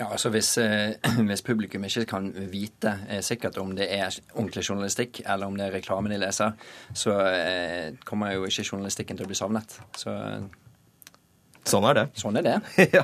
Ja, 0.00 0.06
altså 0.08 0.30
hvis, 0.32 0.54
eh, 0.58 0.96
hvis, 1.28 1.42
publikum 1.44 1.84
ikke 1.84 2.06
kan 2.08 2.30
vite 2.50 2.94
eh, 3.08 3.20
sikkert 3.24 3.58
om 3.60 3.74
det 3.76 3.90
er 3.92 4.08
ordentlig 4.32 4.64
journalistikk, 4.64 5.20
eller 5.26 5.50
om 5.50 5.58
det 5.58 5.66
er 5.66 5.76
reklame 5.76 6.12
de 6.12 6.20
leser, 6.22 6.56
så 6.96 7.18
eh, 7.28 7.92
kommer 8.08 8.32
jo 8.32 8.48
ikke 8.48 8.64
journalistikken 8.64 9.20
til 9.20 9.28
å 9.28 9.30
bli 9.30 9.38
savnet. 9.38 9.76
Så 10.00 10.16
Sånn 11.68 11.84
er 11.84 11.98
det. 11.98 12.04
Sånn 12.16 12.38
er 12.40 12.46
det. 12.46 12.54
ja. 12.96 13.02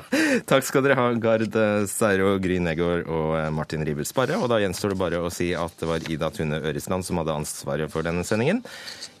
Takk 0.49 0.65
skal 0.65 0.81
dere 0.83 0.97
ha, 0.97 1.05
Gard 1.21 1.53
Seiro, 1.91 2.33
Gry 2.41 2.57
Negård 2.59 3.05
og 3.05 3.35
Martin 3.53 3.85
Ribel 3.85 4.07
Sparre. 4.09 4.39
Og 4.41 4.49
da 4.49 4.57
gjenstår 4.59 4.95
det 4.95 4.99
bare 4.99 5.21
å 5.21 5.29
si 5.31 5.51
at 5.55 5.77
det 5.77 5.87
var 5.87 6.09
Ida 6.09 6.31
Tune 6.33 6.57
Øresland 6.57 7.05
som 7.05 7.21
hadde 7.21 7.37
ansvaret 7.37 7.93
for 7.93 8.03
denne 8.03 8.25
sendingen. 8.27 8.65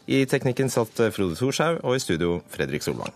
I 0.09 0.25
teknikken 0.27 0.73
satt 0.73 1.05
Frode 1.13 1.37
Thorshaug, 1.37 1.83
og 1.85 1.95
i 1.95 2.01
studio 2.01 2.39
Fredrik 2.49 2.83
Solvang. 2.83 3.13